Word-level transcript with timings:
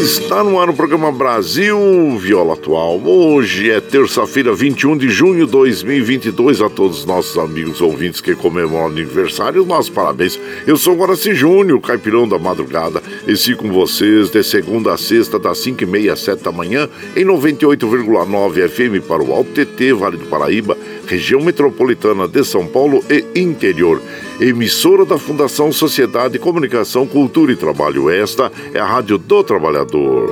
Está 0.00 0.42
no 0.42 0.58
ar 0.58 0.70
o 0.70 0.72
programa 0.72 1.12
Brasil 1.12 1.78
Viola 2.18 2.54
Atual. 2.54 2.98
Hoje 3.04 3.70
é 3.70 3.82
terça-feira, 3.82 4.54
21 4.54 4.96
de 4.96 5.10
junho 5.10 5.44
de 5.44 5.52
2022. 5.52 6.62
A 6.62 6.70
todos 6.70 7.00
os 7.00 7.04
nossos 7.04 7.36
amigos 7.36 7.82
ouvintes 7.82 8.22
que 8.22 8.34
comemoram 8.34 8.84
o 8.84 8.88
aniversário, 8.88 9.62
nossos 9.66 9.90
parabéns. 9.90 10.40
Eu 10.66 10.78
sou 10.78 10.96
Guaraci 10.96 11.34
Júnior, 11.34 11.78
caipirão 11.82 12.26
da 12.26 12.38
madrugada, 12.38 13.02
e 13.28 13.36
sigo 13.36 13.64
com 13.64 13.70
vocês 13.70 14.30
de 14.30 14.42
segunda 14.42 14.94
a 14.94 14.96
sexta, 14.96 15.38
das 15.38 15.58
5 15.58 15.82
e 15.82 15.86
meia 15.86 16.14
às 16.14 16.20
7 16.20 16.42
da 16.42 16.50
manhã, 16.50 16.88
em 17.14 17.26
98,9 17.26 18.68
FM 18.70 19.06
para 19.06 19.22
o 19.22 19.34
Alto 19.34 19.50
TT, 19.50 19.92
Vale 19.92 20.16
do 20.16 20.24
Paraíba 20.24 20.78
região 21.10 21.40
metropolitana 21.40 22.28
de 22.28 22.44
São 22.44 22.66
Paulo 22.68 23.04
e 23.10 23.40
interior. 23.40 24.00
Emissora 24.40 25.04
da 25.04 25.18
Fundação 25.18 25.70
Sociedade, 25.70 26.38
Comunicação, 26.38 27.06
Cultura 27.06 27.52
e 27.52 27.56
Trabalho. 27.56 28.08
Esta 28.08 28.50
é 28.72 28.80
a 28.80 28.86
Rádio 28.86 29.18
do 29.18 29.44
Trabalhador. 29.44 30.30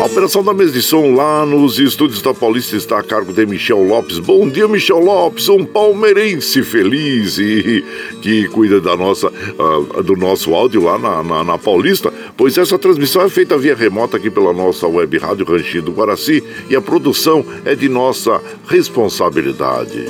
A 0.00 0.04
operação 0.04 0.42
da 0.42 0.52
mesa 0.52 0.72
de 0.72 0.82
som 0.82 1.14
lá 1.14 1.46
nos 1.46 1.78
estúdios 1.78 2.20
da 2.20 2.34
Paulista 2.34 2.76
está 2.76 2.98
a 2.98 3.02
cargo 3.02 3.32
de 3.32 3.46
Michel 3.46 3.82
Lopes. 3.82 4.18
Bom 4.18 4.48
dia, 4.48 4.68
Michel 4.68 4.98
Lopes, 4.98 5.48
um 5.48 5.64
palmeirense 5.64 6.62
feliz 6.62 7.38
e 7.38 7.84
que 8.20 8.46
cuida 8.48 8.78
da 8.78 8.94
nossa, 8.94 9.28
uh, 9.28 10.02
do 10.02 10.16
nosso 10.16 10.54
áudio 10.54 10.82
lá 10.84 10.98
na, 10.98 11.22
na, 11.22 11.44
na, 11.44 11.58
Paulista, 11.58 12.12
pois 12.36 12.58
essa 12.58 12.78
transmissão 12.78 13.22
é 13.22 13.30
feita 13.30 13.56
via 13.56 13.74
remota 13.74 14.18
aqui 14.18 14.30
pela 14.30 14.52
nossa 14.52 14.86
web 14.86 15.16
rádio 15.16 15.46
Ranchinho 15.46 15.84
do 15.84 15.92
Guaraci 15.92 16.42
e 16.68 16.76
a 16.76 16.80
produção 16.80 17.44
é 17.64 17.74
de 17.74 17.88
nossa 17.88 18.42
responsabilidade. 18.68 20.06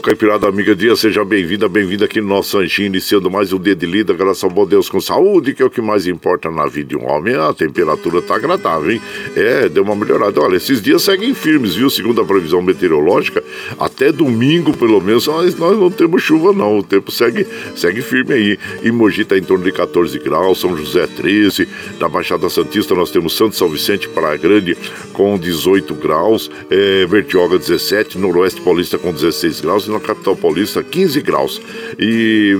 Caipirada 0.00 0.48
Amiga 0.48 0.74
Dia, 0.74 0.96
seja 0.96 1.24
bem-vinda, 1.24 1.68
bem-vinda 1.68 2.06
aqui 2.06 2.20
no 2.20 2.28
nosso 2.28 2.58
Anjinho, 2.58 2.86
iniciando 2.86 3.30
mais 3.30 3.52
um 3.52 3.58
dia 3.58 3.76
de 3.76 3.84
lida, 3.84 4.14
graças 4.14 4.42
ao 4.42 4.48
bom 4.48 4.66
Deus 4.66 4.88
com 4.88 5.00
saúde, 5.00 5.52
que 5.52 5.62
é 5.62 5.66
o 5.66 5.70
que 5.70 5.82
mais 5.82 6.06
importa 6.06 6.50
na 6.50 6.66
vida 6.66 6.88
de 6.88 6.96
um 6.96 7.06
homem. 7.06 7.34
A 7.34 7.52
temperatura 7.52 8.22
tá 8.22 8.36
agradável, 8.36 8.90
hein? 8.90 9.02
É, 9.36 9.68
deu 9.68 9.82
uma 9.82 9.94
melhorada. 9.94 10.40
Olha, 10.40 10.56
esses 10.56 10.80
dias 10.80 11.02
seguem 11.02 11.34
firmes, 11.34 11.74
viu? 11.74 11.90
Segundo 11.90 12.20
a 12.22 12.24
previsão 12.24 12.62
meteorológica, 12.62 13.44
até 13.78 14.10
domingo, 14.10 14.74
pelo 14.74 15.00
menos, 15.00 15.26
nós, 15.26 15.54
nós 15.56 15.78
não 15.78 15.90
temos 15.90 16.22
chuva, 16.22 16.52
não. 16.52 16.78
O 16.78 16.82
tempo 16.82 17.12
segue, 17.12 17.46
segue 17.76 18.00
firme 18.00 18.32
aí. 18.32 18.58
Em 18.82 18.90
Mogi 18.90 19.24
tá 19.24 19.36
em 19.36 19.42
torno 19.42 19.64
de 19.64 19.72
14 19.72 20.18
graus, 20.18 20.60
São 20.60 20.74
José 20.76 21.06
13, 21.06 21.68
na 21.98 22.08
Baixada 22.08 22.48
Santista 22.48 22.94
nós 22.94 23.10
temos 23.10 23.36
Santo 23.36 23.54
São 23.54 23.68
Vicente, 23.68 24.08
Praia 24.08 24.38
Grande 24.38 24.76
com 25.12 25.38
18 25.38 25.94
graus, 25.94 26.50
é, 26.70 27.04
Vertioga 27.06 27.58
17, 27.58 28.16
Noroeste 28.16 28.60
Paulista 28.62 28.96
com 28.96 29.12
16 29.12 29.60
graus, 29.60 29.89
na 29.90 30.00
capital 30.00 30.36
paulista 30.36 30.82
15 30.82 31.20
graus. 31.20 31.60
E 31.98 32.56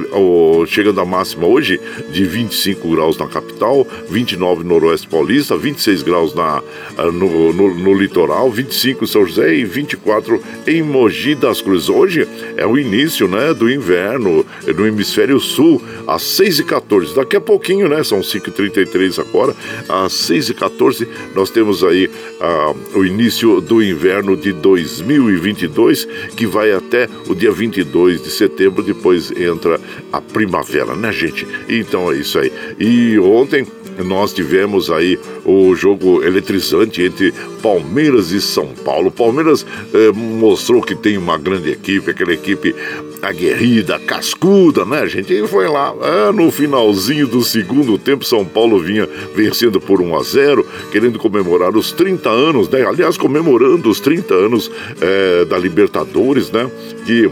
chegando 0.66 1.00
a 1.00 1.04
máxima 1.04 1.46
hoje 1.46 1.80
de 2.12 2.24
25 2.24 2.90
graus 2.90 3.16
na 3.16 3.26
capital, 3.26 3.86
29 4.08 4.64
no 4.64 4.80
noroeste 4.80 5.06
paulista, 5.08 5.56
26 5.56 6.02
graus 6.02 6.34
na, 6.34 6.62
ah, 6.96 7.04
no, 7.06 7.52
no, 7.52 7.74
no 7.74 7.94
litoral, 7.94 8.50
25 8.50 9.04
em 9.04 9.06
São 9.06 9.26
José 9.26 9.54
e 9.54 9.64
24 9.64 10.42
em 10.66 10.82
Mogi 10.82 11.34
das 11.34 11.60
Cruzes. 11.60 11.88
Hoje 11.88 12.26
é 12.56 12.66
o 12.66 12.78
início 12.78 13.28
né, 13.28 13.52
do 13.52 13.70
inverno 13.70 14.44
no 14.66 14.86
hemisfério 14.86 15.38
sul, 15.38 15.82
às 16.06 16.22
6h14. 16.22 17.14
Daqui 17.14 17.36
a 17.36 17.40
pouquinho, 17.40 17.88
né? 17.88 18.02
São 18.02 18.20
5h33 18.20 19.18
agora, 19.18 19.54
às 19.88 20.12
6h14 20.12 21.06
nós 21.34 21.50
temos 21.50 21.84
aí 21.84 22.10
ah, 22.40 22.74
o 22.94 23.04
início 23.04 23.60
do 23.60 23.82
inverno 23.82 24.36
de 24.36 24.52
2022, 24.52 26.06
que 26.36 26.46
vai 26.46 26.72
até 26.72 27.08
o 27.28 27.34
dia 27.34 27.52
22 27.52 28.22
de 28.22 28.30
setembro, 28.30 28.82
depois 28.82 29.30
entra 29.32 29.80
a 30.12 30.20
primavera, 30.20 30.94
né, 30.94 31.12
gente? 31.12 31.46
Então 31.68 32.10
é 32.10 32.16
isso 32.16 32.38
aí. 32.38 32.52
E 32.78 33.18
ontem 33.18 33.66
nós 34.04 34.32
tivemos 34.32 34.90
aí 34.90 35.18
o 35.44 35.74
jogo 35.74 36.22
eletrizante 36.22 37.02
entre 37.02 37.32
Palmeiras 37.62 38.30
e 38.30 38.40
São 38.40 38.68
Paulo. 38.68 39.10
Palmeiras 39.10 39.66
eh, 39.92 40.12
mostrou 40.12 40.80
que 40.82 40.94
tem 40.94 41.18
uma 41.18 41.36
grande 41.36 41.70
equipe, 41.70 42.10
aquela 42.10 42.32
equipe 42.32 42.74
aguerrida, 43.22 43.98
cascuda, 43.98 44.84
né, 44.84 45.06
gente? 45.06 45.32
E 45.32 45.46
foi 45.46 45.68
lá, 45.68 45.94
é, 46.02 46.32
no 46.32 46.50
finalzinho 46.50 47.26
do 47.26 47.42
segundo 47.42 47.98
tempo, 47.98 48.24
São 48.24 48.44
Paulo 48.44 48.80
vinha 48.80 49.08
vencendo 49.34 49.80
por 49.80 50.00
1 50.00 50.16
a 50.16 50.22
0, 50.22 50.66
querendo 50.90 51.18
comemorar 51.18 51.76
os 51.76 51.92
30 51.92 52.30
anos, 52.30 52.68
né? 52.68 52.86
Aliás, 52.86 53.16
comemorando 53.16 53.88
os 53.90 54.00
30 54.00 54.32
anos 54.34 54.70
eh, 55.00 55.44
da 55.44 55.58
Libertadores, 55.58 56.50
né? 56.50 56.70
Que 57.10 57.28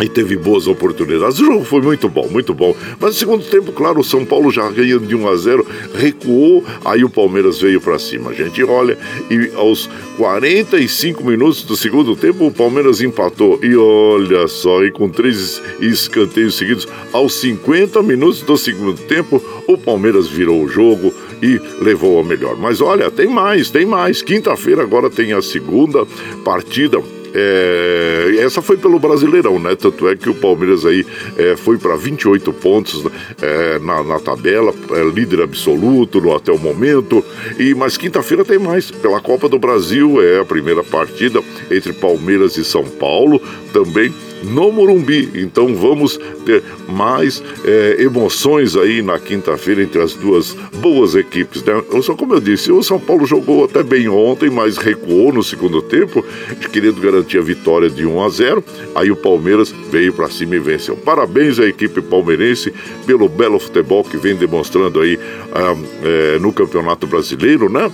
e 0.00 0.08
teve 0.08 0.36
boas 0.36 0.68
oportunidades. 0.68 1.40
O 1.40 1.44
jogo 1.44 1.64
foi 1.64 1.80
muito 1.80 2.08
bom, 2.08 2.28
muito 2.28 2.54
bom. 2.54 2.76
Mas 3.00 3.10
no 3.10 3.16
segundo 3.16 3.44
tempo, 3.44 3.72
claro, 3.72 3.98
o 3.98 4.04
São 4.04 4.24
Paulo 4.24 4.52
já 4.52 4.70
ganhando 4.70 5.08
de 5.08 5.16
1 5.16 5.28
a 5.28 5.36
0, 5.36 5.66
recuou, 5.92 6.64
aí 6.84 7.02
o 7.02 7.10
Palmeiras 7.10 7.60
veio 7.60 7.80
para 7.80 7.98
cima. 7.98 8.30
A 8.30 8.32
gente 8.32 8.62
olha 8.62 8.96
e 9.28 9.50
aos 9.56 9.90
45 10.16 11.24
minutos 11.24 11.64
do 11.64 11.76
segundo 11.76 12.14
tempo 12.14 12.46
o 12.46 12.52
Palmeiras 12.52 13.00
empatou. 13.00 13.58
E 13.60 13.74
olha 13.74 14.46
só, 14.46 14.84
e 14.84 14.92
com 14.92 15.08
três 15.08 15.60
escanteios 15.80 16.56
seguidos, 16.56 16.86
aos 17.12 17.34
50 17.40 18.00
minutos 18.00 18.42
do 18.42 18.56
segundo 18.56 19.00
tempo, 19.02 19.42
o 19.66 19.76
Palmeiras 19.76 20.28
virou 20.28 20.62
o 20.62 20.68
jogo 20.68 21.12
e 21.42 21.60
levou 21.82 22.20
a 22.20 22.22
melhor. 22.22 22.56
Mas 22.56 22.80
olha, 22.80 23.10
tem 23.10 23.26
mais, 23.26 23.68
tem 23.68 23.84
mais. 23.84 24.22
Quinta-feira 24.22 24.80
agora 24.80 25.10
tem 25.10 25.32
a 25.32 25.42
segunda 25.42 26.06
partida 26.44 27.02
é, 27.38 28.36
essa 28.44 28.60
foi 28.60 28.76
pelo 28.76 28.98
Brasileirão, 28.98 29.58
né? 29.58 29.76
Tanto 29.76 30.08
é 30.08 30.16
que 30.16 30.28
o 30.28 30.34
Palmeiras 30.34 30.84
aí 30.84 31.06
é, 31.36 31.56
foi 31.56 31.78
para 31.78 31.96
28 31.96 32.52
pontos 32.54 33.04
é, 33.40 33.78
na, 33.78 34.02
na, 34.02 34.18
tabela, 34.18 34.74
é, 34.90 35.04
líder 35.04 35.42
absoluto 35.42 36.20
no, 36.20 36.34
até 36.34 36.52
o 36.52 36.58
momento. 36.58 37.24
E 37.58 37.74
mas 37.74 37.96
quinta-feira 37.96 38.44
tem 38.44 38.58
mais 38.58 38.90
pela 38.90 39.20
Copa 39.20 39.48
do 39.48 39.58
Brasil 39.58 40.22
é 40.22 40.40
a 40.40 40.44
primeira 40.44 40.82
partida 40.82 41.42
entre 41.70 41.92
Palmeiras 41.92 42.56
e 42.56 42.64
São 42.64 42.84
Paulo 42.84 43.40
também 43.72 44.12
no 44.42 44.72
Morumbi. 44.72 45.30
Então 45.34 45.74
vamos 45.74 46.18
ter 46.44 46.62
mais 46.88 47.42
é, 47.64 47.96
emoções 48.00 48.76
aí 48.76 49.02
na 49.02 49.18
quinta-feira 49.18 49.82
entre 49.82 50.00
as 50.00 50.14
duas 50.14 50.54
boas 50.80 51.14
equipes. 51.14 51.62
Né? 51.62 51.82
Só 52.02 52.14
como 52.14 52.34
eu 52.34 52.40
disse, 52.40 52.72
o 52.72 52.82
São 52.82 52.98
Paulo 52.98 53.26
jogou 53.26 53.64
até 53.64 53.82
bem 53.82 54.08
ontem, 54.08 54.50
mas 54.50 54.76
recuou 54.76 55.32
no 55.32 55.42
segundo 55.42 55.82
tempo, 55.82 56.24
querendo 56.72 57.00
garantir 57.00 57.38
a 57.38 57.42
vitória 57.42 57.90
de 57.90 58.06
1 58.06 58.22
a 58.22 58.28
0. 58.28 58.64
Aí 58.94 59.10
o 59.10 59.16
Palmeiras 59.16 59.74
veio 59.90 60.12
para 60.12 60.28
cima 60.28 60.56
e 60.56 60.58
venceu. 60.58 60.96
Parabéns 60.96 61.58
à 61.58 61.66
equipe 61.66 62.00
palmeirense 62.00 62.72
pelo 63.06 63.28
belo 63.28 63.58
futebol 63.58 64.04
que 64.04 64.16
vem 64.16 64.34
demonstrando 64.34 65.00
aí 65.00 65.18
ah, 65.52 65.76
é, 66.02 66.38
no 66.38 66.52
Campeonato 66.52 67.06
Brasileiro, 67.06 67.70
né? 67.70 67.90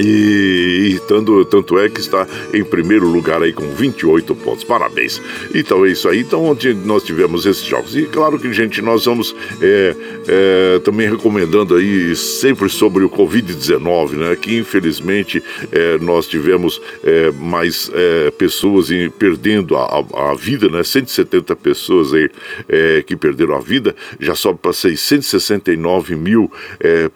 E, 0.00 0.94
e 0.94 1.00
tanto, 1.00 1.44
tanto 1.44 1.78
é 1.78 1.88
que 1.88 2.00
está 2.00 2.26
em 2.52 2.64
primeiro 2.64 3.08
lugar 3.08 3.42
aí 3.42 3.52
com 3.52 3.68
28 3.74 4.34
pontos. 4.36 4.64
Parabéns. 4.64 5.20
Então 5.54 5.84
é 5.84 5.90
isso 5.90 6.08
aí. 6.08 6.20
Então, 6.20 6.44
ontem 6.44 6.74
nós 6.74 7.02
tivemos 7.02 7.46
esses 7.46 7.64
jogos. 7.64 7.96
E 7.96 8.02
claro 8.04 8.38
que, 8.38 8.52
gente, 8.52 8.80
nós 8.80 9.04
vamos 9.04 9.34
é, 9.60 9.96
é, 10.28 10.78
também 10.80 11.08
recomendando 11.08 11.74
aí 11.74 12.14
sempre 12.14 12.68
sobre 12.68 13.04
o 13.04 13.10
Covid-19, 13.10 14.12
né? 14.12 14.36
Que 14.36 14.56
infelizmente 14.56 15.42
é, 15.72 15.98
nós 15.98 16.26
tivemos 16.26 16.80
é, 17.02 17.30
mais 17.32 17.90
é, 17.92 18.30
pessoas 18.30 18.90
em, 18.90 19.10
perdendo 19.10 19.76
a, 19.76 20.04
a, 20.14 20.34
vida, 20.34 20.68
né? 20.68 20.82
170 20.82 21.56
pessoas 21.56 22.12
aí 22.14 22.30
é, 22.68 23.02
que 23.02 23.16
perderam 23.16 23.56
a 23.56 23.60
vida, 23.60 23.94
já 24.20 24.34
sobe 24.34 24.58
para 24.60 24.72
669 24.72 26.14
mil 26.16 26.50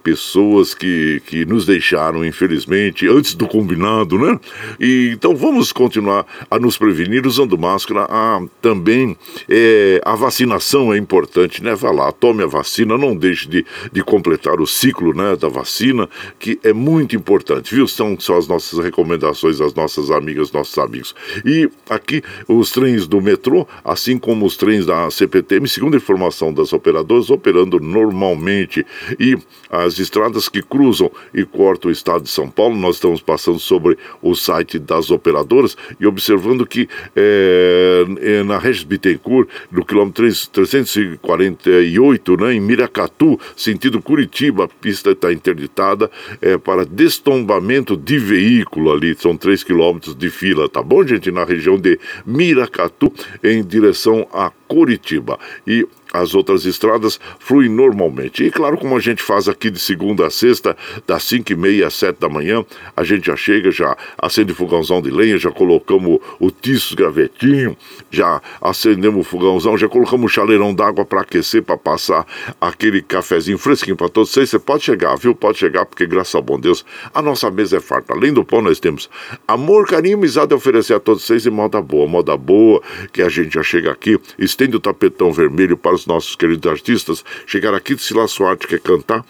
pessoas 0.02 0.74
que, 0.74 1.22
que 1.26 1.44
nos 1.44 1.64
deixaram, 1.66 2.24
infelizmente 2.24 2.71
antes 3.08 3.34
do 3.34 3.46
combinado, 3.46 4.18
né? 4.18 4.38
E, 4.80 5.10
então 5.12 5.34
vamos 5.34 5.72
continuar 5.72 6.26
a 6.50 6.58
nos 6.58 6.76
prevenir 6.76 7.26
usando 7.26 7.58
máscara. 7.58 8.06
Ah, 8.08 8.40
também 8.60 9.16
é, 9.48 10.00
a 10.04 10.14
vacinação 10.14 10.92
é 10.92 10.98
importante, 10.98 11.62
né? 11.62 11.74
Vá 11.74 11.90
lá, 11.90 12.12
tome 12.12 12.42
a 12.42 12.46
vacina, 12.46 12.96
não 12.96 13.16
deixe 13.16 13.48
de, 13.48 13.64
de 13.92 14.02
completar 14.02 14.60
o 14.60 14.66
ciclo 14.66 15.14
né, 15.14 15.36
da 15.36 15.48
vacina, 15.48 16.08
que 16.38 16.58
é 16.62 16.72
muito 16.72 17.16
importante, 17.16 17.74
viu? 17.74 17.86
São 17.86 18.18
só 18.18 18.38
as 18.38 18.46
nossas 18.46 18.78
recomendações, 18.78 19.60
as 19.60 19.74
nossas 19.74 20.10
amigas, 20.10 20.52
nossos 20.52 20.76
amigos. 20.78 21.14
E 21.44 21.68
aqui 21.88 22.22
os 22.48 22.70
trens 22.70 23.06
do 23.06 23.20
metrô, 23.20 23.66
assim 23.84 24.18
como 24.18 24.46
os 24.46 24.56
trens 24.56 24.86
da 24.86 25.10
CPTM, 25.10 25.68
segundo 25.68 25.94
a 25.94 25.96
informação 25.96 26.52
das 26.52 26.72
operadoras, 26.72 27.30
operando 27.30 27.80
normalmente. 27.80 28.84
E 29.18 29.36
as 29.70 29.98
estradas 29.98 30.48
que 30.48 30.62
cruzam 30.62 31.10
e 31.34 31.44
cortam 31.44 31.88
o 31.88 31.92
estado 31.92 32.22
de 32.24 32.30
São 32.30 32.48
Paulo, 32.48 32.61
nós 32.70 32.96
estamos 32.96 33.20
passando 33.20 33.58
sobre 33.58 33.96
o 34.20 34.34
site 34.34 34.78
das 34.78 35.10
operadoras 35.10 35.76
e 35.98 36.06
observando 36.06 36.66
que 36.66 36.88
é, 37.14 38.04
é 38.20 38.42
na 38.42 38.58
Regis 38.58 38.84
Bittencourt, 38.84 39.48
no 39.70 39.84
quilômetro 39.84 40.24
348, 40.52 42.36
né, 42.36 42.54
em 42.54 42.60
Miracatu, 42.60 43.38
sentido 43.56 44.00
Curitiba, 44.02 44.64
a 44.64 44.68
pista 44.68 45.10
está 45.10 45.32
interditada 45.32 46.10
é, 46.40 46.58
para 46.58 46.84
destombamento 46.84 47.96
de 47.96 48.18
veículo 48.18 48.92
ali, 48.92 49.14
são 49.18 49.36
3 49.36 49.62
quilômetros 49.64 50.14
de 50.14 50.30
fila, 50.30 50.68
tá 50.68 50.82
bom, 50.82 51.06
gente? 51.06 51.30
Na 51.30 51.44
região 51.44 51.78
de 51.78 51.98
Miracatu, 52.26 53.12
em 53.42 53.62
direção 53.62 54.26
a 54.32 54.50
Curitiba. 54.68 55.38
E 55.66 55.86
as 56.12 56.34
outras 56.34 56.64
estradas 56.64 57.18
fluem 57.38 57.68
normalmente. 57.68 58.44
E 58.44 58.50
claro, 58.50 58.76
como 58.76 58.96
a 58.96 59.00
gente 59.00 59.22
faz 59.22 59.48
aqui 59.48 59.70
de 59.70 59.78
segunda 59.78 60.26
a 60.26 60.30
sexta, 60.30 60.76
das 61.06 61.24
5 61.24 61.52
e 61.52 61.56
meia 61.56 61.86
às 61.86 61.94
7 61.94 62.18
da 62.18 62.28
manhã, 62.28 62.64
a 62.96 63.02
gente 63.02 63.26
já 63.26 63.36
chega, 63.36 63.70
já 63.70 63.96
acende 64.18 64.52
fogãozão 64.52 65.00
de 65.00 65.10
lenha, 65.10 65.38
já 65.38 65.50
colocamos 65.50 66.20
o 66.38 66.50
tiço 66.50 66.94
gravetinho, 66.94 67.76
já 68.10 68.40
acendemos 68.60 69.26
o 69.26 69.28
fogãozão, 69.28 69.76
já 69.76 69.88
colocamos 69.88 70.30
o 70.30 70.34
chaleirão 70.34 70.74
d'água 70.74 71.04
para 71.04 71.22
aquecer, 71.22 71.62
para 71.62 71.76
passar 71.76 72.26
aquele 72.60 73.00
cafezinho 73.00 73.58
fresquinho 73.58 73.96
para 73.96 74.08
todos 74.08 74.30
vocês. 74.30 74.50
Você 74.50 74.58
pode 74.58 74.84
chegar, 74.84 75.16
viu? 75.16 75.34
Pode 75.34 75.58
chegar, 75.58 75.86
porque 75.86 76.06
graças 76.06 76.34
ao 76.34 76.42
bom 76.42 76.58
Deus, 76.58 76.84
a 77.14 77.22
nossa 77.22 77.50
mesa 77.50 77.78
é 77.78 77.80
farta. 77.80 78.12
Além 78.12 78.32
do 78.32 78.44
pão, 78.44 78.60
nós 78.60 78.78
temos 78.78 79.08
amor, 79.46 79.86
carinho 79.86 80.12
e 80.12 80.18
amizade 80.18 80.52
a 80.52 80.56
oferecer 80.56 80.94
a 80.94 81.00
todos 81.00 81.24
vocês 81.24 81.46
em 81.46 81.50
moda 81.50 81.80
boa. 81.80 82.06
Moda 82.06 82.36
boa, 82.36 82.82
que 83.12 83.22
a 83.22 83.28
gente 83.28 83.54
já 83.54 83.62
chega 83.62 83.90
aqui, 83.90 84.18
estende 84.38 84.76
o 84.76 84.80
tapetão 84.80 85.32
vermelho 85.32 85.76
para 85.76 85.94
os 85.94 86.01
nossos 86.06 86.36
queridos 86.36 86.70
artistas 86.70 87.24
chegar 87.46 87.74
aqui 87.74 87.94
de 87.94 88.02
Silas 88.02 88.30
Soares, 88.30 88.66
quer 88.66 88.80
cantar, 88.80 89.24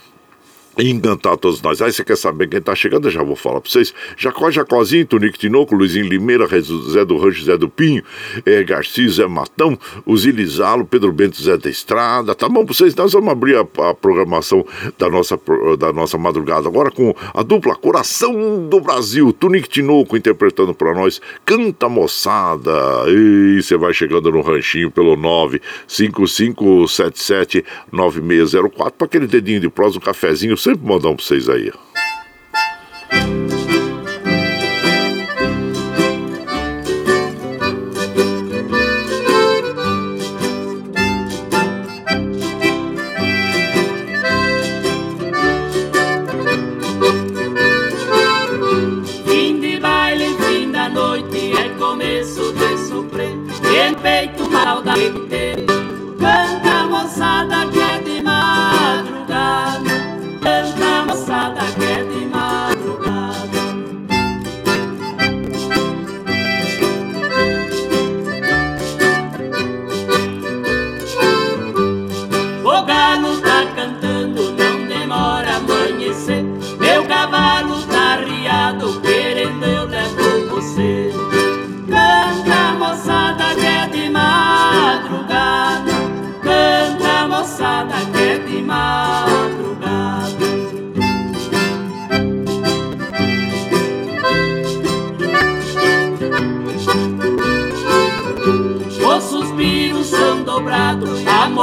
e 0.78 0.90
encantar 0.90 1.36
todos 1.36 1.60
nós. 1.60 1.82
Aí 1.82 1.92
você 1.92 2.02
quer 2.04 2.16
saber 2.16 2.48
quem 2.48 2.60
tá 2.60 2.72
chegando? 2.74 3.06
Eu 3.08 3.10
já 3.10 3.22
vou 3.22 3.36
falar 3.36 3.60
pra 3.60 3.70
vocês. 3.70 3.92
Jacó 4.16 4.50
Jacózinho, 4.50 5.04
Tonico 5.06 5.36
Tinoco, 5.38 5.74
Luizinho 5.74 6.08
Limeira, 6.08 6.48
Zé 6.90 7.04
do 7.04 7.18
Rancho, 7.18 7.44
Zé 7.44 7.58
do 7.58 7.68
Pinho, 7.68 8.02
é, 8.46 8.62
Garcia, 8.62 9.08
Zé 9.08 9.26
Matão, 9.26 9.76
o 10.06 10.16
Zilizalo, 10.16 10.86
Pedro 10.86 11.12
Bento, 11.12 11.42
Zé 11.42 11.58
da 11.58 11.68
Estrada. 11.68 12.34
Tá 12.34 12.48
bom 12.48 12.64
pra 12.64 12.74
vocês? 12.74 12.94
Nós 12.94 13.12
vamos 13.12 13.30
abrir 13.30 13.56
a, 13.56 13.60
a, 13.60 13.94
programação 13.94 14.64
da 14.98 15.10
nossa, 15.10 15.38
da 15.78 15.92
nossa 15.92 16.16
madrugada 16.16 16.66
agora 16.68 16.90
com 16.90 17.14
a 17.34 17.42
dupla 17.42 17.76
Coração 17.76 18.66
do 18.68 18.80
Brasil, 18.80 19.30
Tonico 19.32 19.68
Tinoco 19.68 20.16
interpretando 20.16 20.72
pra 20.74 20.94
nós. 20.94 21.20
Canta 21.44 21.88
moçada. 21.88 22.72
E 23.08 23.60
você 23.62 23.76
vai 23.76 23.92
chegando 23.92 24.32
no 24.32 24.40
ranchinho 24.40 24.90
pelo 24.90 25.16
95577 25.16 27.64
9604 27.90 28.94
pra 28.96 29.06
aquele 29.06 29.26
dedinho 29.26 29.60
de 29.60 29.68
prós, 29.68 29.96
um 29.96 30.00
cafezinho 30.00 30.56
sempre 30.62 30.86
mandar 30.86 31.08
um 31.08 31.16
pra 31.16 31.24
vocês 31.24 31.48
aí. 31.48 31.72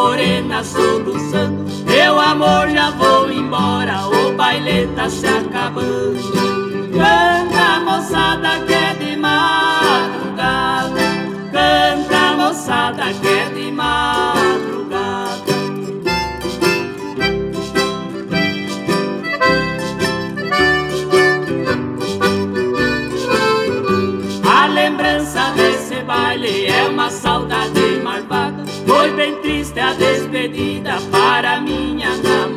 Morena 0.10 0.63
soluçando. 0.63 1.66
Meu 1.86 2.20
amor, 2.20 2.68
já 2.70 2.89
vou 2.89 3.32
embora, 3.32 4.08
o 4.08 4.34
baile 4.34 4.88
tá 4.96 5.08
se 5.08 5.28
acabando. 5.28 6.18
Canta, 6.92 7.80
moçada, 7.86 8.60
que 8.66 8.74
é 8.74 8.96
de 8.96 9.16
madrugada. 9.16 11.00
Canta, 11.51 12.38
moçada, 12.38 13.13
que 13.22 13.28
é 13.28 13.50
de 13.50 13.72
madrugada. 13.72 14.38
Bem 29.20 29.36
triste 29.42 29.78
a 29.82 29.92
despedida 29.92 30.98
para 31.12 31.60
minha 31.60 32.08
namorada. 32.16 32.49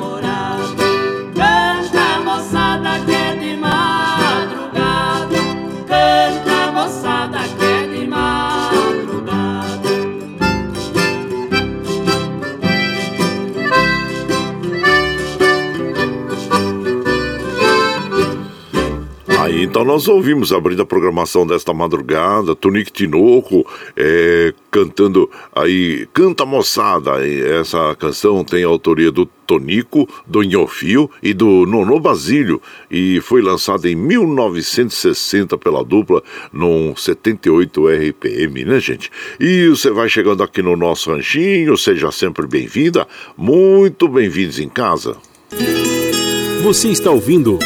Então 19.72 19.86
nós 19.86 20.06
ouvimos 20.06 20.52
abrindo 20.52 20.82
a 20.82 20.84
programação 20.84 21.46
desta 21.46 21.72
madrugada, 21.72 22.54
Tonique 22.54 22.92
Tinoco 22.92 23.66
é, 23.96 24.52
cantando 24.70 25.30
aí, 25.50 26.06
Canta 26.12 26.44
Moçada. 26.44 27.26
Essa 27.26 27.96
canção 27.98 28.44
tem 28.44 28.64
a 28.64 28.66
autoria 28.66 29.10
do 29.10 29.24
Tonico, 29.24 30.06
do 30.26 30.42
Nhofio 30.42 31.10
e 31.22 31.32
do 31.32 31.64
Nono 31.64 31.98
Basílio 31.98 32.60
e 32.90 33.18
foi 33.22 33.40
lançada 33.40 33.88
em 33.88 33.94
1960 33.94 35.56
pela 35.56 35.82
dupla 35.82 36.22
no 36.52 36.94
78 36.94 37.88
RPM, 37.88 38.66
né, 38.66 38.78
gente? 38.78 39.10
E 39.40 39.68
você 39.68 39.90
vai 39.90 40.06
chegando 40.06 40.42
aqui 40.42 40.60
no 40.60 40.76
nosso 40.76 41.10
ranchinho, 41.10 41.78
seja 41.78 42.12
sempre 42.12 42.46
bem-vinda, 42.46 43.08
muito 43.38 44.06
bem-vindos 44.06 44.58
em 44.58 44.68
casa. 44.68 45.16
Você 46.62 46.88
está 46.88 47.10
ouvindo 47.10 47.58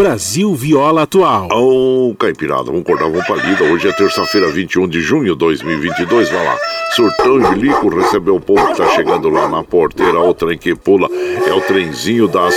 Brasil 0.00 0.54
Viola 0.54 1.02
Atual. 1.02 1.48
Ô, 1.52 2.08
oh, 2.08 2.14
Caipirada, 2.14 2.64
vamos 2.64 2.80
acordar, 2.80 3.10
vamos 3.10 3.26
pra 3.26 3.36
lida. 3.36 3.64
Hoje 3.64 3.86
é 3.86 3.92
terça-feira, 3.92 4.50
21 4.50 4.88
de 4.88 4.98
junho 4.98 5.34
de 5.34 5.38
2022. 5.38 6.30
Vai 6.30 6.42
lá. 6.42 6.56
Surtão 6.96 7.38
Bilico 7.50 7.90
recebeu 7.90 8.36
o 8.36 8.40
povo 8.40 8.66
que 8.68 8.78
tá 8.78 8.88
chegando 8.94 9.28
lá 9.28 9.46
na 9.46 9.62
porteira. 9.62 10.18
O 10.18 10.32
trem 10.32 10.56
que 10.56 10.74
pula 10.74 11.06
é 11.46 11.52
o 11.52 11.60
trenzinho 11.60 12.26
das 12.28 12.54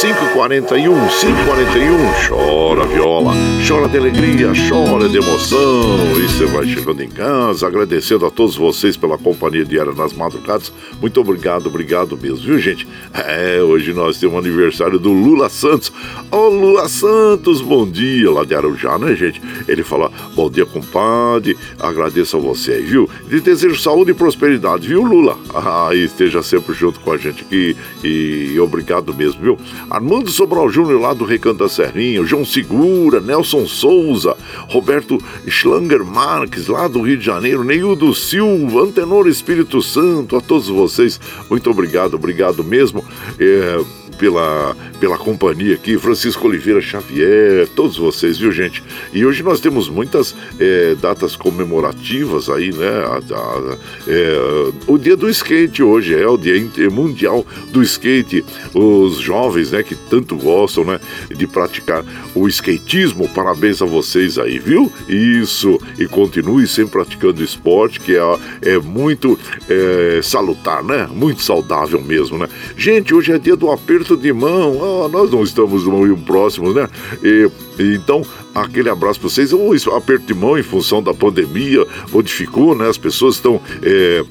5h41, 0.00 1.08
5h41. 1.08 2.28
Chora 2.28 2.86
viola, 2.86 3.32
chora 3.66 3.88
de 3.88 3.96
alegria, 3.96 4.52
chora 4.68 5.08
de 5.08 5.16
emoção. 5.18 6.18
E 6.18 6.22
você 6.22 6.46
vai 6.46 6.66
chegando 6.66 7.02
em 7.02 7.08
casa, 7.08 7.66
agradecendo 7.66 8.26
a 8.26 8.30
todos 8.30 8.56
vocês 8.56 8.96
pela 8.96 9.16
companhia 9.16 9.64
diária 9.64 9.92
nas 9.92 10.12
madrugadas. 10.12 10.72
Muito 11.00 11.20
obrigado, 11.20 11.68
obrigado 11.68 12.16
mesmo, 12.16 12.38
viu, 12.38 12.58
gente? 12.58 12.88
É, 13.12 13.62
hoje 13.62 13.92
nós 13.92 14.18
temos 14.18 14.34
o 14.34 14.38
aniversário 14.38 14.98
do 14.98 15.12
Lula 15.12 15.48
Santos. 15.48 15.92
Ô, 16.30 16.36
oh, 16.36 16.48
Lula 16.48 16.88
Santos, 16.88 17.60
bom 17.60 17.88
dia, 17.88 18.30
lá 18.30 18.44
de 18.44 18.54
Arujá, 18.54 18.98
né, 18.98 19.14
gente? 19.14 19.40
Ele 19.68 19.84
fala, 19.84 20.10
bom 20.34 20.50
dia, 20.50 20.66
compadre, 20.66 21.56
agradeço 21.78 22.36
a 22.36 22.40
você 22.40 22.80
viu? 22.84 23.08
De 23.28 23.40
desejo 23.40 23.80
saúde 23.80 24.10
e 24.10 24.14
prosperidade, 24.14 24.88
viu, 24.88 25.02
Lula? 25.02 25.38
Ah, 25.66 25.94
esteja 25.94 26.42
sempre 26.42 26.74
junto 26.74 27.00
com 27.00 27.12
a 27.12 27.16
gente 27.16 27.42
aqui 27.42 27.76
e 28.02 28.58
obrigado 28.60 29.14
mesmo, 29.14 29.40
viu? 29.40 29.58
Armando 29.94 30.28
Sobral 30.28 30.68
Júnior 30.68 31.00
lá 31.00 31.14
do 31.14 31.24
Recanto 31.24 31.62
da 31.62 31.68
Serrinha, 31.68 32.24
João 32.24 32.44
Segura, 32.44 33.20
Nelson 33.20 33.64
Souza, 33.64 34.36
Roberto 34.68 35.18
Schlanger 35.46 36.04
Marques 36.04 36.66
lá 36.66 36.88
do 36.88 37.00
Rio 37.00 37.16
de 37.16 37.24
Janeiro, 37.24 37.62
Neildo 37.62 38.12
Silva, 38.12 38.82
Antenor 38.82 39.28
Espírito 39.28 39.80
Santo, 39.80 40.36
a 40.36 40.40
todos 40.40 40.66
vocês, 40.68 41.20
muito 41.48 41.70
obrigado, 41.70 42.14
obrigado 42.14 42.64
mesmo. 42.64 43.04
É, 43.38 43.80
pela, 44.18 44.76
pela 45.00 45.18
companhia 45.18 45.74
aqui, 45.74 45.98
Francisco 45.98 46.46
Oliveira 46.46 46.80
Xavier, 46.80 47.68
todos 47.74 47.96
vocês, 47.96 48.38
viu, 48.38 48.52
gente? 48.52 48.82
E 49.12 49.24
hoje 49.24 49.42
nós 49.42 49.60
temos 49.60 49.88
muitas 49.88 50.34
é, 50.58 50.94
datas 50.94 51.36
comemorativas 51.36 52.48
aí, 52.48 52.72
né? 52.72 52.88
A, 52.88 53.34
a, 53.34 53.76
é, 54.06 54.72
o 54.86 54.98
dia 54.98 55.16
do 55.16 55.28
skate 55.28 55.82
hoje 55.82 56.14
é 56.14 56.26
o 56.26 56.36
dia 56.36 56.54
mundial 56.90 57.46
do 57.70 57.82
skate. 57.82 58.44
Os 58.72 59.18
jovens, 59.18 59.72
né, 59.72 59.82
que 59.82 59.94
tanto 59.94 60.36
gostam, 60.36 60.84
né, 60.84 61.00
de 61.34 61.46
praticar 61.46 62.04
o 62.34 62.48
skatismo, 62.48 63.28
parabéns 63.28 63.80
a 63.82 63.86
vocês 63.86 64.38
aí, 64.38 64.58
viu? 64.58 64.92
Isso, 65.08 65.78
e 65.98 66.06
continue 66.06 66.66
sempre 66.66 66.92
praticando 66.92 67.42
esporte, 67.42 68.00
que 68.00 68.16
é, 68.16 68.38
é 68.62 68.78
muito 68.78 69.38
é, 69.68 70.20
salutar, 70.22 70.82
né? 70.82 71.08
Muito 71.10 71.42
saudável 71.42 72.00
mesmo, 72.00 72.38
né? 72.38 72.48
Gente, 72.76 73.14
hoje 73.14 73.32
é 73.32 73.38
dia 73.38 73.56
do 73.56 73.70
aperto 73.70 74.03
de 74.16 74.32
mão, 74.32 75.04
ah, 75.04 75.08
nós 75.08 75.30
não 75.30 75.42
estamos 75.42 75.84
muito 75.84 76.22
próximos, 76.22 76.74
né? 76.74 76.88
E, 77.22 77.50
então, 77.96 78.22
aquele 78.54 78.88
abraço 78.88 79.18
para 79.20 79.28
vocês. 79.28 79.52
O 79.52 79.72
aperto 79.94 80.26
de 80.26 80.34
mão, 80.34 80.58
em 80.58 80.62
função 80.62 81.02
da 81.02 81.14
pandemia, 81.14 81.86
modificou, 82.12 82.74
né? 82.74 82.88
As 82.88 82.98
pessoas 82.98 83.36
estão. 83.36 83.60
É, 83.82 84.24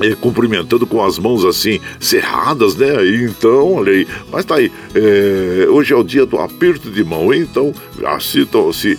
é, 0.00 0.14
cumprimentando 0.14 0.86
com 0.86 1.04
as 1.04 1.18
mãos 1.18 1.44
assim 1.44 1.80
cerradas, 2.00 2.74
né? 2.76 2.88
Então, 3.22 3.74
olha 3.74 3.92
aí, 3.92 4.06
mas 4.30 4.44
tá 4.44 4.56
aí. 4.56 4.70
É, 4.94 5.66
hoje 5.68 5.92
é 5.92 5.96
o 5.96 6.02
dia 6.02 6.26
do 6.26 6.38
aperto 6.38 6.90
de 6.90 7.04
mão, 7.04 7.32
então 7.32 7.72
assim, 8.04 8.46
se 8.72 8.98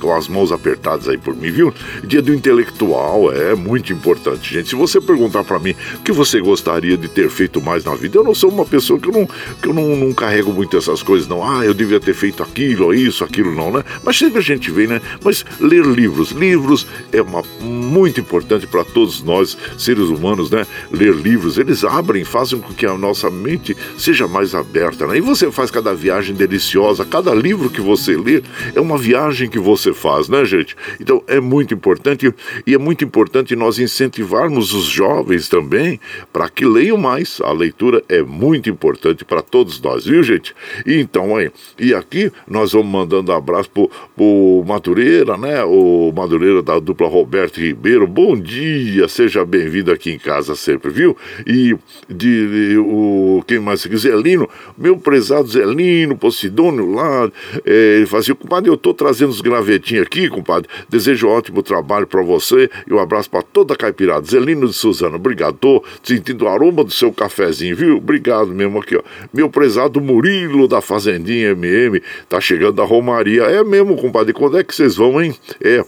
com 0.00 0.14
as 0.14 0.28
mãos 0.28 0.52
apertadas 0.52 1.08
aí 1.08 1.18
por 1.18 1.34
mim, 1.34 1.50
viu? 1.50 1.72
Dia 2.04 2.22
do 2.22 2.34
intelectual 2.34 3.32
é 3.32 3.54
muito 3.54 3.92
importante, 3.92 4.54
gente. 4.54 4.70
Se 4.70 4.74
você 4.74 5.00
perguntar 5.00 5.44
para 5.44 5.58
mim 5.58 5.74
o 5.94 6.02
que 6.02 6.12
você 6.12 6.40
gostaria 6.40 6.96
de 6.96 7.08
ter 7.08 7.28
feito 7.28 7.60
mais 7.60 7.84
na 7.84 7.94
vida, 7.94 8.18
eu 8.18 8.24
não 8.24 8.34
sou 8.34 8.50
uma 8.50 8.64
pessoa 8.64 8.98
que 8.98 9.08
eu 9.08 9.12
não 9.12 9.28
que 9.60 9.68
eu 9.68 9.74
não, 9.74 9.96
não 9.96 10.12
carrego 10.12 10.52
muito 10.52 10.76
essas 10.76 11.02
coisas, 11.02 11.28
não. 11.28 11.44
Ah, 11.44 11.64
eu 11.64 11.74
devia 11.74 12.00
ter 12.00 12.14
feito 12.14 12.42
aquilo, 12.42 12.92
isso, 12.94 13.24
aquilo, 13.24 13.54
não, 13.54 13.70
né? 13.72 13.84
Mas 14.02 14.18
sempre 14.18 14.38
a 14.38 14.42
gente 14.42 14.70
vê, 14.70 14.86
né? 14.86 15.00
Mas 15.22 15.44
ler 15.60 15.84
livros, 15.84 16.30
livros 16.30 16.86
é 17.12 17.22
uma 17.22 17.42
muito 17.60 18.20
importante 18.20 18.66
para 18.66 18.84
todos 18.84 19.22
nós 19.22 19.56
seres 19.78 20.08
humanos 20.08 20.39
humanos, 20.40 20.50
né? 20.50 20.66
Ler 20.90 21.14
livros, 21.14 21.58
eles 21.58 21.84
abrem, 21.84 22.24
fazem 22.24 22.60
com 22.60 22.72
que 22.72 22.86
a 22.86 22.96
nossa 22.96 23.30
mente 23.30 23.76
seja 23.96 24.26
mais 24.26 24.54
aberta, 24.54 25.06
né? 25.06 25.18
E 25.18 25.20
você 25.20 25.50
faz 25.50 25.70
cada 25.70 25.94
viagem 25.94 26.34
deliciosa, 26.34 27.04
cada 27.04 27.34
livro 27.34 27.68
que 27.68 27.80
você 27.80 28.16
lê 28.16 28.42
é 28.74 28.80
uma 28.80 28.96
viagem 28.96 29.48
que 29.48 29.58
você 29.58 29.92
faz, 29.92 30.28
né, 30.28 30.44
gente? 30.44 30.76
Então 31.00 31.22
é 31.26 31.40
muito 31.40 31.74
importante 31.74 32.32
e 32.66 32.74
é 32.74 32.78
muito 32.78 33.04
importante 33.04 33.54
nós 33.54 33.78
incentivarmos 33.78 34.72
os 34.72 34.84
jovens 34.84 35.48
também 35.48 36.00
para 36.32 36.48
que 36.48 36.64
leiam 36.64 36.96
mais. 36.96 37.40
A 37.42 37.52
leitura 37.52 38.02
é 38.08 38.22
muito 38.22 38.70
importante 38.70 39.24
para 39.24 39.42
todos 39.42 39.80
nós, 39.80 40.04
viu, 40.04 40.22
gente? 40.22 40.54
E 40.86 40.94
então 40.94 41.36
aí, 41.36 41.50
e 41.78 41.94
aqui 41.94 42.32
nós 42.48 42.72
vamos 42.72 42.90
mandando 42.90 43.32
abraço 43.32 43.70
pro, 43.70 43.90
pro 44.16 44.64
Madureira, 44.66 45.36
né? 45.36 45.62
O 45.64 46.12
Madureira 46.14 46.62
da 46.62 46.78
dupla 46.78 47.08
Roberto 47.08 47.58
Ribeiro. 47.58 48.06
Bom 48.06 48.38
dia, 48.38 49.08
seja 49.08 49.44
bem-vindo 49.44 49.90
aqui 49.90 50.10
em 50.10 50.18
casa 50.18 50.29
casa 50.30 50.54
sempre, 50.54 50.92
viu? 50.92 51.16
E 51.44 51.76
de, 52.08 52.70
de 52.70 52.78
o 52.78 53.42
quem 53.48 53.58
mais 53.58 53.84
aqui? 53.84 53.96
Zelino, 53.96 54.48
meu 54.78 54.96
prezado 54.96 55.48
Zelino, 55.48 56.16
Posidônio 56.16 56.88
lá, 56.92 57.28
é, 57.66 57.96
ele 57.96 58.06
fazia, 58.06 58.32
assim, 58.32 58.40
compadre, 58.40 58.70
eu 58.70 58.76
tô 58.76 58.94
trazendo 58.94 59.30
os 59.30 59.40
gravetinhos 59.40 60.06
aqui, 60.06 60.28
compadre. 60.28 60.70
Desejo 60.88 61.26
um 61.26 61.30
ótimo 61.30 61.64
trabalho 61.64 62.06
para 62.06 62.22
você 62.22 62.70
e 62.88 62.94
um 62.94 63.00
abraço 63.00 63.28
para 63.28 63.42
toda 63.42 63.74
a 63.74 63.76
caipirada. 63.76 64.24
Zelino 64.24 64.68
de 64.68 64.72
Suzano, 64.72 65.16
obrigado. 65.16 65.56
Tô 65.58 65.82
sentindo 66.00 66.44
o 66.44 66.48
aroma 66.48 66.84
do 66.84 66.92
seu 66.92 67.12
cafezinho, 67.12 67.74
viu? 67.74 67.96
Obrigado 67.96 68.48
mesmo 68.48 68.78
aqui, 68.78 68.96
ó. 68.96 69.02
Meu 69.34 69.50
prezado 69.50 70.00
Murilo 70.00 70.68
da 70.68 70.80
Fazendinha 70.80 71.50
MM, 71.50 72.00
tá 72.28 72.40
chegando 72.40 72.80
a 72.80 72.84
Romaria. 72.84 73.42
É 73.42 73.64
mesmo, 73.64 73.96
compadre, 73.96 74.32
quando 74.32 74.58
é 74.58 74.62
que 74.62 74.74
vocês 74.74 74.94
vão, 74.94 75.20
hein? 75.20 75.34
É. 75.60 75.84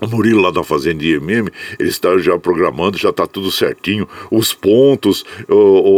O 0.00 0.08
Murilo 0.08 0.40
lá 0.40 0.50
da 0.50 0.64
Fazenda 0.64 1.04
IMM, 1.04 1.48
ele 1.78 1.88
está 1.88 2.18
já 2.18 2.36
programando, 2.36 2.98
já 2.98 3.10
está 3.10 3.28
tudo 3.28 3.50
certinho. 3.52 4.08
Os 4.28 4.52
pontos, 4.52 5.24
o, 5.48 5.54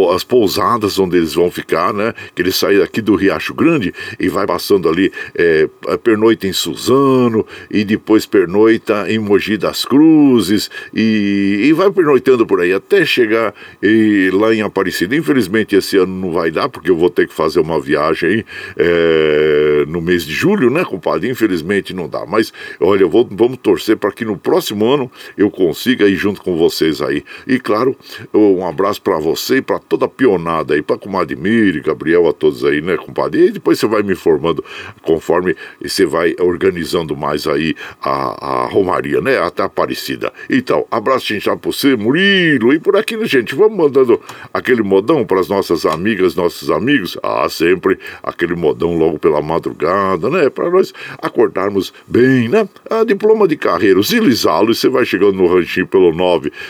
o, 0.06 0.12
as 0.12 0.22
pousadas 0.22 0.98
onde 0.98 1.16
eles 1.16 1.32
vão 1.32 1.50
ficar, 1.50 1.94
né? 1.94 2.12
Que 2.34 2.42
ele 2.42 2.52
sai 2.52 2.82
aqui 2.82 3.00
do 3.00 3.14
Riacho 3.14 3.54
Grande 3.54 3.94
e 4.20 4.28
vai 4.28 4.46
passando 4.46 4.86
ali, 4.86 5.10
é, 5.34 5.66
pernoita 6.02 6.46
em 6.46 6.52
Suzano, 6.52 7.46
e 7.70 7.84
depois 7.84 8.26
pernoita 8.26 9.10
em 9.10 9.18
Mogi 9.18 9.56
das 9.56 9.86
Cruzes, 9.86 10.70
e, 10.94 11.62
e 11.64 11.72
vai 11.72 11.90
pernoitando 11.90 12.46
por 12.46 12.60
aí 12.60 12.74
até 12.74 13.04
chegar 13.04 13.54
e, 13.82 14.30
lá 14.32 14.54
em 14.54 14.60
Aparecida. 14.60 15.16
Infelizmente 15.16 15.74
esse 15.74 15.96
ano 15.96 16.14
não 16.20 16.32
vai 16.32 16.50
dar, 16.50 16.68
porque 16.68 16.90
eu 16.90 16.96
vou 16.96 17.08
ter 17.08 17.26
que 17.26 17.34
fazer 17.34 17.60
uma 17.60 17.80
viagem 17.80 18.28
aí 18.28 18.44
é, 18.76 19.84
no 19.88 20.02
mês 20.02 20.24
de 20.24 20.34
julho, 20.34 20.68
né, 20.68 20.84
compadre? 20.84 21.30
Infelizmente 21.30 21.94
não 21.94 22.08
dá. 22.08 22.26
Mas 22.26 22.52
olha, 22.78 23.06
vou, 23.06 23.26
vamos 23.30 23.58
torcer 23.58 23.85
torcer 23.86 23.96
para 23.96 24.10
que 24.10 24.24
no 24.24 24.36
próximo 24.36 24.84
ano 24.84 25.10
eu 25.36 25.50
consiga 25.50 26.08
ir 26.08 26.16
junto 26.16 26.42
com 26.42 26.56
vocês 26.56 27.00
aí. 27.00 27.22
E 27.46 27.60
claro, 27.60 27.96
um 28.34 28.66
abraço 28.66 29.00
para 29.00 29.18
você 29.18 29.58
e 29.58 29.62
para 29.62 29.78
toda 29.78 30.06
a 30.06 30.08
pionada 30.08 30.74
aí, 30.74 30.82
para 30.82 30.98
comadre 30.98 31.36
Miri, 31.36 31.80
Gabriel, 31.80 32.28
a 32.28 32.32
todos 32.32 32.64
aí, 32.64 32.80
né, 32.80 32.96
compadre? 32.96 33.46
E 33.46 33.50
depois 33.52 33.78
você 33.78 33.86
vai 33.86 34.02
me 34.02 34.12
informando 34.12 34.64
conforme 35.02 35.54
você 35.80 36.04
vai 36.04 36.34
organizando 36.40 37.16
mais 37.16 37.46
aí 37.46 37.74
a, 38.02 38.64
a 38.64 38.66
Romaria, 38.66 39.20
né? 39.20 39.38
Até 39.38 39.62
a 39.62 39.66
Aparecida. 39.66 40.32
Então, 40.48 40.86
abraço 40.90 41.26
gente 41.26 41.44
para 41.44 41.56
você, 41.56 41.94
Murilo. 41.96 42.72
E 42.72 42.78
por 42.78 42.96
aqui, 42.96 43.16
né, 43.16 43.26
gente? 43.26 43.54
Vamos 43.54 43.76
mandando 43.76 44.20
aquele 44.54 44.82
modão 44.82 45.24
para 45.24 45.40
as 45.40 45.48
nossas 45.48 45.84
amigas, 45.84 46.34
nossos 46.34 46.70
amigos. 46.70 47.18
Ah, 47.22 47.46
sempre 47.48 47.98
aquele 48.22 48.54
modão 48.54 48.96
logo 48.96 49.18
pela 49.18 49.42
madrugada, 49.42 50.30
né? 50.30 50.48
Para 50.48 50.70
nós 50.70 50.94
acordarmos 51.20 51.92
bem, 52.06 52.48
né? 52.48 52.66
A 52.88 53.04
diploma 53.04 53.46
de 53.46 53.56
Carreiros 53.76 54.10
e 54.10 54.18
Lisalo, 54.18 54.72
e 54.72 54.74
você 54.74 54.88
vai 54.88 55.04
chegando 55.04 55.34
no 55.34 55.46
ranchinho 55.46 55.86
pelo 55.86 56.10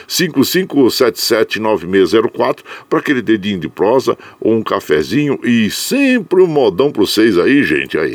955779604 0.09 2.59
para 2.89 2.99
aquele 2.99 3.23
dedinho 3.23 3.61
de 3.61 3.69
prosa 3.69 4.19
ou 4.41 4.55
um 4.55 4.63
cafezinho 4.63 5.39
e 5.45 5.71
sempre 5.71 6.43
um 6.43 6.49
modão 6.49 6.91
para 6.91 7.03
vocês 7.03 7.39
aí, 7.39 7.63
gente, 7.63 7.97
aí. 7.97 8.11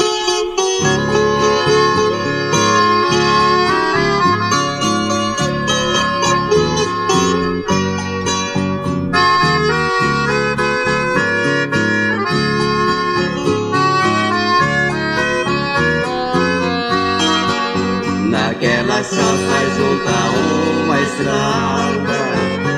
Estrada 21.21 22.17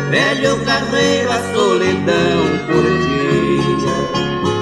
Velho 0.09 0.57
carreiro 0.65 1.31
a 1.31 1.39
solidão 1.53 2.41
curtia 2.67 3.95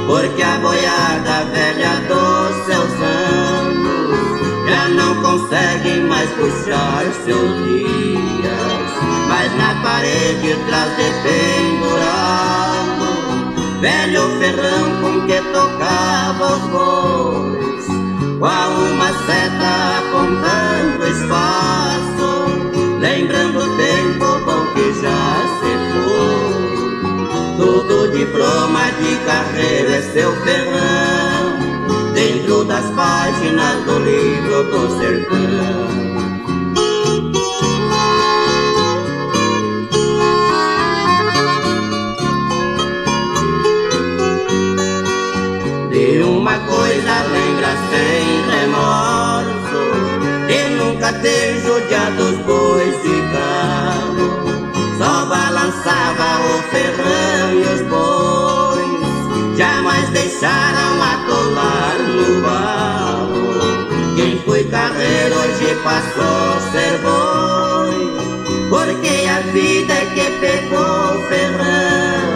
Porque 0.07 0.43
a 0.43 0.57
boiada 0.59 1.45
velha 1.51 1.95
dos 2.07 2.65
seus 2.65 2.93
anos 3.01 4.69
Já 4.69 4.87
não 4.89 5.21
consegue 5.21 5.99
mais 6.01 6.29
puxar 6.31 7.03
seus 7.25 7.63
dias. 7.65 8.91
Mas 9.27 9.51
na 9.57 9.75
parede 9.81 10.55
traz 10.67 10.95
de 10.95 11.11
pendurado 11.23 13.09
Velho 13.81 14.39
ferrão 14.39 15.01
com 15.01 15.25
que 15.25 15.41
tocava 15.51 16.55
os 16.55 16.61
bois 16.69 17.61
qual 18.39 18.71
uma 18.71 19.09
seta 19.27 19.99
apontando 19.99 20.60
de 29.01 29.15
carreira 29.25 29.95
é 29.95 30.01
seu 30.01 30.31
ferrão, 30.43 32.13
dentro 32.13 32.63
das 32.65 32.85
páginas 32.91 33.83
do 33.85 33.99
livro 33.99 34.63
do 34.65 34.97
sertão. 34.99 36.01
De 45.89 46.23
uma 46.23 46.57
coisa 46.59 47.23
lembra 47.33 47.75
sem 47.89 48.23
remorso 48.49 49.83
De 50.47 50.75
nunca 50.75 51.13
ter 51.13 51.59
judiado 51.59 52.23
os 52.23 52.37
bois 52.45 53.01
de 53.01 53.21
carro 53.33 54.29
Só 54.97 55.25
balançava 55.25 56.39
o 56.45 56.61
ferrão 56.71 57.53
e 57.53 57.73
os 57.73 57.81
bois 57.89 58.20
Jamais 59.91 60.09
deixaram 60.11 61.03
atolar 61.03 61.97
no 61.99 62.41
barro. 62.41 64.15
Quem 64.15 64.39
foi 64.45 64.63
carreiro 64.63 65.35
hoje 65.35 65.75
passou 65.83 66.53
a 66.55 66.61
ser 66.71 66.97
boi 66.99 68.13
Porque 68.69 69.27
a 69.27 69.41
vida 69.51 69.93
é 69.93 70.05
que 70.05 70.31
pegou 70.39 71.17
o 71.17 71.27
ferrão. 71.27 72.31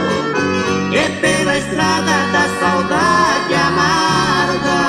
E 0.92 1.10
pela 1.22 1.58
estrada 1.58 2.18
da 2.34 2.46
saudade 2.60 3.54
amarga 3.54 4.82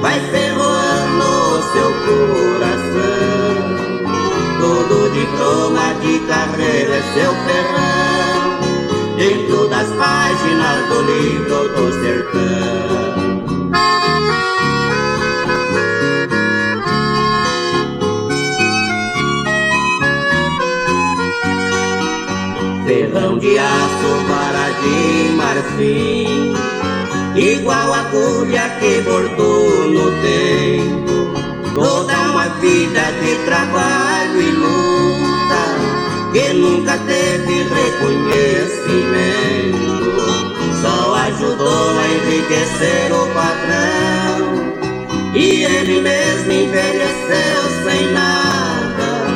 vai 0.00 0.18
ferroando 0.30 1.24
o 1.24 1.62
seu 1.72 1.90
coração. 2.06 3.60
Todo 4.60 5.10
diploma 5.12 5.94
de 6.00 6.18
carreira 6.26 6.96
é 6.96 7.02
seu 7.14 7.32
ferrão, 7.46 8.49
das 9.68 9.88
páginas 9.88 10.88
do 10.88 11.02
livro 11.02 11.68
do 11.74 11.92
sertão. 12.00 13.40
Ferrão 22.86 23.38
de 23.38 23.58
aço, 23.58 24.10
vara 24.28 24.70
de 24.80 24.96
marfim 25.36 26.54
igual 27.36 27.92
a 27.92 28.00
agulha 28.00 28.68
que 28.80 29.00
bordou 29.02 29.90
no 29.90 30.10
tempo. 30.22 31.74
Toda 31.74 32.12
uma 32.30 32.48
vida 32.60 33.02
de 33.22 33.44
trabalho 33.44 34.40
e 34.40 34.50
luta 34.50 35.09
que 36.32 36.52
nunca 36.54 36.96
teve 36.98 37.64
reconhecimento. 37.64 39.80
Só 40.80 41.14
ajudou 41.14 41.98
a 41.98 42.08
enriquecer 42.08 43.12
o 43.12 43.26
patrão 43.34 44.72
e 45.34 45.64
ele 45.64 46.00
mesmo 46.00 46.52
envelheceu 46.52 47.62
sem 47.84 48.12
nada. 48.12 49.26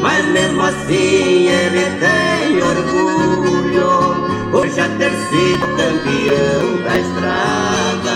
Mas 0.00 0.24
mesmo 0.26 0.62
assim 0.62 1.48
ele 1.48 1.84
tem 2.00 2.62
orgulho 2.62 4.14
por 4.50 4.66
já 4.68 4.88
ter 4.96 5.10
sido 5.10 5.66
campeão 5.76 6.76
da 6.84 6.98
estrada. 6.98 8.14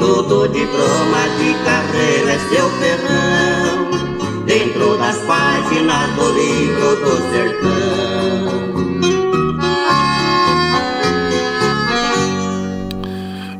Todo 0.00 0.48
diploma 0.48 1.28
de 1.38 1.54
carreira 1.64 2.32
é 2.32 2.38
seu 2.48 2.68
ferrão, 2.78 3.77
dentro 4.48 4.96
das 4.96 5.18
páginas 5.18 6.14
do 6.16 6.32
livro 6.32 6.96
do 6.96 7.30
sertão. 7.30 9.27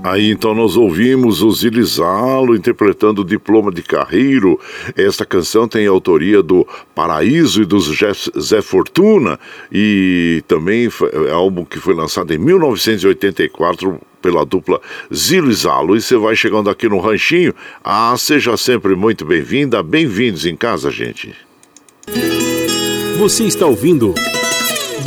Aí 0.09 0.31
então 0.31 0.55
nós 0.55 0.75
ouvimos 0.75 1.43
o 1.43 1.51
Zilizalo 1.51 2.57
interpretando 2.57 3.21
o 3.21 3.25
Diploma 3.25 3.71
de 3.71 3.83
Carreiro. 3.83 4.59
Esta 4.97 5.27
canção 5.27 5.69
tem 5.69 5.87
autoria 5.87 6.43
do 6.43 6.67
Paraíso 6.95 7.61
e 7.61 7.67
do 7.67 7.79
Zé 7.79 8.63
Fortuna 8.63 9.39
e 9.71 10.43
também 10.49 10.89
é 11.27 11.31
álbum 11.31 11.63
que 11.63 11.79
foi 11.79 11.95
lançado 11.95 12.33
em 12.33 12.39
1984 12.39 14.01
pela 14.23 14.47
dupla 14.47 14.81
Zilizalo. 15.15 15.95
E 15.95 16.01
você 16.01 16.17
vai 16.17 16.35
chegando 16.35 16.71
aqui 16.71 16.89
no 16.89 17.01
Ranchinho. 17.01 17.55
Ah, 17.85 18.15
seja 18.17 18.57
sempre 18.57 18.95
muito 18.95 19.27
bem-vinda, 19.27 19.83
bem-vindos 19.83 20.47
em 20.47 20.57
casa, 20.57 20.91
gente. 20.91 21.35
Você 23.19 23.45
está 23.45 23.67
ouvindo 23.67 24.15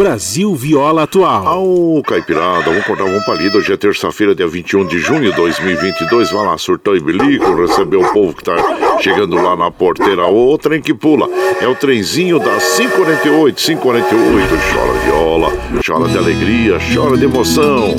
Brasil 0.02 0.56
Viola 0.56 1.04
Atual. 1.04 1.48
Ao 1.48 2.02
Caipirada, 2.02 2.64
vamos 2.64 2.84
contar 2.86 3.04
um 3.04 3.22
palido. 3.22 3.60
Hoje 3.60 3.72
é 3.72 3.78
terça-feira, 3.78 4.34
dia 4.34 4.48
21 4.48 4.88
de 4.88 4.98
junho 4.98 5.30
de 5.30 5.36
2022. 5.36 6.32
Vai 6.32 6.44
lá, 6.44 6.58
surtão 6.58 6.96
e 6.96 7.00
bilico, 7.00 7.54
receber 7.54 7.98
o 7.98 8.12
povo 8.12 8.34
que 8.34 8.44
tá 8.44 8.56
chegando 9.00 9.36
lá 9.36 9.56
na 9.56 9.70
porteira. 9.70 10.26
O 10.26 10.58
trem 10.58 10.82
que 10.82 10.92
pula 10.92 11.30
é 11.62 11.68
o 11.68 11.76
trenzinho 11.76 12.40
das 12.40 12.78
548, 12.78 13.62
548. 13.62 14.48
Chora 14.74 15.00
viola, 15.06 15.54
chora 15.86 16.10
de 16.10 16.18
alegria, 16.18 16.80
chora 16.96 17.16
de 17.16 17.26
emoção. 17.26 17.96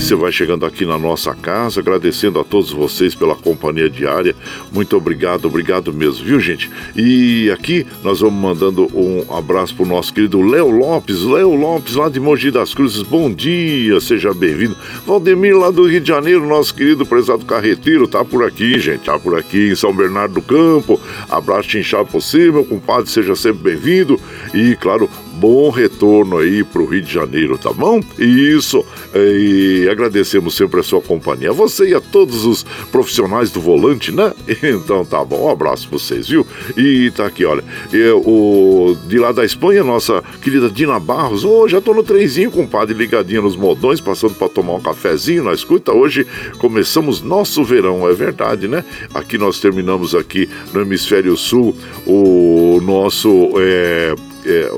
Você 0.00 0.14
vai 0.16 0.32
chegando 0.32 0.66
aqui 0.66 0.84
na 0.84 0.98
nossa 0.98 1.32
casa, 1.34 1.78
agradecendo 1.78 2.40
a 2.40 2.44
todos 2.44 2.72
vocês 2.72 3.14
pela 3.14 3.36
companhia 3.36 3.88
diária. 3.88 4.34
Muito 4.72 4.96
obrigado, 4.96 5.44
obrigado 5.44 5.92
mesmo, 5.92 6.24
viu, 6.24 6.40
gente? 6.40 6.68
E 6.96 7.48
aqui 7.52 7.86
nós 8.02 8.18
vamos 8.18 8.40
mandando 8.40 8.88
um 8.92 9.24
abraço 9.32 9.76
pro 9.76 9.86
nosso 9.86 10.12
querido 10.12 10.40
Léo 10.40 10.68
Lopes, 10.70 11.22
Léo 11.22 11.54
Lopes, 11.54 11.94
lá 11.94 12.08
de 12.08 12.18
Mogi 12.18 12.50
das 12.50 12.74
Cruzes. 12.74 13.02
Bom 13.02 13.32
dia, 13.32 14.00
seja 14.00 14.34
bem-vindo. 14.34 14.76
Valdemir, 15.06 15.56
lá 15.56 15.70
do 15.70 15.86
Rio 15.86 16.00
de 16.00 16.08
Janeiro, 16.08 16.44
nosso 16.44 16.74
querido 16.74 17.06
prezado 17.06 17.44
carreteiro, 17.44 18.08
tá 18.08 18.24
por 18.24 18.42
aqui, 18.42 18.80
gente, 18.80 19.04
tá 19.04 19.16
por 19.16 19.38
aqui 19.38 19.68
em 19.68 19.76
São 19.76 19.94
Bernardo 19.94 20.34
do 20.34 20.42
Campo. 20.42 21.00
Abraço 21.28 21.78
inchado 21.78 22.06
possível, 22.08 22.64
compadre, 22.64 23.08
seja 23.08 23.36
sempre 23.36 23.74
bem-vindo. 23.74 24.18
E, 24.52 24.74
claro, 24.76 25.08
bom 25.40 25.70
retorno 25.70 26.36
aí 26.36 26.62
pro 26.62 26.84
Rio 26.84 27.00
de 27.00 27.10
Janeiro, 27.10 27.56
tá 27.56 27.72
bom? 27.72 27.98
Isso, 28.18 28.84
e 29.14 29.88
agradecemos 29.90 30.54
sempre 30.54 30.80
a 30.80 30.82
sua 30.82 31.00
companhia, 31.00 31.50
você 31.50 31.88
e 31.88 31.94
a 31.94 32.00
todos 32.00 32.44
os 32.44 32.62
profissionais 32.92 33.50
do 33.50 33.60
volante, 33.60 34.12
né? 34.12 34.32
Então 34.62 35.04
tá 35.04 35.24
bom, 35.24 35.46
um 35.46 35.50
abraço 35.50 35.88
pra 35.88 35.98
vocês, 35.98 36.28
viu? 36.28 36.46
E 36.76 37.10
tá 37.12 37.26
aqui, 37.26 37.44
olha, 37.44 37.64
eu, 37.92 38.18
o, 38.18 38.96
de 39.08 39.18
lá 39.18 39.32
da 39.32 39.44
Espanha, 39.44 39.82
nossa 39.82 40.22
querida 40.42 40.68
Dina 40.68 41.00
Barros, 41.00 41.44
ô, 41.44 41.62
oh, 41.62 41.68
já 41.68 41.80
tô 41.80 41.94
no 41.94 42.02
trenzinho, 42.02 42.50
compadre, 42.50 42.94
ligadinha 42.94 43.40
nos 43.40 43.56
modões, 43.56 44.00
passando 44.00 44.34
para 44.34 44.48
tomar 44.48 44.74
um 44.74 44.80
cafezinho 44.80 45.44
na 45.44 45.54
escuta, 45.54 45.92
hoje 45.92 46.26
começamos 46.58 47.22
nosso 47.22 47.64
verão, 47.64 48.06
é 48.06 48.12
verdade, 48.12 48.68
né? 48.68 48.84
Aqui 49.14 49.38
nós 49.38 49.58
terminamos 49.58 50.14
aqui 50.14 50.48
no 50.74 50.82
Hemisfério 50.82 51.34
Sul 51.36 51.74
o 52.06 52.80
nosso... 52.82 53.52
É, 53.56 54.14
é, 54.44 54.70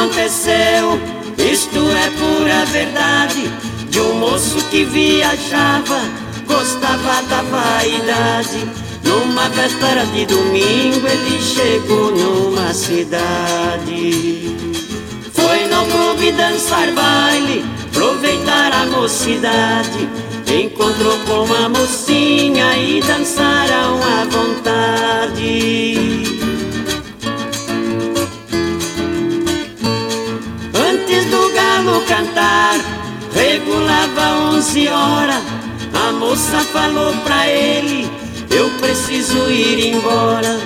Aconteceu, 0.00 0.98
isto 1.36 1.78
é 1.90 2.10
pura 2.18 2.64
verdade, 2.66 3.50
de 3.90 4.00
um 4.00 4.14
moço 4.14 4.56
que 4.70 4.82
viajava, 4.84 6.00
gostava 6.46 7.22
da 7.28 7.42
vaidade. 7.42 8.66
Numa 9.04 9.48
véspera 9.50 10.06
de 10.06 10.24
domingo 10.24 11.06
ele 11.06 11.38
chegou 11.42 12.12
numa 12.12 12.72
cidade. 12.72 14.56
Foi 15.34 15.66
no 15.68 15.84
clube 15.84 16.32
dançar 16.32 16.90
baile, 16.92 17.62
aproveitar 17.90 18.72
a 18.72 18.86
mocidade. 18.86 20.08
Encontrou 20.46 21.18
com 21.26 21.44
uma 21.44 21.68
mocinha 21.68 22.74
e 22.76 23.02
dançaram 23.02 24.00
à 24.02 24.24
vontade. 24.24 25.90
No 31.82 32.00
cantar, 32.02 32.74
regulava 33.34 34.52
onze 34.52 34.88
horas. 34.88 35.42
A 35.94 36.12
moça 36.12 36.60
falou 36.72 37.12
pra 37.24 37.48
ele: 37.48 38.10
Eu 38.50 38.70
preciso 38.80 39.50
ir 39.50 39.94
embora. 39.94 40.58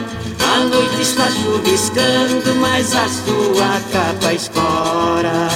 A 0.55 0.59
noite 0.64 1.03
está 1.03 1.29
chuviscando, 1.31 2.55
mas 2.61 2.94
a 2.94 3.09
sua 3.09 3.81
capa 3.92 4.33
escora. 4.33 5.48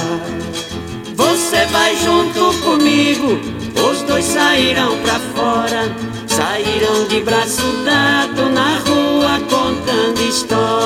Você 1.14 1.64
vai 1.66 1.96
junto 1.96 2.52
comigo, 2.64 3.38
os 3.90 4.02
dois 4.02 4.24
saíram 4.24 4.96
pra 5.02 5.20
fora. 5.34 5.94
Saíram 6.26 7.08
de 7.08 7.20
braço 7.20 7.62
dado 7.84 8.50
na 8.50 8.78
rua 8.78 9.40
contando 9.50 10.20
história. 10.20 10.77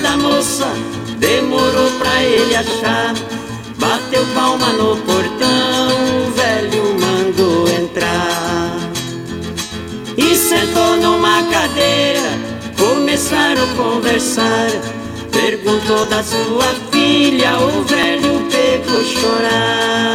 Da 0.00 0.16
moça. 0.16 0.66
Demorou 1.18 1.90
pra 1.98 2.22
ele 2.22 2.54
achar. 2.54 3.14
Bateu 3.78 4.24
palma 4.34 4.68
no 4.72 4.96
portão, 4.98 5.88
o 6.26 6.30
velho 6.32 6.96
mandou 7.00 7.68
entrar. 7.68 8.76
E 10.16 10.34
sentou 10.34 10.96
numa 10.96 11.42
cadeira, 11.44 12.30
começaram 12.78 13.62
a 13.62 13.76
conversar. 13.76 14.70
Perguntou 15.30 16.06
da 16.06 16.22
sua 16.22 16.74
filha, 16.90 17.58
o 17.58 17.82
velho 17.84 18.46
pegou 18.50 19.04
chorar. 19.04 20.06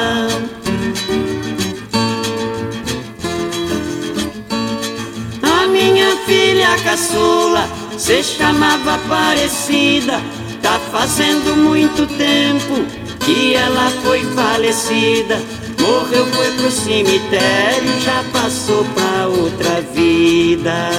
minha 5.71 6.15
filha 6.25 6.77
caçula 6.83 7.67
se 8.01 8.23
chamava 8.23 8.95
Aparecida. 8.95 10.19
Tá 10.59 10.79
fazendo 10.91 11.55
muito 11.55 12.07
tempo 12.17 12.83
que 13.19 13.53
ela 13.53 13.91
foi 14.03 14.23
falecida. 14.33 15.39
Morreu, 15.79 16.25
foi 16.27 16.51
pro 16.53 16.71
cemitério, 16.71 17.99
já 18.03 18.23
passou 18.33 18.83
pra 18.85 19.27
outra 19.27 19.81
vida. 19.93 20.89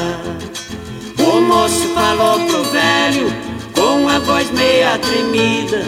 O 1.19 1.41
moço 1.41 1.88
falou 1.95 2.38
pro 2.47 2.65
velho 2.65 3.33
com 3.75 4.09
a 4.09 4.19
voz 4.21 4.51
meia 4.53 4.97
tremida. 4.99 5.83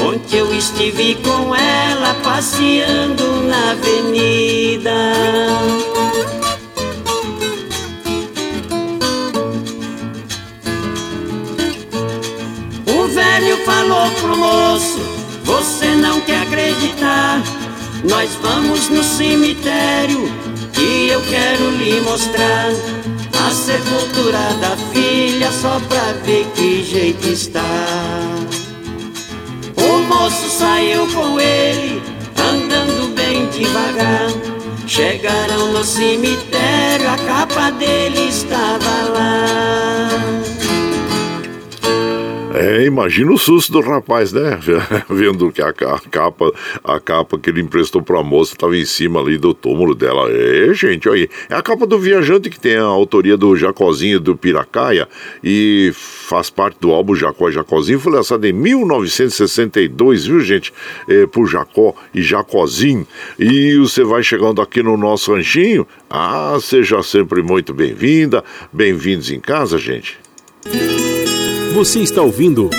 Ontem 0.00 0.38
eu 0.38 0.52
estive 0.52 1.14
com 1.16 1.54
ela 1.54 2.14
passeando 2.24 3.42
na 3.42 3.70
avenida. 3.70 4.90
Pro 14.20 14.36
moço: 14.36 15.00
Você 15.44 15.94
não 15.94 16.20
quer 16.20 16.42
acreditar? 16.42 17.42
Nós 18.04 18.30
vamos 18.42 18.88
no 18.88 19.02
cemitério 19.02 20.30
e 20.78 21.08
eu 21.08 21.20
quero 21.22 21.70
lhe 21.70 22.00
mostrar 22.02 22.68
a 23.46 23.50
sepultura 23.50 24.54
da 24.60 24.76
filha 24.92 25.50
só 25.50 25.80
pra 25.88 26.12
ver 26.24 26.46
que 26.54 26.84
jeito 26.84 27.26
está. 27.28 27.62
O 29.76 29.98
moço 30.02 30.48
saiu 30.50 31.06
com 31.12 31.40
ele, 31.40 32.02
andando 32.38 33.14
bem 33.14 33.48
devagar. 33.48 34.28
Chegaram 34.86 35.72
no 35.72 35.82
cemitério, 35.82 37.10
a 37.10 37.16
capa 37.16 37.70
dele 37.70 38.28
estava 38.28 39.10
lá. 39.12 40.08
É, 42.58 42.86
imagina 42.86 43.30
o 43.32 43.36
susto 43.36 43.70
do 43.70 43.80
rapaz, 43.80 44.32
né? 44.32 44.58
Vendo 45.10 45.52
que 45.52 45.60
a, 45.60 45.68
a, 45.68 46.00
capa, 46.10 46.50
a 46.82 46.98
capa 46.98 47.38
que 47.38 47.50
ele 47.50 47.60
emprestou 47.60 48.00
pra 48.00 48.22
moça 48.22 48.54
estava 48.54 48.74
em 48.74 48.84
cima 48.86 49.20
ali 49.20 49.36
do 49.36 49.52
túmulo 49.52 49.94
dela. 49.94 50.30
É, 50.30 50.72
gente, 50.72 51.06
olha 51.06 51.24
aí. 51.24 51.28
É 51.50 51.54
a 51.54 51.60
capa 51.60 51.86
do 51.86 51.98
Viajante 51.98 52.48
que 52.48 52.58
tem 52.58 52.76
a 52.76 52.84
autoria 52.84 53.36
do 53.36 53.54
Jacozinho 53.54 54.18
do 54.18 54.34
Piracaia 54.34 55.06
e 55.44 55.92
faz 55.94 56.48
parte 56.48 56.78
do 56.80 56.92
álbum 56.92 57.14
Jacó 57.14 57.50
e 57.50 57.52
Jacozinho. 57.52 58.00
Foi 58.00 58.10
lançado 58.10 58.46
em 58.46 58.54
1962, 58.54 60.24
viu, 60.24 60.40
gente? 60.40 60.72
É, 61.06 61.26
por 61.26 61.46
Jacó 61.46 61.94
e 62.14 62.22
Jacozinho. 62.22 63.06
E 63.38 63.76
você 63.76 64.02
vai 64.02 64.22
chegando 64.22 64.62
aqui 64.62 64.82
no 64.82 64.96
nosso 64.96 65.34
ranchinho. 65.34 65.86
Ah, 66.08 66.56
seja 66.58 67.02
sempre 67.02 67.42
muito 67.42 67.74
bem-vinda. 67.74 68.42
Bem-vindos 68.72 69.30
em 69.30 69.40
casa, 69.40 69.76
gente. 69.76 70.18
Você 71.76 72.00
está 72.00 72.22
ouvindo 72.22 72.70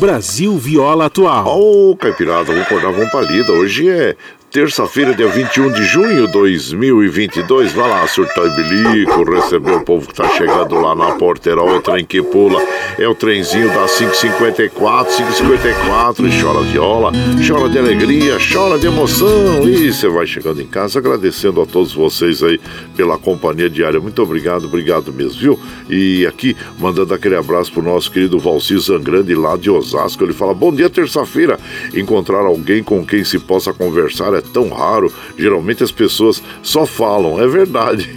Brasil 0.00 0.56
Viola 0.56 1.04
Atual. 1.04 1.46
Ô, 1.46 1.90
oh, 1.90 1.96
Caipirada, 1.98 2.44
vamos 2.44 2.62
acordar, 2.62 2.90
vamos 2.90 3.12
palida. 3.12 3.52
Hoje 3.52 3.90
é 3.90 4.16
terça-feira, 4.50 5.14
dia 5.14 5.28
21 5.28 5.72
de 5.72 5.84
junho 5.84 6.26
de 6.26 6.32
2022. 6.32 7.72
Vai 7.72 7.88
lá, 7.88 8.06
surtar 8.06 8.46
e 8.46 8.50
bilico, 8.50 9.24
receber 9.30 9.72
o 9.72 9.80
povo 9.82 10.06
que 10.06 10.14
tá 10.14 10.28
chegando 10.30 10.74
lá 10.76 10.94
na 10.94 11.12
porteira. 11.12 11.62
O 11.62 11.80
trem 11.80 12.04
que 12.04 12.22
pula 12.22 12.62
é 12.98 13.06
o 13.06 13.14
trenzinho 13.14 13.68
da 13.68 13.86
554, 13.86 15.16
554. 15.16 16.26
E 16.26 16.40
chora 16.40 16.60
viola, 16.62 17.12
chora 17.46 17.68
de 17.68 17.78
alegria, 17.78 18.38
chora 18.52 18.78
de 18.78 18.86
emoção. 18.86 19.68
E 19.68 19.92
você 19.92 20.08
vai 20.08 20.26
chegando 20.26 20.62
em 20.62 20.66
casa 20.66 20.98
agradecendo 20.98 21.60
a 21.60 21.66
todos 21.66 21.92
vocês 21.92 22.42
aí 22.42 22.60
pela 22.96 23.18
companhia 23.18 23.68
diária. 23.68 24.00
Muito 24.00 24.22
obrigado, 24.22 24.66
obrigado 24.66 25.12
mesmo, 25.12 25.40
viu? 25.40 25.60
E 25.88 26.26
aqui, 26.26 26.56
mandando 26.78 27.12
aquele 27.12 27.36
abraço 27.36 27.72
pro 27.72 27.82
nosso 27.82 28.10
querido 28.10 28.38
Valci 28.38 28.78
Zangrande 28.78 29.34
lá 29.34 29.56
de 29.56 29.70
Osasco. 29.70 30.24
Ele 30.24 30.32
fala: 30.32 30.54
Bom 30.54 30.72
dia, 30.72 30.88
terça-feira. 30.88 31.58
Encontrar 31.94 32.40
alguém 32.40 32.82
com 32.82 33.04
quem 33.04 33.24
se 33.24 33.38
possa 33.38 33.72
conversar 33.72 34.35
é 34.36 34.40
tão 34.40 34.68
raro. 34.68 35.12
Geralmente 35.38 35.82
as 35.82 35.90
pessoas 35.90 36.42
só 36.62 36.86
falam, 36.86 37.40
é 37.40 37.46
verdade. 37.46 38.08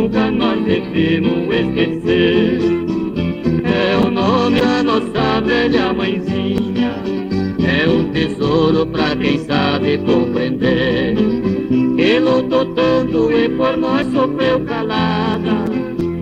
Nunca 0.00 0.30
nós 0.30 0.64
devemos 0.64 1.54
esquecer 1.54 2.58
É 3.64 4.06
o 4.06 4.10
nome 4.10 4.60
da 4.60 4.82
nossa 4.82 5.40
velha 5.42 5.92
mãezinha 5.92 6.40
é 7.62 7.88
um 7.88 8.10
tesouro 8.10 8.86
pra 8.86 9.14
quem 9.14 9.38
sabe 9.44 9.98
compreender. 9.98 11.14
Que 11.96 12.18
lutou 12.18 12.66
tanto 12.74 13.30
e 13.30 13.48
por 13.50 13.76
nós 13.76 14.06
sofreu 14.08 14.60
calada, 14.64 15.64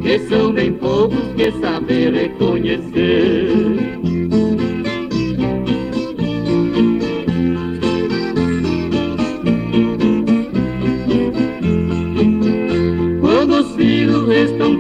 que 0.02 0.18
são 0.28 0.52
bem 0.52 0.72
poucos 0.74 1.18
que 1.36 1.50
sabem 1.52 2.12
reconhecer. 2.12 3.77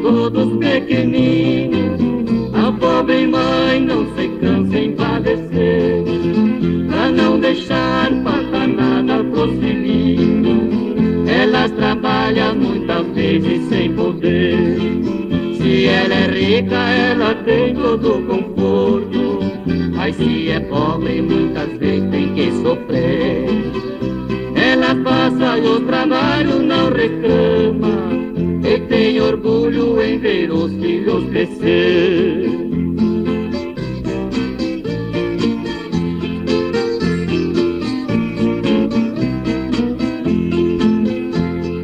Todos 0.02 0.56
pequeninos, 0.58 2.00
a 2.54 2.72
pobre 2.72 3.26
mãe 3.26 3.80
não 3.80 4.04
se 4.14 4.28
cansa 4.40 4.78
em 4.78 4.92
padecer 4.92 6.08
não 7.12 7.38
deixar 7.40 8.10
faltar 8.22 8.68
nada 8.68 9.24
pros 9.24 9.50
filhinhos. 9.58 11.28
Elas 11.28 11.70
trabalham 11.72 12.54
muitas 12.56 13.06
vezes 13.08 13.68
sem 13.68 13.92
poder. 13.92 14.78
Se 15.56 15.86
ela 15.86 16.14
é 16.14 16.26
rica, 16.30 16.76
ela 16.76 17.34
tem 17.34 17.74
todo 17.74 18.18
o 18.18 18.22
conforto. 18.22 19.38
Mas 19.94 20.16
se 20.16 20.50
é 20.50 20.60
pobre, 20.60 21.22
muitas 21.22 21.70
vezes 21.78 22.10
tem 22.10 22.34
que 22.34 22.52
sofrer. 22.62 23.46
Ela 24.54 24.94
passa 25.02 25.56
o 25.56 25.80
trabalho, 25.80 26.62
não 26.62 26.90
reclama 26.90 27.47
orgulho 29.20 30.00
em 30.00 30.18
ver 30.18 30.50
os 30.50 30.72
filhos 30.74 31.24
crescer. 31.30 32.48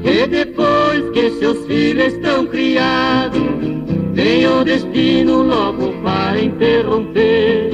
E 0.05 0.27
depois 0.27 1.11
que 1.11 1.31
seus 1.39 1.67
filhos 1.67 2.13
estão 2.15 2.47
criados, 2.47 3.41
vem 4.13 4.47
o 4.47 4.65
destino 4.65 5.43
logo 5.43 5.93
para 6.03 6.41
interromper. 6.41 7.71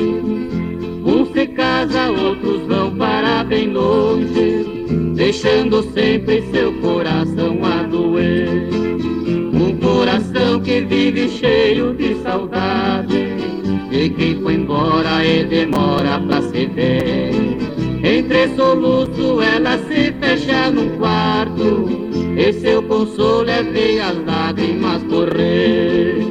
Um 1.05 1.27
se 1.33 1.47
casa, 1.49 2.11
outros 2.11 2.63
vão 2.67 2.95
para 2.97 3.45
bem 3.45 3.73
longe, 3.73 4.65
deixando 5.15 5.83
sempre 5.93 6.43
seu 6.51 6.73
coração 6.81 7.30
vive 11.11 11.29
cheio 11.29 11.93
de 11.93 12.15
saudade, 12.23 13.35
e 13.91 14.11
quem 14.11 14.41
foi 14.41 14.55
embora 14.55 15.25
e 15.25 15.45
demora 15.45 16.21
pra 16.21 16.41
se 16.43 16.67
ver. 16.67 17.33
Entre 18.03 18.49
soluço 18.55 19.43
ela 19.43 19.77
se 19.79 20.13
fecha 20.21 20.71
num 20.71 20.97
quarto, 20.99 21.89
e 22.37 22.53
seu 22.53 22.83
consolo 22.85 23.51
é 23.51 23.63
ver 23.63 24.01
as 24.01 24.25
lágrimas 24.25 25.03
correr. 25.05 26.25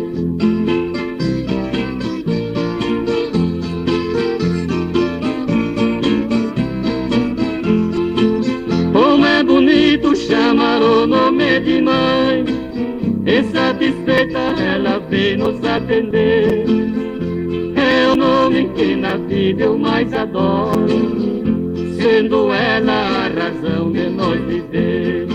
Como 8.94 9.26
é 9.26 9.44
bonito 9.44 10.16
chamar 10.16 10.82
o 10.82 11.06
nome 11.06 11.60
de 11.60 11.82
mãe, 11.82 12.49
satisfeita 14.10 14.40
ela 14.62 15.00
vem 15.10 15.38
nos 15.38 15.64
atender. 15.64 16.66
É 17.76 18.12
o 18.12 18.16
nome 18.16 18.70
que 18.70 18.96
na 18.96 19.18
vida 19.18 19.64
eu 19.64 19.78
mais 19.78 20.12
adoro 20.14 20.88
sendo 22.02 22.52
ela 22.52 22.92
a 22.92 23.28
razão 23.28 23.92
de 23.92 24.10
nós 24.10 24.40
viver. 24.42 25.28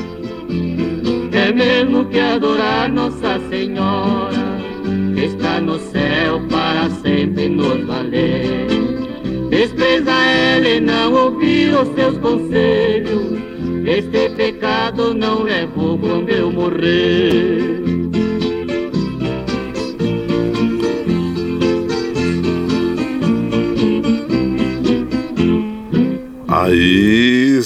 É 1.33 1.53
mesmo 1.53 2.07
que 2.07 2.19
adorar 2.19 2.91
Nossa 2.91 3.39
Senhora, 3.51 4.59
que 5.15 5.25
está 5.27 5.61
no 5.61 5.79
céu 5.79 6.41
para 6.51 6.89
sempre 6.91 7.49
nos 7.49 7.85
valer. 7.85 8.67
Despreza 9.51 10.13
ela 10.13 10.69
e 10.69 10.81
não 10.81 11.13
ouvir 11.13 11.75
os 11.75 11.89
seus 11.95 12.19
conselhos, 12.19 13.39
este 13.87 14.31
pecado 14.31 15.15
não 15.15 15.43
levou 15.43 15.99
quando 15.99 16.31
eu 16.31 16.51
morrer. 16.51 17.84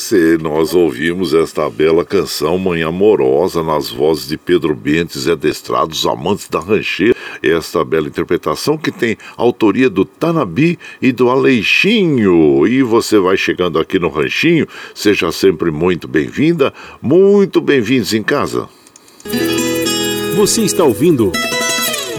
Se 0.09 0.39
nós 0.39 0.75
ouvimos 0.75 1.35
esta 1.35 1.69
bela 1.69 2.03
canção 2.03 2.57
Mãe 2.57 2.83
Amorosa 2.83 3.63
nas 3.63 3.91
vozes 3.91 4.27
de 4.27 4.39
Pedro 4.39 4.75
Bentes 4.75 5.27
e 5.27 5.31
Adestrado, 5.31 5.93
os 5.93 6.07
amantes 6.07 6.49
da 6.49 6.59
rancheira. 6.61 7.15
Esta 7.43 7.85
bela 7.85 8.09
interpretação 8.09 8.79
que 8.79 8.91
tem 8.91 9.19
autoria 9.37 9.91
do 9.91 10.07
Tanabi 10.07 10.79
e 11.03 11.13
do 11.13 11.29
Aleixinho. 11.29 12.67
E 12.67 12.83
você 12.83 13.19
vai 13.19 13.37
chegando 13.37 13.79
aqui 13.79 13.99
no 13.99 14.09
ranchinho, 14.09 14.67
seja 14.95 15.31
sempre 15.31 15.71
muito 15.71 16.09
bem-vinda, 16.09 16.73
muito 17.03 17.61
bem-vindos 17.61 18.15
em 18.15 18.23
casa. 18.23 18.67
Você 20.37 20.63
está 20.63 20.85
ouvindo 20.85 21.31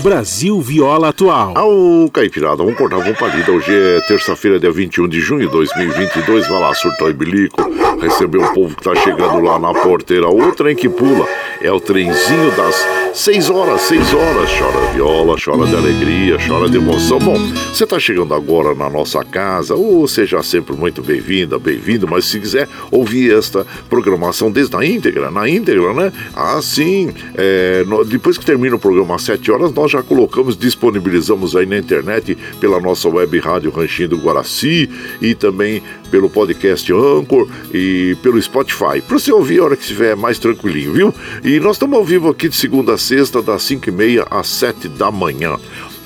Brasil 0.02 0.62
Viola 0.62 1.10
Atual. 1.10 1.54
Ao 1.58 2.10
Caipirada, 2.12 2.58
vamos 2.58 2.78
cortar 2.78 2.98
uma 2.98 3.14
palida. 3.14 3.52
Hoje 3.52 3.72
é 3.72 4.00
terça-feira, 4.08 4.60
dia 4.60 4.72
21 4.72 5.08
de 5.08 5.20
junho 5.20 5.46
de 5.46 5.52
2022. 5.52 6.48
Vai 6.48 6.60
lá, 6.60 6.74
surtou 6.74 7.10
e 7.10 7.14
bilico. 7.14 7.62
Recebeu 8.00 8.42
o 8.42 8.54
povo 8.54 8.76
que 8.76 8.84
tá 8.84 8.96
chegando 8.96 9.42
lá 9.42 9.60
na 9.60 9.74
porteira. 9.74 10.30
O 10.30 10.52
trem 10.54 10.76
que 10.76 10.88
pula 10.88 11.28
é 11.62 11.72
o 11.72 11.80
trenzinho 11.80 12.52
das 12.56 12.76
6 13.14 13.50
horas, 13.50 13.82
6 13.82 14.14
horas. 14.14 14.50
Chora 14.52 14.94
viola, 14.94 15.36
chora 15.44 15.66
de 15.66 15.76
alegria, 15.76 16.38
chora 16.48 16.70
de 16.70 16.78
emoção. 16.78 17.20
Bom, 17.20 17.38
você 17.74 17.86
tá 17.86 18.00
chegando 18.00 18.34
agora 18.34 18.76
na 18.76 18.90
nossa 18.90 19.24
casa, 19.24 19.76
ou 19.76 20.08
seja 20.08 20.42
sempre 20.44 20.76
muito 20.76 21.02
bem-vinda, 21.02 21.58
bem-vindo. 21.58 22.08
Mas 22.08 22.26
se 22.26 22.40
quiser 22.40 22.68
ouvir 22.92 23.36
esta 23.36 23.66
programação 23.90 24.52
desde 24.52 24.76
a 24.76 24.86
íntegra, 24.86 25.32
na 25.32 25.50
íntegra, 25.50 25.94
né? 25.94 26.14
Ah, 26.36 26.60
sim. 26.62 27.12
É, 27.36 27.84
no, 27.86 28.06
depois 28.06 28.38
que 28.38 28.46
termina 28.46 28.76
o 28.76 28.80
programa 28.80 29.16
às 29.16 29.24
7 29.24 29.52
horas, 29.52 29.74
nós 29.74 29.92
já 29.92 30.04
colocamos, 30.04 30.56
disponibilizamos 30.56 31.56
aí 31.56 31.66
na 31.66 31.78
internet 31.78 32.38
pela 32.60 32.80
nossa 32.80 33.10
web 33.10 33.40
rádio 33.40 33.72
Ranchinho 33.72 34.10
do 34.10 34.18
Guaraci 34.18 34.90
e 35.22 35.34
também 35.34 35.82
pelo 36.10 36.30
podcast 36.30 36.92
Anchor 36.92 37.48
e 37.74 38.18
pelo 38.22 38.42
Spotify. 38.42 39.02
Para 39.06 39.20
você 39.20 39.32
ouvir 39.32 39.60
a 39.60 39.66
hora 39.66 39.76
que 39.76 39.84
estiver 39.84 40.16
mais 40.16 40.40
tranquilinho, 40.40 40.94
viu? 40.94 41.14
E 41.44 41.60
nós 41.60 41.76
estamos 41.76 41.98
ao 41.98 42.04
vivo 42.04 42.30
aqui 42.30 42.50
de 42.50 42.56
segunda 42.56 42.94
a 42.94 42.98
sexta, 42.98 43.42
das 43.42 43.64
5 43.64 43.90
e 43.90 43.92
meia 43.92 44.28
às 44.30 44.48
7 44.48 44.88
da 44.90 45.12
manhã. 45.12 45.58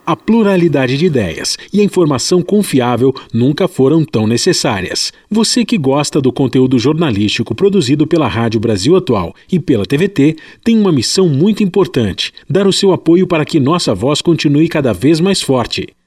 A 0.05 0.15
pluralidade 0.15 0.97
de 0.99 1.07
ideias 1.07 1.57
e 1.73 1.81
a 1.81 1.83
informação 1.83 2.43
confiável 2.43 3.11
nunca 3.33 3.67
foram 3.67 4.05
tão 4.05 4.27
necessárias. 4.27 5.11
Você 5.31 5.65
que 5.65 5.79
gosta 5.79 6.21
do 6.21 6.31
conteúdo 6.31 6.77
jornalístico 6.77 7.55
produzido 7.55 8.05
pela 8.05 8.27
Rádio 8.27 8.59
Brasil 8.59 8.95
Atual 8.95 9.33
e 9.51 9.59
pela 9.59 9.83
TVT 9.83 10.35
tem 10.63 10.77
uma 10.77 10.91
missão 10.91 11.27
muito 11.27 11.63
importante: 11.63 12.31
dar 12.47 12.67
o 12.67 12.73
seu 12.73 12.93
apoio 12.93 13.25
para 13.25 13.43
que 13.43 13.59
nossa 13.59 13.95
voz 13.95 14.21
continue 14.21 14.69
cada 14.69 14.93
vez 14.93 15.19
mais 15.19 15.41
forte. 15.41 15.87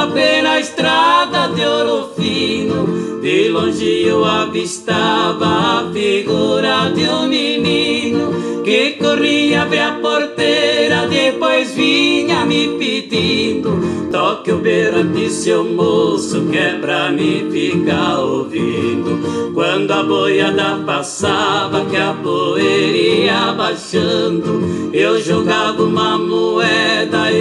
Viajava 0.00 0.06
pela 0.12 0.60
estrada 0.60 1.48
de 1.48 1.64
ouro 1.64 2.10
fino, 2.16 3.20
de 3.20 3.48
longe 3.48 4.02
eu 4.06 4.24
avistava 4.24 5.46
a 5.46 5.90
figura 5.92 6.90
de 6.94 7.04
um 7.04 7.26
menino 7.26 8.62
que 8.64 8.92
corria 8.92 9.62
abrir 9.62 9.80
a 9.80 9.92
porteira, 10.00 11.06
depois 11.08 11.72
vinha 11.74 12.44
me 12.46 12.78
pedindo: 12.78 14.08
toque 14.10 14.52
o 14.52 14.58
berrante, 14.58 15.30
seu 15.30 15.64
moço, 15.64 16.46
que 16.46 16.58
é 16.58 16.74
pra 16.74 17.10
me 17.10 17.50
ficar 17.50 18.20
ouvindo. 18.20 19.52
Quando 19.54 19.90
a 19.90 20.02
boiada 20.02 20.82
passava, 20.86 21.84
que 21.86 21.96
a 21.96 22.14
poeira 22.14 22.96
ia 22.96 23.52
baixando, 23.52 24.90
eu 24.92 25.20
jogava 25.20 25.82
uma 25.82 26.16
moeda, 26.18 26.49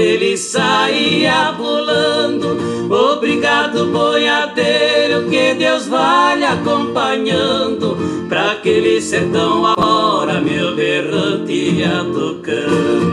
ele 0.10 0.38
saía 0.38 1.54
pulando. 1.56 2.58
Obrigado, 2.90 3.86
boiadeiro, 3.88 5.30
que 5.30 5.54
Deus 5.54 5.88
vai 5.88 6.38
lhe 6.38 6.46
acompanhando. 6.46 7.98
Pra 8.28 8.52
aquele 8.52 9.02
sertão 9.02 9.66
agora, 9.66 10.42
meu 10.42 10.76
berrante 10.76 11.54
ia 11.54 12.04
tocando. 12.14 13.09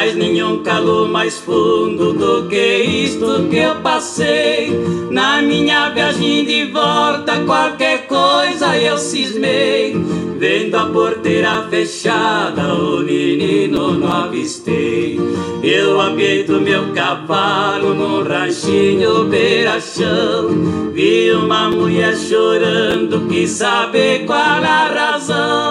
Mas 0.00 0.16
nenhum 0.16 0.62
calor 0.62 1.10
mais 1.10 1.38
fundo 1.40 2.14
do 2.14 2.48
que 2.48 2.78
isto 2.78 3.46
que 3.50 3.58
eu 3.58 3.74
passei. 3.82 4.70
Na 5.10 5.42
minha 5.42 5.90
viagem 5.90 6.46
de 6.46 6.72
volta, 6.72 7.44
qualquer 7.44 8.06
coisa 8.06 8.78
eu 8.78 8.96
cismei. 8.96 9.94
Vendo 10.38 10.74
a 10.76 10.86
porteira 10.86 11.66
fechada, 11.68 12.72
o 12.72 13.00
menino 13.00 13.92
não 13.98 14.10
avistei. 14.10 15.20
Eu 15.62 16.00
apiei 16.00 16.44
do 16.44 16.62
meu 16.62 16.94
cavalo 16.94 17.92
num 17.92 18.22
ranchinho 18.22 19.24
beira-chão. 19.24 20.48
Vi 20.94 21.30
uma 21.32 21.68
mulher 21.68 22.16
chorando, 22.16 23.28
quis 23.28 23.50
saber 23.50 24.24
qual 24.24 24.64
a 24.64 24.86
razão. 24.86 25.69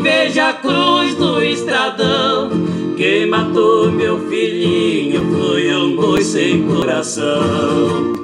Veja 0.00 0.50
a 0.50 0.52
cruz 0.54 1.14
do 1.14 1.42
estradão. 1.42 2.50
Quem 2.96 3.26
matou 3.26 3.90
meu 3.90 4.18
filhinho 4.28 5.20
foi 5.32 5.74
um 5.74 5.96
boi 5.96 6.22
sem 6.22 6.62
coração. 6.66 8.15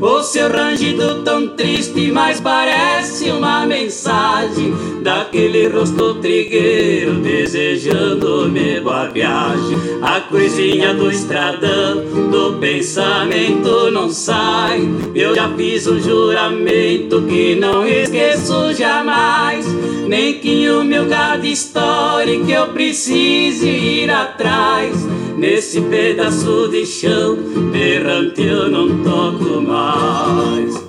O 0.00 0.22
seu 0.22 0.48
rangido 0.50 1.22
tão 1.22 1.48
triste, 1.48 2.10
mas 2.10 2.40
parece 2.40 3.30
uma 3.30 3.64
mensagem 3.66 4.74
daquele 5.02 5.68
rosto 5.68 6.14
trigueiro 6.14 7.14
desejando-me 7.14 8.80
boa 8.80 9.08
viagem. 9.08 9.76
A 10.02 10.20
coisinha 10.20 10.94
do 10.94 11.10
estradão, 11.10 12.02
do 12.30 12.58
pensamento 12.58 13.90
não 13.90 14.10
sai. 14.10 14.88
Eu 15.14 15.34
já 15.34 15.48
fiz 15.56 15.86
um 15.86 16.00
juramento 16.00 17.22
que 17.22 17.54
não 17.54 17.86
esqueço 17.86 18.74
jamais. 18.74 19.66
Nem 20.06 20.38
que 20.40 20.68
o 20.68 20.84
meu 20.84 21.06
gado 21.06 21.46
histórico 21.46 22.50
eu 22.50 22.68
precise 22.68 23.68
ir 23.68 24.10
atrás. 24.10 24.91
Nesse 25.42 25.80
pedaço 25.80 26.68
de 26.68 26.86
chão, 26.86 27.36
errante 27.74 28.42
eu 28.42 28.70
não 28.70 29.02
toco 29.02 29.60
mais. 29.60 30.81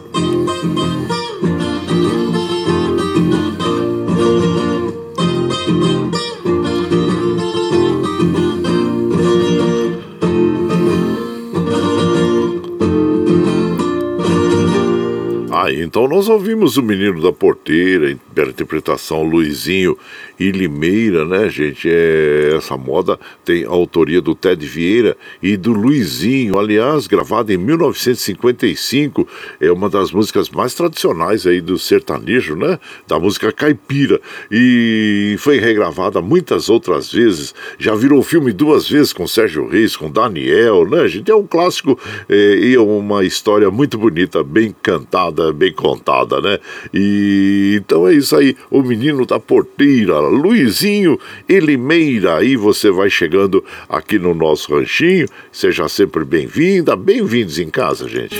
Ah, 15.73 15.81
então 15.81 16.07
nós 16.07 16.29
ouvimos 16.29 16.77
o 16.77 16.83
Menino 16.83 17.21
da 17.21 17.31
Porteira, 17.31 18.15
pela 18.33 18.49
interpretação 18.49 19.23
Luizinho 19.23 19.97
e 20.39 20.51
Limeira, 20.51 21.25
né, 21.25 21.49
gente? 21.49 21.89
É, 21.89 22.55
essa 22.57 22.77
moda 22.77 23.19
tem 23.45 23.65
autoria 23.65 24.21
do 24.21 24.35
Ted 24.35 24.65
Vieira 24.65 25.15
e 25.41 25.55
do 25.57 25.71
Luizinho, 25.71 26.59
aliás, 26.59 27.07
gravada 27.07 27.53
em 27.53 27.57
1955, 27.57 29.27
é 29.59 29.71
uma 29.71 29.89
das 29.89 30.11
músicas 30.11 30.49
mais 30.49 30.73
tradicionais 30.73 31.45
aí 31.47 31.61
do 31.61 31.77
sertanejo, 31.77 32.55
né? 32.55 32.79
Da 33.07 33.19
música 33.19 33.51
caipira. 33.51 34.19
E 34.51 35.35
foi 35.39 35.59
regravada 35.59 36.21
muitas 36.21 36.69
outras 36.69 37.11
vezes, 37.11 37.53
já 37.77 37.95
virou 37.95 38.21
filme 38.21 38.51
duas 38.51 38.87
vezes 38.89 39.13
com 39.13 39.27
Sérgio 39.27 39.67
Reis, 39.67 39.95
com 39.95 40.09
Daniel, 40.09 40.87
né, 40.89 41.07
gente? 41.07 41.31
É 41.31 41.35
um 41.35 41.47
clássico 41.47 41.97
é, 42.29 42.55
e 42.55 42.75
é 42.75 42.79
uma 42.79 43.23
história 43.23 43.69
muito 43.71 43.97
bonita, 43.97 44.43
bem 44.43 44.75
cantada, 44.81 45.53
bem 45.53 45.62
contada, 45.71 46.41
né? 46.41 46.59
E 46.93 47.79
então 47.83 48.07
é 48.07 48.13
isso 48.13 48.35
aí, 48.35 48.55
o 48.69 48.81
menino 48.81 49.25
da 49.25 49.39
porteira, 49.39 50.19
Luizinho 50.19 51.19
e 51.47 51.59
Limeira. 51.59 52.37
Aí 52.37 52.55
você 52.55 52.91
vai 52.91 53.09
chegando 53.09 53.63
aqui 53.87 54.19
no 54.19 54.33
nosso 54.33 54.73
ranchinho. 54.75 55.27
Seja 55.51 55.87
sempre 55.87 56.25
bem-vinda, 56.25 56.95
bem-vindos 56.95 57.59
em 57.59 57.69
casa, 57.69 58.07
gente. 58.07 58.37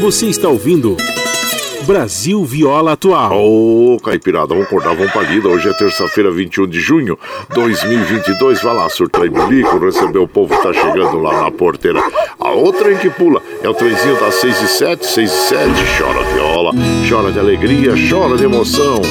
Você 0.00 0.26
está 0.26 0.48
ouvindo 0.48 0.96
Brasil 1.82 2.44
Viola 2.44 2.92
Atual. 2.92 3.32
Ô, 3.32 3.94
oh, 3.94 4.00
Caipirada, 4.00 4.48
vamos 4.48 4.66
acordar, 4.66 4.94
vamos 4.94 5.12
pra 5.12 5.22
lida. 5.22 5.48
Hoje 5.48 5.68
é 5.68 5.72
terça-feira, 5.72 6.30
21 6.30 6.66
de 6.66 6.80
junho 6.80 7.18
de 7.48 7.54
2022. 7.54 8.62
Vai 8.62 8.74
lá, 8.74 8.88
surtar 8.88 9.26
e 9.26 9.30
bilico, 9.30 9.78
receber 9.78 10.18
o 10.18 10.28
povo 10.28 10.54
tá 10.62 10.72
chegando 10.72 11.18
lá 11.18 11.42
na 11.42 11.50
porteira. 11.50 12.02
A 12.38 12.50
outra 12.50 12.92
em 12.92 12.98
que 12.98 13.10
pula 13.10 13.42
é 13.62 13.68
o 13.68 13.74
trenzinho 13.74 14.18
das 14.20 14.34
6 14.36 14.62
e 14.62 14.68
7, 14.68 15.06
6 15.06 15.30
e 15.30 15.34
7. 15.34 15.70
Chora 15.98 16.22
viola, 16.34 16.72
chora 17.08 17.32
de 17.32 17.38
alegria, 17.38 17.92
chora 18.08 18.36
de 18.36 18.44
emoção. 18.44 19.02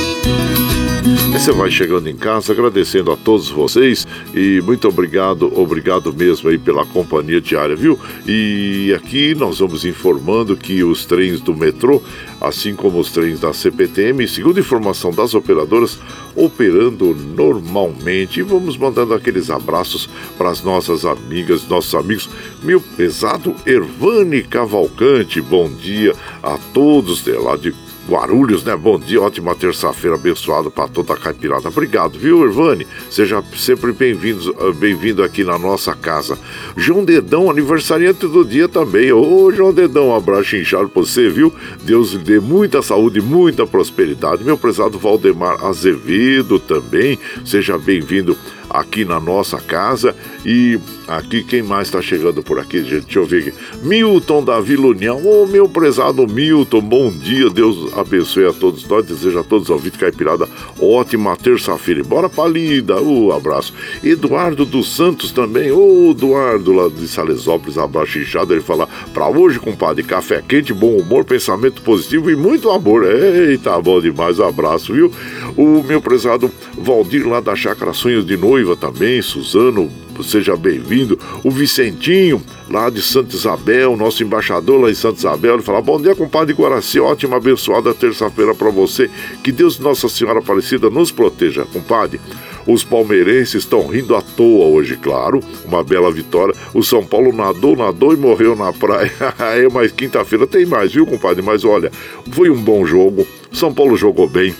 Você 1.31 1.51
vai 1.51 1.71
chegando 1.71 2.07
em 2.07 2.15
casa 2.15 2.53
agradecendo 2.53 3.11
a 3.11 3.17
todos 3.17 3.49
vocês 3.49 4.05
e 4.35 4.61
muito 4.61 4.87
obrigado, 4.87 5.51
obrigado 5.59 6.13
mesmo 6.13 6.47
aí 6.47 6.59
pela 6.59 6.85
companhia 6.85 7.41
diária, 7.41 7.75
viu? 7.75 7.99
E 8.27 8.93
aqui 8.95 9.33
nós 9.33 9.57
vamos 9.57 9.83
informando 9.83 10.55
que 10.55 10.83
os 10.83 11.03
trens 11.03 11.41
do 11.41 11.55
metrô, 11.55 12.03
assim 12.39 12.75
como 12.75 12.99
os 12.99 13.11
trens 13.11 13.39
da 13.39 13.51
CPTM, 13.51 14.27
segundo 14.27 14.59
informação 14.59 15.09
das 15.09 15.33
operadoras, 15.33 15.97
operando 16.35 17.15
normalmente. 17.15 18.41
E 18.41 18.43
vamos 18.43 18.77
mandando 18.77 19.15
aqueles 19.15 19.49
abraços 19.49 20.07
para 20.37 20.51
as 20.51 20.61
nossas 20.61 21.03
amigas, 21.03 21.67
nossos 21.67 21.95
amigos. 21.95 22.29
Meu 22.61 22.79
pesado 22.79 23.55
Ervane 23.65 24.43
Cavalcante, 24.43 25.41
bom 25.41 25.67
dia 25.67 26.13
a 26.43 26.59
todos 26.71 27.23
de 27.23 27.31
lá 27.31 27.55
de 27.55 27.73
Guarulhos, 28.07 28.63
né? 28.63 28.75
Bom 28.75 28.99
dia, 28.99 29.21
ótima 29.21 29.55
terça-feira 29.55 30.15
abençoada 30.15 30.69
para 30.69 30.87
toda 30.87 31.13
a 31.13 31.17
caipirada. 31.17 31.69
Obrigado, 31.69 32.17
viu, 32.17 32.43
Irvane? 32.43 32.87
Seja 33.09 33.43
sempre 33.55 33.91
bem-vindo 33.93 34.55
ah, 34.59 34.73
bem 34.73 34.95
-vindo 34.95 35.23
aqui 35.23 35.43
na 35.43 35.57
nossa 35.57 35.95
casa. 35.95 36.37
João 36.75 37.05
Dedão, 37.05 37.49
aniversariante 37.49 38.27
do 38.27 38.43
dia 38.43 38.67
também. 38.67 39.11
Ô, 39.11 39.51
João 39.51 39.73
Dedão, 39.73 40.09
um 40.09 40.15
abraço 40.15 40.55
inchado 40.55 40.89
para 40.89 41.01
você, 41.01 41.29
viu? 41.29 41.53
Deus 41.83 42.13
lhe 42.13 42.19
dê 42.19 42.39
muita 42.39 42.81
saúde, 42.81 43.21
muita 43.21 43.67
prosperidade. 43.67 44.43
Meu 44.43 44.57
prezado 44.57 44.97
Valdemar 44.97 45.63
Azevedo 45.63 46.59
também, 46.59 47.19
seja 47.45 47.77
bem-vindo 47.77 48.35
aqui 48.73 49.05
na 49.05 49.19
nossa 49.19 49.57
casa. 49.59 50.15
E 50.45 50.79
aqui, 51.07 51.43
quem 51.43 51.61
mais 51.61 51.87
está 51.87 52.01
chegando 52.01 52.41
por 52.41 52.59
aqui, 52.59 52.83
gente? 52.83 53.05
Deixa 53.05 53.19
eu 53.19 53.25
ver 53.25 53.47
aqui. 53.47 53.53
Milton 53.83 54.43
da 54.43 54.59
Vila 54.59 54.87
União. 54.87 55.21
Ô, 55.23 55.45
meu 55.45 55.67
prezado 55.67 56.27
Milton, 56.27 56.81
bom 56.81 57.09
dia. 57.09 57.49
Deus 57.49 57.93
abençoe 57.95 58.47
a 58.47 58.53
todos 58.53 58.87
nós. 58.87 59.05
Desejo 59.05 59.39
a 59.39 59.43
todos 59.43 59.69
ouvintes 59.69 59.99
Caipirada 59.99 60.47
ótima 60.79 61.35
terça-feira. 61.35 62.03
Bora 62.03 62.29
pra 62.29 62.47
lida. 62.47 63.01
Um 63.01 63.31
abraço. 63.31 63.73
Eduardo 64.03 64.65
dos 64.65 64.95
Santos 64.95 65.31
também. 65.31 65.71
Ô, 65.71 66.11
Eduardo 66.11 66.71
lá 66.73 66.89
de 66.89 67.07
Salesópolis, 67.07 67.77
abraço 67.77 68.19
inchado. 68.19 68.53
Ele 68.53 68.61
fala 68.61 68.87
pra 69.13 69.27
hoje, 69.27 69.59
compadre, 69.59 70.03
café 70.03 70.41
quente, 70.47 70.73
bom 70.73 70.97
humor, 70.97 71.23
pensamento 71.23 71.81
positivo 71.81 72.29
e 72.29 72.35
muito 72.35 72.69
amor. 72.69 73.03
Eita, 73.05 73.79
bom 73.81 73.99
demais. 73.99 74.39
Abraço, 74.39 74.93
viu? 74.93 75.11
O 75.55 75.83
meu 75.83 76.01
prezado 76.01 76.51
Valdir 76.77 77.27
lá 77.27 77.39
da 77.39 77.55
Chácara 77.55 77.93
Sonhos 77.93 78.25
de 78.25 78.35
Também, 78.79 79.21
Suzano, 79.21 79.91
seja 80.23 80.55
bem-vindo. 80.55 81.19
O 81.43 81.49
Vicentinho, 81.49 82.41
lá 82.69 82.89
de 82.89 83.01
Santa 83.01 83.35
Isabel, 83.35 83.97
nosso 83.97 84.23
embaixador 84.23 84.81
lá 84.81 84.89
em 84.89 84.93
Santa 84.93 85.19
Isabel, 85.19 85.55
ele 85.55 85.63
fala: 85.63 85.81
Bom 85.81 85.99
dia, 85.99 86.15
compadre 86.15 86.53
Guaraci, 86.53 86.99
ótima, 86.99 87.37
abençoada 87.37 87.93
terça-feira 87.93 88.53
para 88.53 88.69
você. 88.69 89.09
Que 89.43 89.51
Deus 89.51 89.79
Nossa 89.79 90.07
Senhora 90.07 90.39
Aparecida 90.39 90.89
nos 90.89 91.11
proteja, 91.11 91.65
compadre. 91.65 92.21
Os 92.67 92.83
palmeirenses 92.83 93.63
estão 93.63 93.87
rindo 93.87 94.15
à 94.15 94.21
toa 94.21 94.65
hoje, 94.65 94.95
claro. 94.95 95.39
Uma 95.65 95.83
bela 95.83 96.11
vitória. 96.11 96.53
O 96.73 96.83
São 96.83 97.03
Paulo 97.03 97.33
nadou, 97.33 97.75
nadou 97.75 98.13
e 98.13 98.17
morreu 98.17 98.55
na 98.55 98.71
praia. 98.71 99.11
é, 99.57 99.67
mas 99.69 99.91
quinta-feira 99.91 100.45
tem 100.45 100.65
mais, 100.65 100.93
viu, 100.93 101.05
compadre? 101.05 101.41
Mas 101.41 101.65
olha, 101.65 101.91
foi 102.31 102.49
um 102.49 102.61
bom 102.61 102.85
jogo. 102.85 103.25
São 103.51 103.73
Paulo 103.73 103.97
jogou 103.97 104.27
bem. 104.27 104.53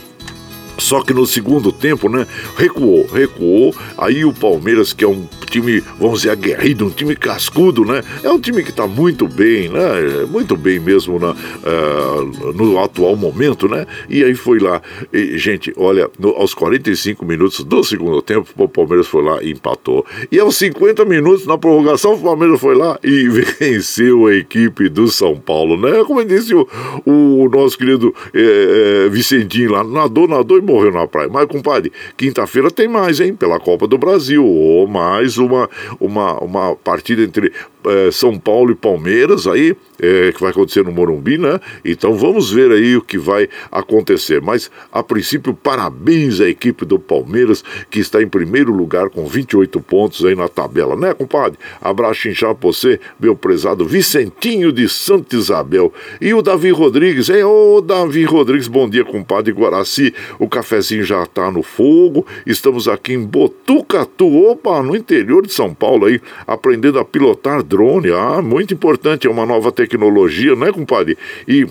Só 0.92 1.02
que 1.02 1.14
no 1.14 1.26
segundo 1.26 1.72
tempo, 1.72 2.10
né, 2.10 2.28
recuou, 2.58 3.08
recuou. 3.08 3.74
Aí 3.98 4.26
o 4.26 4.34
Palmeiras, 4.34 4.92
que 4.92 5.06
é 5.06 5.08
um 5.08 5.26
time, 5.52 5.84
vamos 6.00 6.22
dizer, 6.22 6.32
aguerrido, 6.32 6.86
um 6.86 6.90
time 6.90 7.16
cascudo, 7.16 7.84
né? 7.84 8.02
É 8.24 8.30
um 8.30 8.40
time 8.40 8.64
que 8.64 8.70
está 8.70 8.88
muito 8.88 9.28
bem, 9.28 9.70
né? 9.70 10.26
Muito 10.30 10.56
bem 10.56 10.80
mesmo 10.80 11.20
na, 11.20 11.32
uh, 11.32 12.54
no 12.54 12.80
atual 12.80 13.16
momento, 13.16 13.68
né? 13.68 13.86
E 14.10 14.24
aí 14.24 14.34
foi 14.34 14.60
lá. 14.60 14.82
E, 15.12 15.38
gente, 15.38 15.74
olha, 15.76 16.10
no, 16.18 16.30
aos 16.30 16.54
45 16.54 17.26
minutos 17.26 17.64
do 17.64 17.84
segundo 17.84 18.22
tempo, 18.22 18.48
o 18.58 18.68
Palmeiras 18.68 19.08
foi 19.08 19.24
lá 19.24 19.44
e 19.44 19.52
empatou. 19.52 20.06
E 20.32 20.40
aos 20.40 20.56
50 20.56 21.04
minutos, 21.04 21.46
na 21.46 21.58
prorrogação, 21.58 22.14
o 22.14 22.20
Palmeiras 22.20 22.60
foi 22.60 22.76
lá 22.76 22.98
e 23.04 23.28
venceu 23.60 24.28
a 24.28 24.36
equipe 24.36 24.88
do 24.88 25.10
São 25.10 25.36
Paulo, 25.36 25.78
né? 25.78 26.04
Como 26.06 26.24
disse 26.24 26.56
o, 26.56 26.68
o 27.06 27.50
nosso 27.50 27.78
querido 27.78 28.16
é, 28.34 29.06
é, 29.06 29.10
Vicentinho 29.10 29.72
lá, 29.72 29.84
nadou, 29.84 30.28
nadou 30.28 30.58
e 30.58 30.62
morreu 30.62 30.94
na 30.94 31.06
praia. 31.06 31.30
Mas, 31.30 31.46
compadre, 31.48 31.92
quinta-feira 32.16 32.72
tem 32.72 32.88
mais, 32.88 33.20
hein? 33.20 33.36
Pela 33.36 33.60
Copa 33.60 33.86
do 33.86 33.98
Brasil. 33.98 34.46
Ou 34.46 34.88
mais 34.88 35.41
uma, 35.46 35.70
uma, 36.00 36.40
uma 36.40 36.76
partida 36.76 37.22
entre 37.22 37.52
é, 37.86 38.12
São 38.12 38.38
Paulo 38.38 38.72
e 38.72 38.76
Palmeiras 38.76 39.48
aí, 39.48 39.76
é, 40.02 40.32
que 40.32 40.42
vai 40.42 40.50
acontecer 40.50 40.84
no 40.84 40.92
Morumbi, 40.92 41.38
né? 41.38 41.60
Então 41.86 42.16
vamos 42.16 42.52
ver 42.52 42.72
aí 42.72 42.98
o 42.98 43.02
que 43.02 43.18
vai 43.18 43.48
acontecer. 43.72 44.42
Mas, 44.42 44.72
a 44.92 45.04
princípio, 45.04 45.54
parabéns 45.54 46.42
à 46.42 46.50
equipe 46.50 46.84
do 46.86 46.98
Palmeiras, 46.98 47.64
que 47.90 48.00
está 48.00 48.22
em 48.22 48.28
primeiro 48.28 48.74
lugar 48.74 49.10
com 49.10 49.26
28 49.26 49.80
pontos 49.82 50.26
aí 50.26 50.36
na 50.36 50.48
tabela, 50.48 50.96
né, 50.96 51.14
compadre? 51.14 51.60
Abraço 51.80 52.28
inchado 52.28 52.56
pra 52.56 52.68
você, 52.68 53.00
meu 53.20 53.36
prezado 53.36 53.86
Vicentinho 53.86 54.72
de 54.72 54.90
Santa 54.90 55.36
Isabel. 55.36 55.94
E 56.20 56.34
o 56.34 56.42
Davi 56.42 56.72
Rodrigues, 56.72 57.30
hein? 57.30 57.44
Ô, 57.44 57.82
Davi 57.82 58.24
Rodrigues, 58.24 58.68
bom 58.68 58.90
dia, 58.90 59.06
compadre 59.06 59.54
Guaraci. 59.54 60.14
O 60.40 60.48
cafezinho 60.48 61.04
já 61.04 61.26
tá 61.26 61.52
no 61.52 61.62
fogo. 61.62 62.26
Estamos 62.46 62.88
aqui 62.88 63.14
em 63.14 63.24
Botucatu, 63.24 64.50
opa, 64.50 64.82
no 64.82 64.96
interior 64.96 65.46
de 65.46 65.54
São 65.54 65.74
Paulo 65.74 66.06
aí, 66.06 66.20
aprendendo 66.48 67.00
a 67.00 67.06
pilotar 67.06 67.64
drone. 67.64 68.12
Ah, 68.12 68.42
muito 68.42 68.74
importante, 68.74 69.28
é 69.28 69.30
uma 69.30 69.46
nova 69.46 69.72
tecnologia, 69.72 69.91
não 69.98 70.68
é, 70.68 70.72
compadre? 70.72 71.18
E 71.48 71.68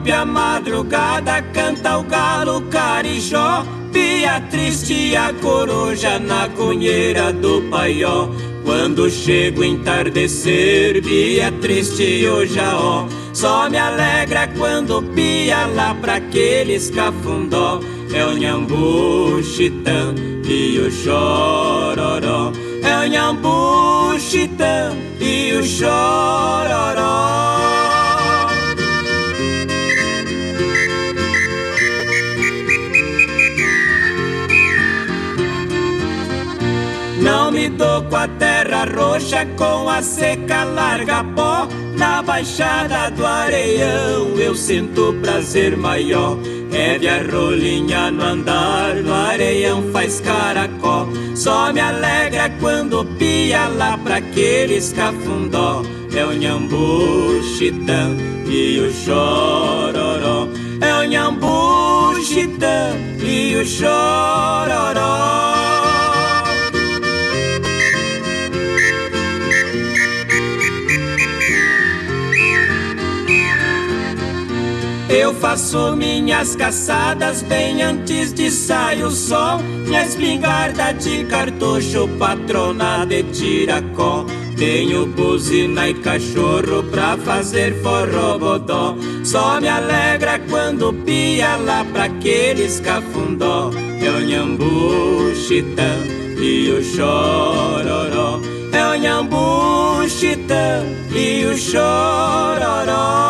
Rompe 0.09 0.12
a 0.12 0.24
madrugada, 0.24 1.42
canta 1.52 1.98
o 1.98 2.02
galo 2.02 2.62
carijó. 2.70 3.62
Pia 3.92 4.40
triste 4.50 5.14
a 5.14 5.34
coruja 5.34 6.18
na 6.18 6.48
cunheira 6.48 7.30
do 7.30 7.61
paió. 7.70 8.30
Quando 8.64 9.11
chega 9.11 9.61
o 9.61 9.64
entardecer, 9.64 11.02
Bia 11.02 11.52
triste 11.61 12.26
o 12.26 12.46
jaó. 12.46 13.06
Só 13.34 13.68
me 13.68 13.76
alegra 13.76 14.48
quando 14.56 15.02
pia 15.14 15.66
lá 15.66 15.94
pra 15.94 16.14
aqueles 16.14 16.90
cafundó. 16.90 17.80
É 18.12 18.24
o 18.24 18.32
nhambu, 18.32 19.42
chitã 19.42 20.14
e 20.44 20.78
o 20.78 20.90
chororó. 20.90 22.52
É 22.82 23.04
o 23.04 23.11
nhambu, 23.11 24.18
chitã 24.18 24.96
e 25.20 25.52
o 25.52 25.62
chororó. 25.62 27.28
Não 37.79 37.79
me 37.79 37.79
dou 37.79 38.03
com 38.03 38.16
a 38.16 38.26
terra 38.26 38.85
roxa, 38.85 39.47
com 39.57 39.89
a 39.89 40.03
seca 40.03 40.64
larga 40.64 41.22
pó. 41.37 41.68
Na 41.97 42.22
baixada 42.22 43.11
do 43.11 43.24
areião 43.24 44.37
eu 44.37 44.55
sinto 44.55 45.14
prazer 45.22 45.76
maior. 45.76 46.37
É 46.72 46.99
a 47.09 47.33
rolinha 47.33 48.11
no 48.11 48.22
andar, 48.22 48.97
no 48.97 49.14
areião 49.14 49.91
faz 49.93 50.20
caracó. 50.20 51.09
Só 51.35 51.72
me 51.72 51.81
alegra 51.81 52.51
quando 52.61 53.05
pia 53.16 53.68
lá 53.68 53.97
pra 53.97 54.16
aqueles 54.16 54.93
cafundó. 54.93 55.83
É 56.12 56.24
o 56.24 56.33
nhambu, 56.33 57.41
chitã 57.57 58.16
e 58.47 58.81
o 58.81 58.93
chororó. 58.93 60.49
É 60.81 60.95
o 60.95 61.05
nhambu, 61.05 62.20
chitã 62.24 62.93
e 63.20 63.57
o 63.57 63.64
chororó. 63.64 65.68
Eu 75.29 75.35
faço 75.35 75.95
minhas 75.95 76.57
caçadas 76.57 77.43
bem 77.43 77.83
antes 77.83 78.33
de 78.33 78.51
sair 78.51 79.05
o 79.05 79.11
sol. 79.11 79.59
Minha 79.87 80.03
espingarda 80.03 80.93
de 80.93 81.22
cartucho, 81.26 82.09
patrona 82.18 83.05
de 83.05 83.24
tiracó. 83.24 84.24
Tenho 84.57 85.05
buzina 85.05 85.87
e 85.87 85.93
cachorro 85.93 86.83
pra 86.91 87.18
fazer 87.18 87.74
forrobodó. 87.83 88.97
Só 89.22 89.61
me 89.61 89.68
alegra 89.68 90.39
quando 90.49 90.95
pia 91.05 91.57
lá 91.57 91.85
pra 91.85 92.05
aqueles 92.05 92.81
cafundó. 92.81 93.70
É 94.01 94.09
o 94.09 94.20
nhambu, 94.20 95.35
chitã 95.35 95.99
e 96.41 96.70
o 96.70 96.83
chororó. 96.83 98.41
É 98.72 98.83
o 98.83 98.99
nhambu, 98.99 100.09
chitã 100.09 100.87
e 101.14 101.45
o 101.45 101.55
chororó. 101.55 103.29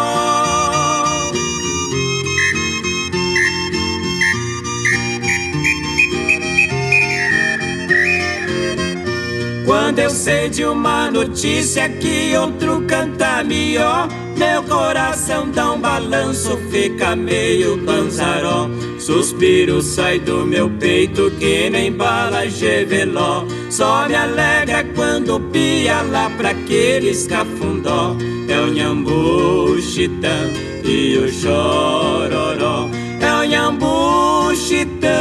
Quando 9.68 9.98
eu 9.98 10.08
sei 10.08 10.48
de 10.48 10.64
uma 10.64 11.10
notícia 11.10 11.90
que 11.90 12.34
outro 12.34 12.82
canta 12.88 13.44
melhor, 13.44 14.08
meu 14.34 14.62
coração 14.62 15.50
dá 15.50 15.72
um 15.72 15.78
balanço, 15.78 16.56
fica 16.70 17.14
meio 17.14 17.76
panzaró. 17.84 18.70
Suspiro 18.98 19.82
sai 19.82 20.20
do 20.20 20.46
meu 20.46 20.70
peito 20.70 21.30
que 21.32 21.68
nem 21.68 21.92
bala 21.92 22.48
geveló. 22.48 23.44
Só 23.68 24.08
me 24.08 24.14
alegra 24.14 24.84
quando 24.94 25.38
pia 25.52 26.00
lá 26.00 26.30
pra 26.30 26.52
aqueles 26.52 27.26
cafundó. 27.26 28.16
É 28.48 28.58
o 28.58 28.68
nhambu, 28.68 29.78
chitã 29.82 30.48
e 30.82 31.18
o 31.18 31.28
chororó. 31.30 32.88
É 33.20 33.32
o 33.34 33.44
nhambu, 33.44 34.56
chitã 34.56 35.18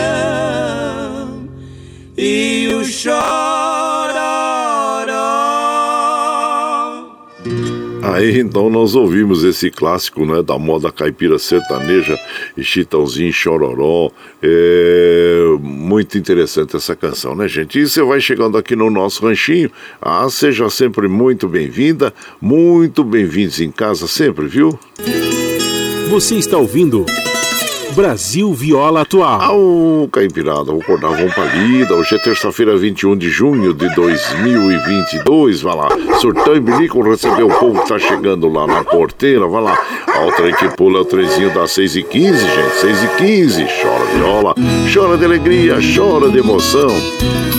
e 2.17 2.69
o 2.73 2.85
chororó. 2.85 4.16
Aí 8.18 8.39
então 8.39 8.68
nós 8.68 8.95
ouvimos 8.95 9.43
esse 9.43 9.70
clássico 9.70 10.26
né, 10.26 10.41
da 10.41 10.57
moda 10.57 10.91
caipira 10.91 11.38
sertaneja 11.38 12.20
Chitãozinho 12.59 13.32
Chororó. 13.32 14.09
É 14.41 15.55
muito 15.61 16.18
interessante 16.18 16.76
essa 16.76 16.95
canção, 16.95 17.36
né, 17.36 17.47
gente? 17.47 17.78
E 17.78 17.88
você 17.88 18.01
vai 18.01 18.20
chegando 18.20 18.57
aqui 18.57 18.76
no 18.76 18.89
nosso 18.89 19.24
ranchinho. 19.24 19.70
Ah, 20.01 20.28
seja 20.32 20.68
sempre 20.68 21.07
muito 21.07 21.47
bem-vinda, 21.47 22.11
muito 22.41 23.03
bem-vindos 23.03 23.61
em 23.61 23.70
casa 23.70 24.07
sempre, 24.07 24.47
viu? 24.47 24.80
Você 26.09 26.36
está 26.38 26.57
ouvindo. 26.57 27.05
Brasil 27.97 28.53
Viola 28.53 29.01
Atual. 29.01 29.41
Ao 29.41 30.07
Caipirada, 30.09 30.65
vou 30.65 30.81
acordar, 30.81 31.09
vamos 31.15 31.33
pra 31.33 31.45
lida. 31.45 31.95
Hoje 31.95 32.13
é 32.13 32.19
terça-feira, 32.19 32.77
21 32.77 33.17
de 33.17 33.27
junho 33.27 33.73
de 33.73 33.89
2022. 33.95 35.63
Vai 35.63 35.75
lá, 35.75 35.89
surtão 36.21 36.55
e 36.55 36.59
bilico, 36.59 37.01
recebeu 37.01 37.47
o 37.47 37.59
povo 37.59 37.81
que 37.81 37.89
tá 37.89 37.97
chegando 37.97 38.47
lá 38.49 38.67
na 38.67 38.83
porteira. 38.83 39.47
Vai 39.47 39.63
lá, 39.63 39.83
ao 40.15 40.31
trem 40.33 40.53
que 40.53 40.69
pula 40.75 40.99
é 40.99 41.01
o 41.01 41.05
trezinho 41.05 41.51
das 41.51 41.71
6 41.71 41.95
e 41.95 42.03
15 42.03 42.37
gente. 42.37 42.75
6 42.75 43.03
e 43.03 43.07
15 43.17 43.65
Chora 43.81 44.05
viola, 44.13 44.55
chora 44.93 45.17
de 45.17 45.25
alegria, 45.25 45.77
chora 45.95 46.29
de 46.29 46.37
emoção. 46.37 46.91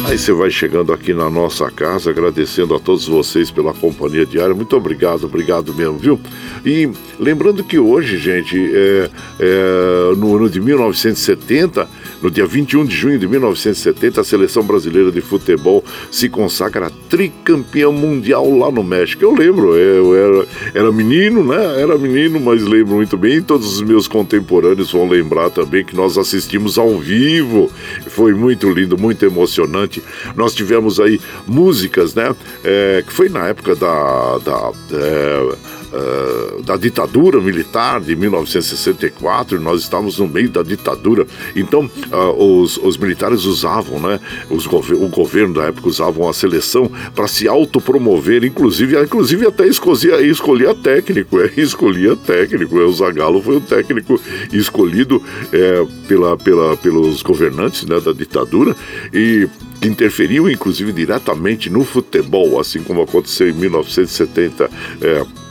Aí 0.06 0.16
você 0.16 0.32
vai 0.32 0.50
chegando 0.50 0.92
aqui 0.92 1.12
na 1.12 1.28
nossa 1.28 1.70
casa, 1.70 2.10
agradecendo 2.10 2.74
a 2.74 2.78
todos 2.78 3.06
vocês 3.06 3.50
pela 3.50 3.74
companhia 3.74 4.24
diária. 4.24 4.54
Muito 4.54 4.74
obrigado, 4.76 5.24
obrigado 5.24 5.74
mesmo, 5.74 5.98
viu? 5.98 6.20
E 6.64 6.88
lembrando 7.18 7.62
que 7.62 7.78
hoje, 7.78 8.16
gente, 8.16 8.56
é, 8.72 9.10
é 9.40 10.16
no 10.16 10.27
ano 10.36 10.48
de 10.48 10.60
1970, 10.60 11.88
no 12.22 12.30
dia 12.30 12.46
21 12.46 12.84
de 12.84 12.96
junho 12.96 13.18
de 13.18 13.26
1970, 13.26 14.20
a 14.20 14.24
seleção 14.24 14.62
brasileira 14.62 15.10
de 15.10 15.20
futebol 15.20 15.84
se 16.10 16.28
consagra 16.28 16.90
tricampeã 17.08 17.90
mundial 17.90 18.56
lá 18.56 18.70
no 18.70 18.82
México. 18.82 19.24
Eu 19.24 19.34
lembro, 19.34 19.76
eu 19.76 20.14
era, 20.14 20.46
era 20.74 20.92
menino, 20.92 21.44
né? 21.44 21.80
Era 21.80 21.96
menino, 21.96 22.40
mas 22.40 22.62
lembro 22.62 22.96
muito 22.96 23.16
bem. 23.16 23.36
E 23.36 23.42
todos 23.42 23.74
os 23.74 23.82
meus 23.82 24.08
contemporâneos 24.08 24.92
vão 24.92 25.08
lembrar 25.08 25.50
também 25.50 25.84
que 25.84 25.96
nós 25.96 26.18
assistimos 26.18 26.78
ao 26.78 26.98
vivo. 26.98 27.70
Foi 28.08 28.34
muito 28.34 28.70
lindo, 28.70 28.98
muito 28.98 29.24
emocionante. 29.24 30.02
Nós 30.36 30.54
tivemos 30.54 31.00
aí 31.00 31.20
músicas, 31.46 32.14
né? 32.14 32.34
É, 32.64 33.02
que 33.06 33.12
foi 33.12 33.28
na 33.28 33.48
época 33.48 33.74
da. 33.74 34.38
da 34.38 34.72
é, 34.92 35.77
uh, 35.92 36.62
da 36.62 36.76
ditadura 36.76 37.40
militar 37.40 38.00
de 38.00 38.14
1964, 38.14 39.60
nós 39.60 39.82
estávamos 39.82 40.18
no 40.18 40.28
meio 40.28 40.48
da 40.50 40.62
ditadura. 40.62 41.26
Então, 41.54 41.90
uh, 42.12 42.60
os, 42.60 42.76
os, 42.78 42.96
militares 42.96 43.44
usavam, 43.44 44.00
né? 44.00 44.20
Os 44.50 44.66
o 44.66 45.08
governo 45.08 45.54
da 45.54 45.64
época 45.64 45.88
usavam 45.88 46.28
a 46.28 46.32
seleção 46.32 46.90
para 47.14 47.26
se 47.26 47.48
autopromover, 47.48 48.44
inclusive, 48.44 49.00
inclusive 49.02 49.46
até 49.46 49.66
escolhia, 49.66 50.20
escolhia 50.20 50.74
técnico, 50.74 51.40
é, 51.40 51.50
escolhia 51.56 52.16
técnico. 52.16 52.78
É, 52.78 52.84
o 52.84 52.92
Zagallo 52.92 53.42
foi 53.42 53.56
o 53.56 53.60
técnico 53.60 54.20
escolhido 54.52 55.22
é, 55.52 55.86
pela, 56.06 56.36
pela, 56.36 56.76
pelos 56.76 57.22
governantes 57.22 57.84
né, 57.86 57.98
da 58.00 58.12
ditadura 58.12 58.76
e 59.12 59.48
que 59.80 59.88
interferiu 59.88 60.50
inclusive 60.50 60.92
diretamente 60.92 61.70
no 61.70 61.84
futebol, 61.84 62.60
assim 62.60 62.82
como 62.82 63.02
aconteceu 63.02 63.48
em 63.48 63.52
1970. 63.52 64.70
É, 65.00 65.47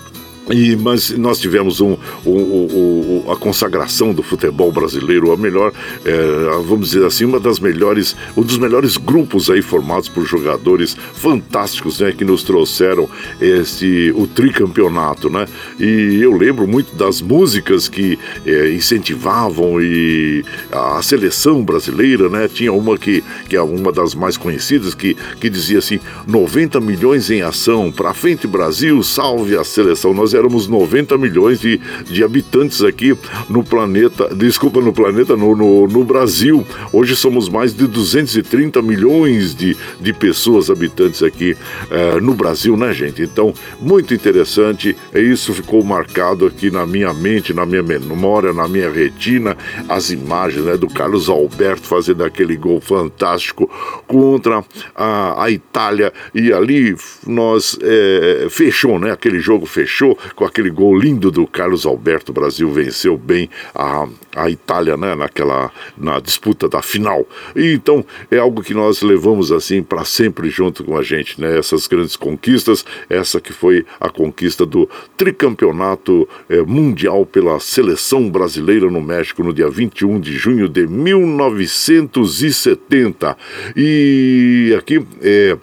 e, 0.49 0.75
mas 0.75 1.11
nós 1.11 1.39
tivemos 1.39 1.81
um, 1.81 1.97
um, 2.25 3.23
um, 3.25 3.31
a 3.31 3.35
consagração 3.35 4.13
do 4.13 4.23
futebol 4.23 4.71
brasileiro, 4.71 5.31
a 5.31 5.37
melhor, 5.37 5.71
é, 6.05 6.61
vamos 6.65 6.91
dizer 6.91 7.05
assim, 7.05 7.25
uma 7.25 7.39
das 7.39 7.59
melhores, 7.59 8.15
um 8.35 8.41
dos 8.41 8.57
melhores 8.57 8.97
grupos 8.97 9.49
aí 9.49 9.61
formados 9.61 10.09
por 10.09 10.25
jogadores 10.25 10.95
fantásticos, 11.13 11.99
né, 11.99 12.11
que 12.11 12.23
nos 12.23 12.43
trouxeram 12.43 13.09
esse 13.41 14.11
o 14.15 14.25
tricampeonato, 14.27 15.29
né? 15.29 15.45
E 15.79 16.19
eu 16.21 16.35
lembro 16.35 16.67
muito 16.67 16.95
das 16.95 17.21
músicas 17.21 17.87
que 17.87 18.17
é, 18.45 18.71
incentivavam 18.71 19.81
e 19.81 20.43
a, 20.71 20.97
a, 20.97 21.01
seleção 21.01 21.63
brasileira, 21.63 22.29
né? 22.29 22.47
Tinha 22.47 22.71
uma 22.73 22.97
que, 22.97 23.23
que 23.49 23.55
é 23.55 23.61
uma 23.61 23.91
das 23.91 24.15
mais 24.15 24.37
conhecidas 24.37 24.93
que, 24.93 25.15
que 25.39 25.49
dizia 25.49 25.79
assim: 25.79 25.99
90 26.25 26.79
milhões 26.79 27.29
em 27.29 27.41
ação, 27.41 27.91
para 27.91 28.13
frente 28.13 28.47
Brasil, 28.47 29.01
salve 29.03 29.57
a 29.57 29.63
seleção. 29.63 30.13
Nós 30.13 30.33
éramos 30.37 30.67
90 30.67 31.17
milhões 31.17 31.59
de, 31.59 31.79
de 32.05 32.23
habitantes 32.23 32.83
aqui 32.83 33.17
no 33.49 33.63
planeta, 33.63 34.33
desculpa, 34.33 34.81
no 34.81 34.93
planeta, 34.93 35.35
no, 35.35 35.55
no, 35.55 35.87
no 35.87 36.03
Brasil. 36.03 36.65
Hoje 36.93 37.15
somos 37.15 37.49
mais 37.49 37.73
de 37.73 37.87
230 37.87 38.81
milhões 38.81 39.55
de, 39.55 39.75
de 39.99 40.13
pessoas 40.13 40.69
habitantes 40.69 41.23
aqui 41.23 41.55
uh, 41.91 42.21
no 42.21 42.33
Brasil, 42.33 42.77
né, 42.77 42.93
gente? 42.93 43.21
Então, 43.21 43.53
muito 43.79 44.13
interessante. 44.13 44.95
É 45.13 45.19
isso 45.19 45.53
ficou 45.53 45.83
marcado 45.83 46.45
aqui 46.45 46.69
na 46.69 46.85
minha 46.85 47.13
mente, 47.13 47.53
na 47.53 47.65
minha 47.65 47.83
memória, 47.83 48.53
na 48.53 48.67
minha 48.67 48.89
retina, 48.89 49.57
as 49.89 50.11
imagens 50.11 50.65
né, 50.65 50.77
do 50.77 50.87
Carlos 50.87 51.29
Alberto 51.29 51.87
fazendo 51.87 52.23
aquele 52.23 52.55
gol 52.55 52.79
fantástico 52.79 53.69
contra 54.07 54.63
a, 54.95 55.43
a 55.43 55.51
Itália. 55.51 56.13
E 56.33 56.53
ali 56.53 56.95
nós 57.25 57.77
é, 57.81 58.47
fechou, 58.49 58.99
né? 58.99 59.11
Aquele 59.11 59.39
jogo 59.39 59.65
fechou 59.65 60.17
com 60.35 60.45
aquele 60.45 60.69
gol 60.69 60.97
lindo 60.97 61.31
do 61.31 61.47
Carlos 61.47 61.85
Alberto. 61.85 62.31
O 62.31 62.33
Brasil 62.33 62.69
venceu 62.71 63.17
bem 63.17 63.49
a, 63.73 64.07
a 64.35 64.49
Itália, 64.49 64.97
né, 64.97 65.15
naquela 65.15 65.71
na 65.97 66.19
disputa 66.19 66.69
da 66.69 66.81
final. 66.81 67.25
E 67.55 67.73
então 67.73 68.05
é 68.29 68.37
algo 68.37 68.61
que 68.61 68.73
nós 68.73 69.01
levamos 69.01 69.49
assim 69.51 69.83
para 69.83 70.05
sempre 70.05 70.49
junto 70.49 70.83
com 70.83 70.97
a 70.97 71.03
gente, 71.03 71.39
né? 71.39 71.57
Essas 71.57 71.87
grandes 71.87 72.15
conquistas, 72.15 72.85
essa 73.09 73.41
que 73.41 73.53
foi 73.53 73.85
a 73.99 74.09
conquista 74.09 74.65
do 74.65 74.89
tricampeonato 75.15 76.27
eh, 76.49 76.61
mundial 76.61 77.25
pela 77.25 77.59
seleção 77.59 78.29
brasileira 78.29 78.89
no 78.89 79.01
México 79.01 79.43
no 79.43 79.53
dia 79.53 79.69
21 79.69 80.19
de 80.19 80.33
junho 80.33 80.67
de 80.69 80.87
1970. 80.87 83.37
E 83.75 84.75
aqui 84.77 85.05
é 85.21 85.57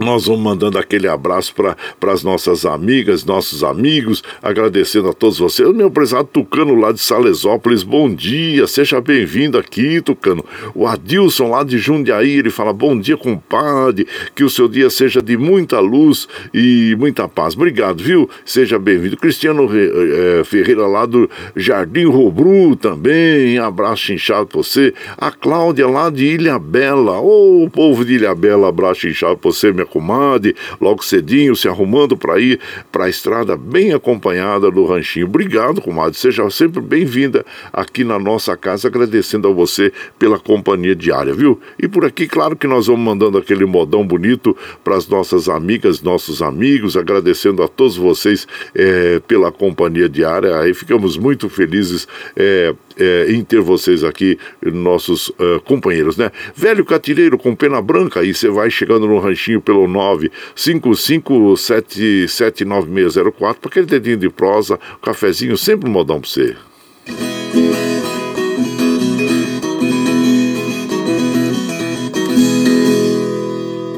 nós 0.00 0.26
vamos 0.26 0.40
mandando 0.40 0.78
aquele 0.78 1.06
abraço 1.06 1.54
para 1.54 1.76
as 2.12 2.24
nossas 2.24 2.64
amigas, 2.64 3.22
nossos 3.22 3.62
amigos, 3.62 4.22
agradecendo 4.42 5.10
a 5.10 5.12
todos 5.12 5.38
vocês. 5.38 5.68
O 5.68 5.74
meu 5.74 5.90
prezado 5.90 6.24
Tucano 6.24 6.74
lá 6.74 6.90
de 6.90 7.00
Salesópolis, 7.00 7.82
bom 7.82 8.12
dia, 8.12 8.66
seja 8.66 8.98
bem-vindo 8.98 9.58
aqui, 9.58 10.00
Tucano. 10.00 10.42
O 10.74 10.86
Adilson 10.86 11.50
lá 11.50 11.62
de 11.62 11.76
Jundiaí, 11.76 12.38
ele 12.38 12.48
fala: 12.48 12.72
bom 12.72 12.98
dia, 12.98 13.16
compadre, 13.16 14.06
que 14.34 14.42
o 14.42 14.48
seu 14.48 14.68
dia 14.68 14.88
seja 14.88 15.20
de 15.20 15.36
muita 15.36 15.78
luz 15.80 16.26
e 16.54 16.96
muita 16.98 17.28
paz. 17.28 17.54
Obrigado, 17.54 18.02
viu? 18.02 18.28
Seja 18.42 18.78
bem-vindo. 18.78 19.18
Cristiano 19.18 19.68
é, 19.70 20.42
Ferreira 20.44 20.86
lá 20.86 21.04
do 21.04 21.28
Jardim 21.54 22.06
Robru 22.06 22.74
também, 22.74 23.58
abraço 23.58 24.14
inchado 24.14 24.46
para 24.46 24.58
você. 24.62 24.94
A 25.18 25.30
Cláudia 25.30 25.86
lá 25.86 26.08
de 26.08 26.24
Ilha 26.24 26.58
Bela, 26.58 27.20
ô 27.20 27.64
oh, 27.64 27.70
povo 27.70 28.02
de 28.02 28.14
Ilha 28.14 28.34
Bela, 28.34 28.70
abraço 28.70 29.06
inchado 29.06 29.36
para 29.36 29.50
você, 29.50 29.70
minha 29.70 29.89
comadre, 29.90 30.56
logo 30.80 31.04
cedinho, 31.04 31.54
se 31.54 31.68
arrumando 31.68 32.16
para 32.16 32.40
ir 32.40 32.58
para 32.90 33.04
a 33.04 33.08
estrada, 33.08 33.56
bem 33.56 33.92
acompanhada 33.92 34.70
do 34.70 34.84
ranchinho. 34.84 35.26
Obrigado, 35.26 35.82
comadre. 35.82 36.16
Seja 36.16 36.48
sempre 36.50 36.80
bem-vinda 36.80 37.44
aqui 37.72 38.04
na 38.04 38.18
nossa 38.18 38.56
casa, 38.56 38.88
agradecendo 38.88 39.48
a 39.48 39.52
você 39.52 39.92
pela 40.18 40.38
companhia 40.38 40.94
diária, 40.94 41.34
viu? 41.34 41.60
E 41.78 41.88
por 41.88 42.04
aqui, 42.04 42.26
claro 42.26 42.56
que 42.56 42.66
nós 42.66 42.86
vamos 42.86 43.04
mandando 43.04 43.36
aquele 43.36 43.66
modão 43.66 44.06
bonito 44.06 44.56
para 44.84 44.96
as 44.96 45.08
nossas 45.08 45.48
amigas, 45.48 46.00
nossos 46.00 46.40
amigos, 46.40 46.96
agradecendo 46.96 47.62
a 47.62 47.68
todos 47.68 47.96
vocês 47.96 48.46
é, 48.74 49.20
pela 49.26 49.50
companhia 49.50 50.08
diária. 50.08 50.58
Aí 50.58 50.72
ficamos 50.72 51.16
muito 51.16 51.48
felizes. 51.48 52.06
É, 52.36 52.74
é, 52.98 53.32
em 53.32 53.42
ter 53.42 53.60
vocês 53.60 54.04
aqui, 54.04 54.38
nossos 54.62 55.32
companheiros, 55.64 56.18
né? 56.18 56.30
Velho 56.54 56.84
Catireiro 56.84 57.38
com 57.38 57.54
pena 57.54 57.80
branca, 57.80 58.20
aí 58.20 58.34
você 58.34 58.48
vai 58.50 58.68
chegando 58.70 59.06
no 59.06 59.18
ranchinho 59.18 59.60
pelo 59.70 59.86
955779604 60.56 63.32
para 63.38 63.70
aquele 63.70 63.86
dedinho 63.86 64.16
de 64.16 64.28
prosa, 64.28 64.80
cafezinho, 65.00 65.56
sempre 65.56 65.88
um 65.88 65.92
modão 65.92 66.20
para 66.20 66.28
você. 66.28 66.56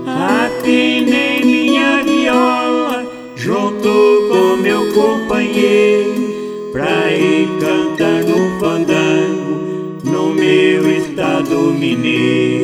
Afinei 0.06 1.42
minha 1.42 2.02
viola 2.02 3.10
junto 3.34 4.28
com 4.28 4.58
meu 4.58 4.92
companheiro 4.92 6.68
pra 6.70 7.10
ir 7.10 7.48
cantar 7.58 8.22
no 8.24 8.60
fandango 8.60 9.62
no 10.04 10.34
meu 10.34 10.98
estado 10.98 11.72
mineiro. 11.72 12.61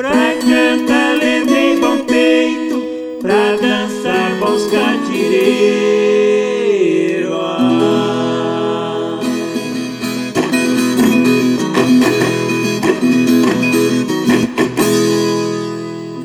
Pra 0.00 0.32
cantar 0.40 1.18
levei 1.18 1.76
bom 1.78 1.98
peito, 2.06 2.82
pra 3.20 3.54
dançar 3.56 4.34
bons 4.40 4.66
catireiros. 4.68 5.28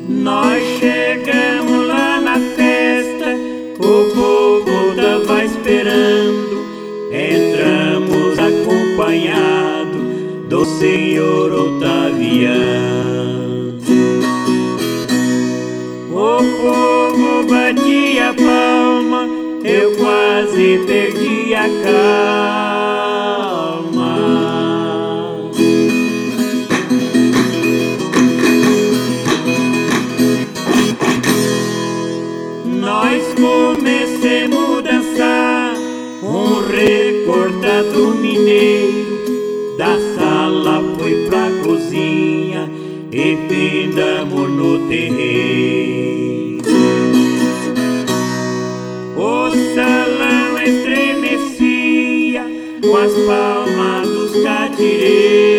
Nós 0.08 0.62
chegamos 0.80 1.86
lá 1.86 2.18
na 2.22 2.40
festa, 2.56 3.26
o 3.78 4.04
povo 4.14 4.96
tava 4.96 5.44
esperando. 5.44 6.64
Entramos 7.12 8.38
acompanhado 8.38 9.98
do 10.48 10.64
senhor 10.64 11.52
Otaviano. 11.52 12.85
O 16.36 16.38
povo 16.38 17.46
batia 17.48 18.34
palma, 18.34 19.26
eu 19.64 19.96
quase 19.96 20.80
perdi 20.86 21.54
a 21.54 21.66
calma. 21.82 22.12
Nós 32.66 33.22
comecemos 33.34 34.78
a 34.78 34.80
dançar 34.82 35.74
um 36.22 36.60
recordado 36.68 38.14
mineiro. 38.20 39.16
Da 39.78 39.98
sala 40.18 40.84
foi 40.98 41.14
pra 41.30 41.50
cozinha 41.64 42.70
e 43.10 43.38
findamos 43.48 44.50
no 44.50 44.86
terreiro. 44.86 45.65
Salão 49.76 50.56
estremecia 50.58 52.42
com 52.80 52.96
as 52.96 53.12
palmas 53.12 54.08
dos 54.08 54.42
catireiros. 54.42 55.55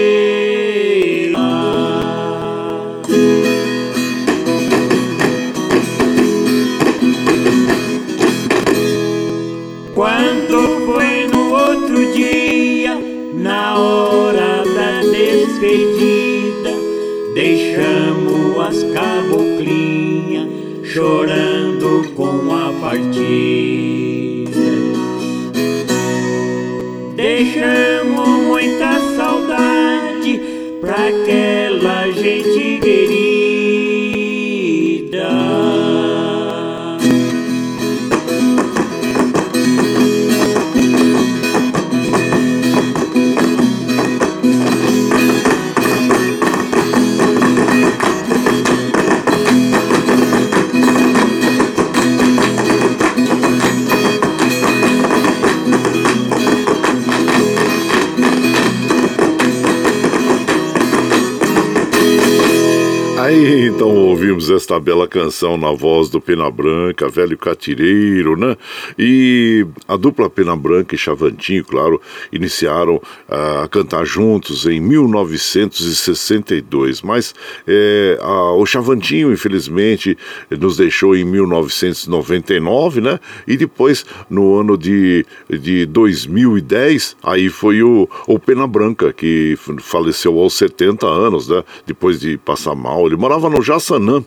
Bela 64.87 65.05
canção 65.05 65.57
na 65.57 65.73
voz 65.73 66.09
do 66.09 66.21
Pena 66.21 66.49
Branca, 66.49 67.09
velho 67.09 67.37
catireiro, 67.37 68.37
né? 68.37 68.55
E 68.97 69.67
a 69.85 69.97
dupla 69.97 70.29
Pena 70.29 70.55
Branca 70.55 70.95
e 70.95 70.97
Chavantinho, 70.97 71.65
claro, 71.65 72.01
iniciaram 72.31 72.95
uh, 72.95 73.63
a 73.63 73.67
cantar 73.67 74.05
juntos 74.05 74.65
em 74.65 74.79
1962. 74.79 77.01
Mas 77.01 77.35
é, 77.67 78.17
a, 78.21 78.53
o 78.53 78.65
Chavantinho, 78.65 79.33
infelizmente, 79.33 80.17
nos 80.49 80.77
deixou 80.77 81.17
em 81.17 81.25
1999, 81.25 83.01
né? 83.01 83.19
E 83.45 83.57
depois, 83.57 84.05
no 84.29 84.57
ano 84.57 84.77
de, 84.77 85.25
de 85.49 85.85
2010, 85.85 87.17
aí 87.23 87.49
foi 87.49 87.83
o, 87.83 88.07
o 88.25 88.39
Pena 88.39 88.65
Branca, 88.65 89.11
que 89.11 89.57
faleceu 89.81 90.39
aos 90.39 90.53
70 90.53 91.05
anos, 91.05 91.49
né? 91.49 91.61
Depois 91.85 92.21
de 92.21 92.37
passar 92.37 92.73
mal. 92.73 93.05
Ele 93.05 93.17
morava 93.17 93.49
no 93.49 93.61
Jaçanã, 93.61 94.23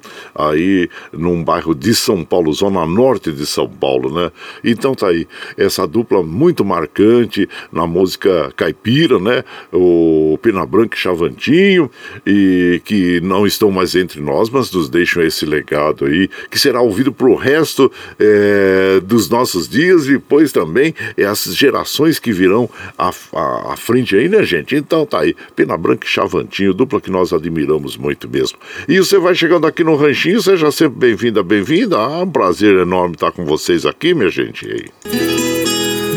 aí 0.50 0.88
num 1.12 1.42
bairro 1.42 1.74
de 1.74 1.94
São 1.94 2.24
Paulo, 2.24 2.52
zona 2.52 2.86
norte 2.86 3.32
de 3.32 3.46
São 3.46 3.68
Paulo, 3.68 4.12
né? 4.12 4.30
Então 4.64 4.94
tá 4.94 5.08
aí, 5.08 5.26
essa 5.56 5.86
dupla 5.86 6.22
muito 6.22 6.64
marcante 6.64 7.48
na 7.72 7.86
música 7.86 8.52
caipira, 8.56 9.18
né? 9.18 9.44
O 9.72 10.38
Pena 10.40 10.64
Branca 10.64 10.96
e 10.96 11.00
Chavantinho, 11.00 11.90
e 12.26 12.80
que 12.84 13.20
não 13.20 13.46
estão 13.46 13.70
mais 13.70 13.94
entre 13.94 14.20
nós, 14.20 14.48
mas 14.48 14.70
nos 14.72 14.88
deixam 14.88 15.22
esse 15.22 15.44
legado 15.44 16.06
aí, 16.06 16.28
que 16.50 16.58
será 16.58 16.80
ouvido 16.80 17.12
pro 17.12 17.34
resto 17.34 17.90
é, 18.18 19.00
dos 19.00 19.28
nossos 19.28 19.68
dias 19.68 20.06
e 20.06 20.20
depois 20.20 20.52
também 20.52 20.94
é 21.16 21.24
as 21.24 21.44
gerações 21.56 22.18
que 22.18 22.30
virão 22.30 22.70
à, 22.96 23.10
à, 23.32 23.72
à 23.72 23.76
frente 23.76 24.14
aí, 24.14 24.28
né, 24.28 24.44
gente? 24.44 24.76
Então 24.76 25.04
tá 25.04 25.20
aí, 25.20 25.34
Pena 25.56 25.76
Branca 25.76 26.06
e 26.06 26.10
Chavantinho, 26.10 26.74
dupla 26.74 27.00
que 27.00 27.10
nós 27.10 27.32
admiramos 27.32 27.96
muito 27.96 28.28
mesmo. 28.28 28.58
E 28.86 28.98
você 28.98 29.18
vai 29.18 29.34
chegando 29.34 29.66
aqui 29.66 29.82
no 29.82 29.96
Ranchinho, 29.96 30.39
seja 30.42 30.70
sempre 30.70 30.98
bem-vinda, 30.98 31.42
bem-vinda. 31.42 31.98
Ah, 31.98 32.22
um 32.22 32.30
prazer 32.30 32.76
enorme 32.78 33.14
estar 33.14 33.32
com 33.32 33.44
vocês 33.44 33.84
aqui, 33.84 34.14
minha 34.14 34.30
gente. 34.30 34.90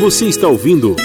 Você 0.00 0.26
está 0.26 0.48
ouvindo 0.48 0.96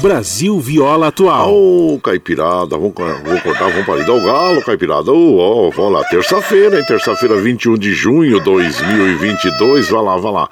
Brasil 0.00 0.58
Viola 0.58 1.08
Atual. 1.08 1.52
Ô, 1.52 1.94
oh, 1.94 2.00
Caipirada, 2.00 2.76
vamos, 2.76 2.94
vamos 2.96 3.42
cortar, 3.42 3.70
vamos 3.70 3.84
parar 3.84 4.10
o 4.10 4.24
galo, 4.24 4.62
Caipirada. 4.62 5.12
Ô, 5.12 5.66
oh, 5.66 5.70
vamos 5.70 5.92
lá, 5.92 6.04
terça-feira, 6.04 6.78
hein? 6.78 6.84
Terça-feira, 6.86 7.36
21 7.36 7.76
de 7.76 7.92
junho 7.92 8.38
de 8.38 8.44
2022. 8.44 9.90
Vai 9.90 10.02
lá, 10.02 10.16
vai 10.16 10.32
lá. 10.32 10.48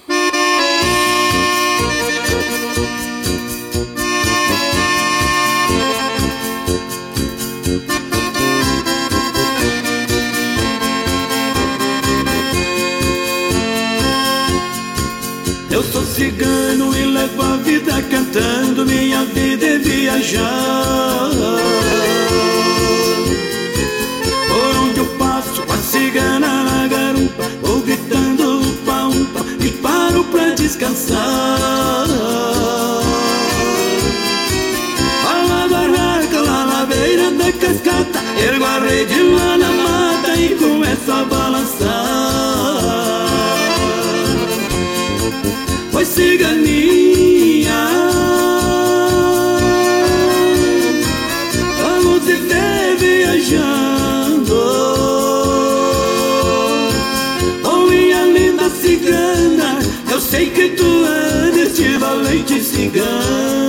Cantando, 18.32 18.86
minha 18.86 19.26
vida 19.26 19.66
é 19.66 19.78
viajar. 19.78 21.30
Por 24.48 24.76
onde 24.78 25.00
eu 25.00 25.06
passo, 25.18 25.62
a 25.70 25.78
cigana 25.78 26.64
na 26.64 26.88
garupa, 26.88 27.44
vou 27.62 27.82
gritando 27.82 28.62
upa 28.62 29.08
upa 29.08 29.46
e 29.60 29.70
paro 29.70 30.24
pra 30.26 30.52
descansar. 30.52 31.18
Lá 35.26 35.46
na 35.48 35.68
barraca, 35.68 36.42
lá 36.42 36.66
na 36.66 36.86
beira 36.86 37.32
da 37.32 37.52
cascata, 37.52 38.20
ergo 38.42 38.64
a 38.64 38.80
rede 38.80 39.22
lá 39.24 39.58
na 39.58 39.72
mata 39.72 40.36
e 40.36 40.56
começo 40.56 41.12
a 41.12 41.24
balançar 41.26 42.52
foi 45.92 46.06
ciganinha. 46.06 46.61
Cigano. 62.72 63.61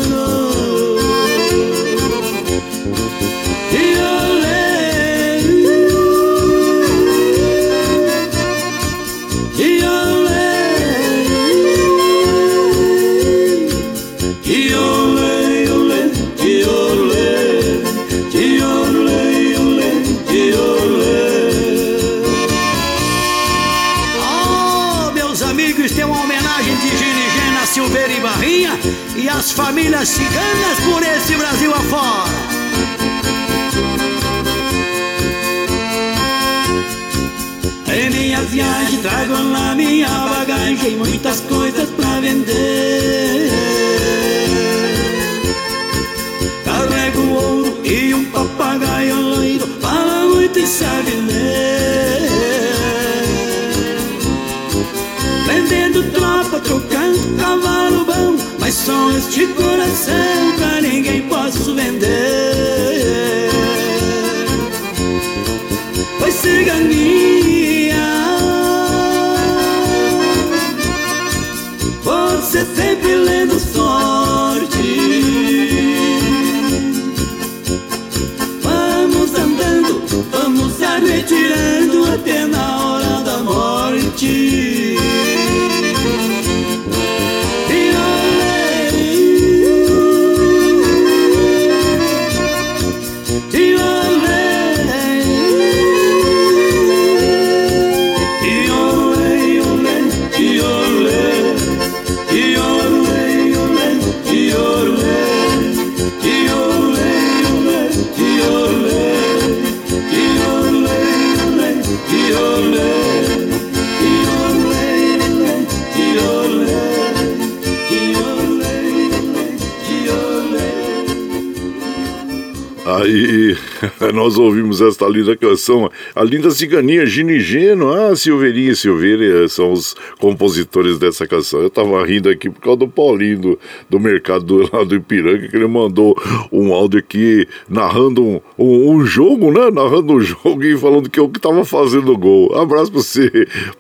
Ouvimos 124.73 124.81
esta 124.81 125.07
linda 125.07 125.37
canção, 125.37 125.91
a 126.15 126.25
linda 126.25 126.51
ciganinha 126.51 127.05
Ginigeno. 127.05 127.93
Ah, 127.93 128.17
Silveirinha 128.17 128.73
e 128.73 128.77
Silveira 128.77 129.49
são 129.49 129.73
os 129.73 129.95
compositores 130.19 130.99
dessa 130.99 131.27
canção. 131.27 131.61
Eu 131.61 131.71
tava 131.71 132.05
rindo 132.05 132.29
aqui 132.29 132.49
por 132.49 132.61
causa 132.61 132.79
do 132.79 132.89
Paulinho 132.89 133.39
do, 133.39 133.59
do 133.91 134.01
mercado 134.01 134.69
lá 134.73 134.85
do 134.85 134.95
Ipiranga, 134.95 135.49
que 135.49 135.57
ele 135.57 135.67
mandou 135.67 136.17
um 136.51 136.73
áudio 136.73 136.99
aqui 136.99 137.47
narrando 137.69 138.25
um, 138.25 138.41
um, 138.63 139.05
jogo, 139.05 139.51
né? 139.51 139.71
Narrando 139.71 140.15
um 140.15 140.21
jogo 140.21 140.63
e 140.65 140.77
falando 140.77 141.11
que 141.11 141.19
eu 141.19 141.29
que 141.29 141.41
tava 141.41 141.65
fazendo 141.65 142.17
gol. 142.17 142.55
Abraço 142.55 142.93
pra 142.93 143.01
você, 143.01 143.31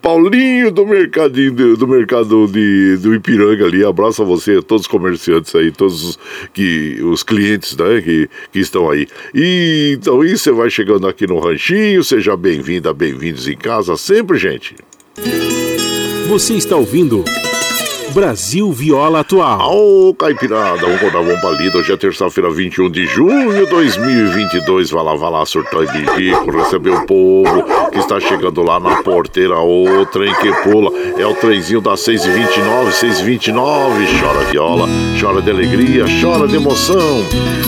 Paulinho 0.01 0.70
do 0.70 0.87
mercadinho 0.87 1.53
do, 1.53 1.76
do 1.76 1.89
mercado 1.89 2.47
de, 2.47 2.97
do 2.99 3.14
Ipiranga 3.14 3.64
ali. 3.64 3.85
Abraço 3.85 4.22
a 4.22 4.24
você, 4.24 4.61
todos 4.61 4.83
os 4.83 4.89
comerciantes 4.89 5.55
aí, 5.55 5.70
todos 5.70 6.05
os, 6.05 6.18
que, 6.53 6.99
os 7.03 7.22
clientes 7.22 7.76
né, 7.76 8.01
que, 8.01 8.28
que 8.53 8.59
estão 8.59 8.91
aí. 8.91 9.07
E 9.35 9.97
então 9.99 10.24
isso, 10.24 10.45
você 10.45 10.53
vai 10.53 10.70
chegando 10.70 11.07
aqui 11.07 11.26
no 11.26 11.39
Ranchinho, 11.39 12.03
seja 12.03 12.37
bem-vinda, 12.37 12.93
bem-vindos 12.93 13.47
em 13.49 13.57
casa 13.57 13.97
sempre, 13.97 14.39
gente. 14.39 14.74
Você 16.28 16.55
está 16.55 16.76
ouvindo 16.76 17.24
Brasil 18.13 18.71
Viola 18.71 19.21
Atual. 19.21 19.75
Ô, 19.75 20.09
oh, 20.11 20.15
Caipirada, 20.15 20.83
vamos 20.83 21.01
rodar 21.01 21.25
bomba 21.25 21.51
lida. 21.57 21.79
Hoje 21.79 21.93
é 21.93 21.97
terça-feira, 21.97 22.51
21 22.51 22.91
de 22.91 23.07
junho 23.07 23.55
de 23.55 23.65
2022. 23.71 24.91
Vai 24.91 25.03
lá, 25.03 25.15
vai 25.15 25.31
lá, 25.31 25.47
surtar 25.47 25.87
de 25.87 26.05
rico, 26.17 26.51
receber 26.51 26.91
o 26.91 27.07
povo 27.07 27.65
que 27.91 27.99
está 27.99 28.21
chegando 28.21 28.63
lá 28.63 28.79
na 28.79 29.03
porteira. 29.03 29.59
O 29.59 30.05
trem 30.07 30.35
que 30.35 30.53
pula 30.63 30.91
é 31.19 31.27
o 31.27 31.35
trenzinho 31.35 31.81
das 31.81 32.01
6h29, 32.01 32.91
6h29. 32.91 34.21
Chora 34.21 34.45
viola, 34.51 34.89
chora 35.19 35.41
de 35.41 35.51
alegria, 35.51 36.05
chora 36.21 36.47
de 36.47 36.57
emoção. 36.57 37.25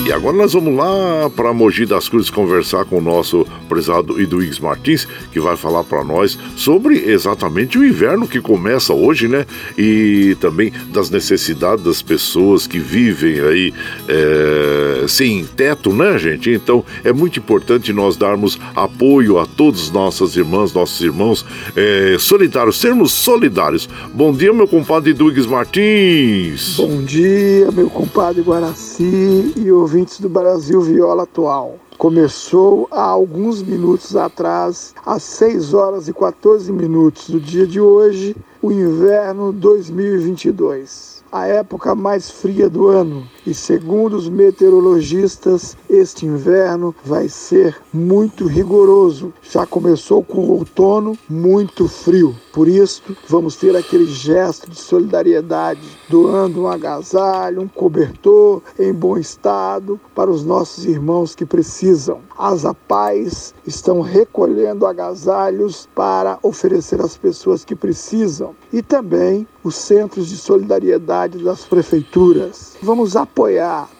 E 0.07 0.13
agora 0.13 0.37
nós 0.37 0.53
vamos 0.53 0.77
lá 0.77 1.31
para 1.35 1.55
Mogi 1.55 1.87
das 1.87 2.09
Cruzes 2.09 2.29
conversar 2.29 2.85
com 2.85 2.99
o 2.99 3.01
nosso 3.01 3.47
prezado 3.67 4.21
Eduígues 4.21 4.59
Martins, 4.59 5.09
que 5.33 5.41
vai 5.41 5.57
falar 5.57 5.85
para 5.85 6.05
nós 6.05 6.39
sobre 6.55 6.99
exatamente 7.11 7.79
o 7.79 7.85
inverno 7.85 8.29
que 8.29 8.41
começa 8.41 8.93
hoje, 8.93 9.27
né? 9.27 9.47
E 9.79 10.34
também 10.35 10.73
das 10.93 11.11
necessidades 11.11 11.85
das 11.85 12.03
pessoas 12.03 12.67
que 12.67 12.79
vivem 12.79 13.41
aí 13.41 13.75
é, 14.09 15.05
sem 15.09 15.45
teto, 15.45 15.93
né, 15.93 16.19
gente? 16.19 16.51
Então 16.51 16.85
é 17.03 17.13
muito 17.13 17.39
importante 17.39 17.93
nós 17.93 18.17
darmos 18.17 18.59
apoio 18.75 19.39
a 19.39 19.47
todas 19.47 19.91
nossas 19.91 20.37
irmãs, 20.37 20.73
nossos 20.73 21.01
irmãos 21.01 21.45
é, 21.77 22.17
solidários, 22.19 22.77
sermos 22.81 23.13
solidários. 23.13 23.89
Bom 24.13 24.33
dia, 24.33 24.53
meu 24.53 24.69
compadre 24.69 25.13
Dugues 25.13 25.47
Martins. 25.47 26.77
Bom 26.77 27.03
dia, 27.03 27.71
meu 27.73 27.89
compadre 27.89 28.43
Guaraci 28.43 29.53
e 29.57 29.71
ouvintes 29.71 30.21
do 30.21 30.29
Brasil 30.29 30.81
Viola 30.81 31.25
Atual 31.25 31.79
começou 31.99 32.89
há 32.91 33.03
alguns 33.03 33.63
minutos 33.63 34.17
atrás, 34.17 34.95
às 35.05 35.23
6 35.23 35.75
horas 35.75 36.09
e 36.09 36.13
14 36.13 36.71
minutos 36.73 37.31
do 37.31 37.41
dia 37.41 37.67
de 37.67 37.81
hoje, 37.81 38.37
o 38.61 38.73
inverno 38.73 39.53
2022, 39.53 41.23
a 41.31 41.47
época 41.47 41.95
mais 41.95 42.31
fria 42.31 42.69
do 42.69 42.89
ano. 42.89 43.27
E 43.47 43.53
segundo 43.53 44.17
os 44.17 44.27
meteorologistas, 44.27 45.77
este 45.89 46.25
inverno 46.25 46.95
vai 47.05 47.29
ser 47.29 47.77
muito 47.93 48.47
rigoroso. 48.47 49.35
Já 49.43 49.67
começou 49.67 50.25
com 50.25 50.41
o 50.41 50.53
outono 50.53 51.17
muito 51.29 51.87
frio. 51.87 52.35
Por 52.55 52.67
isso, 52.67 53.03
vamos 53.29 53.57
ter 53.57 53.77
aquele 53.77 54.07
gesto 54.07 54.71
de 54.71 54.77
solidariedade, 54.77 55.83
doando 56.09 56.63
um 56.63 56.69
agasalho, 56.69 57.61
um 57.61 57.69
cobertor 57.69 58.63
em 58.79 58.95
bom 58.95 59.19
estado 59.19 60.01
para 60.15 60.31
os 60.31 60.43
nossos 60.43 60.87
irmãos 60.87 61.35
que 61.35 61.45
precisam. 61.45 62.21
As 62.39 62.65
APAES 62.65 63.55
estão 63.67 64.01
recolhendo 64.01 64.87
agasalhos 64.87 65.87
para 65.95 66.39
oferecer 66.43 67.01
às 67.01 67.17
pessoas 67.17 67.65
que 67.65 67.75
precisam 67.75 68.55
e 68.73 68.81
também 68.81 69.47
os 69.63 69.75
centros 69.75 70.29
de 70.29 70.37
solidariedade 70.37 71.39
das 71.39 71.65
prefeituras. 71.65 72.77
Vamos 72.83 73.17
apoiar 73.17 73.34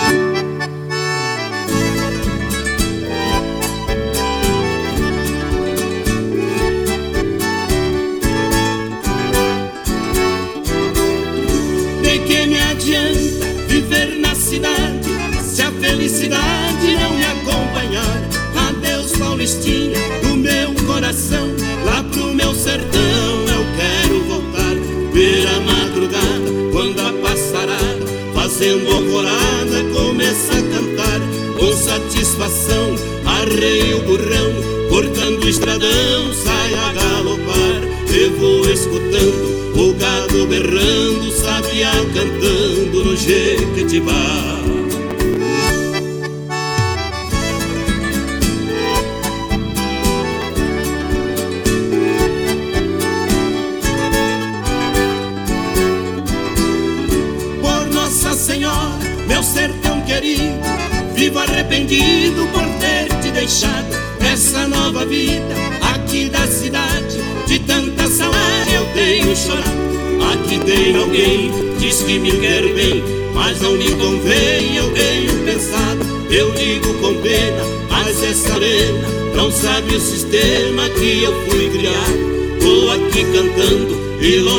Senhora, 43.96 44.65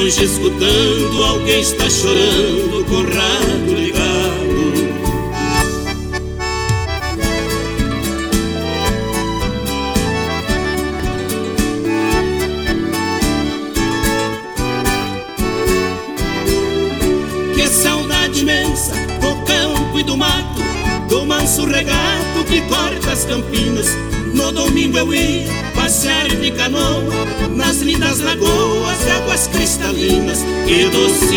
longe 0.08 0.24
escutando 0.24 1.24
alguém 1.24 1.60
está 1.60 1.90
chorando 1.90 2.86
com 2.86 3.04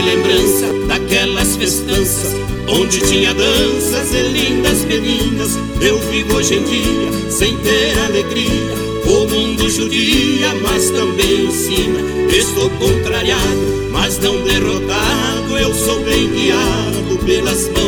doce 0.00 0.02
lembrança 0.02 0.72
daquelas 0.86 1.56
festanças 1.56 2.34
onde 2.68 3.00
tinha 3.00 3.34
danças 3.34 4.12
e 4.14 4.22
lindas 4.22 4.84
meninas. 4.84 5.58
Eu 5.80 5.98
vivo 6.10 6.36
hoje 6.36 6.54
em 6.54 6.62
dia 6.62 7.30
sem 7.30 7.56
ter 7.58 7.98
alegria. 8.06 8.90
O 9.06 9.26
mundo 9.28 9.68
judia, 9.68 10.54
mas 10.62 10.90
também 10.90 11.46
ensina. 11.46 12.00
Estou 12.30 12.70
contrariado, 12.70 13.90
mas 13.90 14.18
não 14.18 14.42
derrotado. 14.42 15.58
Eu 15.58 15.74
sou 15.74 16.00
bem 16.00 16.28
guiado 16.28 17.18
pelas 17.24 17.68
mãos 17.68 17.79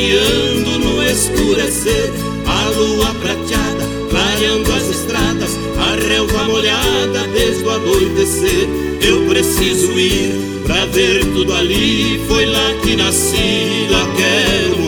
nhambu 0.00 0.70
piando 0.70 0.78
no 0.78 1.02
escurecer. 1.02 2.10
A 2.46 2.68
lua 2.70 3.14
prateada 3.14 3.84
clareando 4.10 4.72
as 4.72 4.88
estradas, 4.88 5.58
a 5.78 5.94
relva 6.08 6.44
molhada 6.44 7.28
desde 7.32 7.64
o 7.64 7.70
anoitecer. 7.70 8.68
Eu 9.02 9.26
preciso 9.26 9.98
ir 9.98 10.50
Pra 10.70 10.86
ver 10.86 11.24
tudo 11.32 11.52
ali, 11.52 12.20
foi 12.28 12.46
lá 12.46 12.74
que 12.80 12.94
nasci, 12.94 13.88
lá 13.90 14.06
quero. 14.16 14.79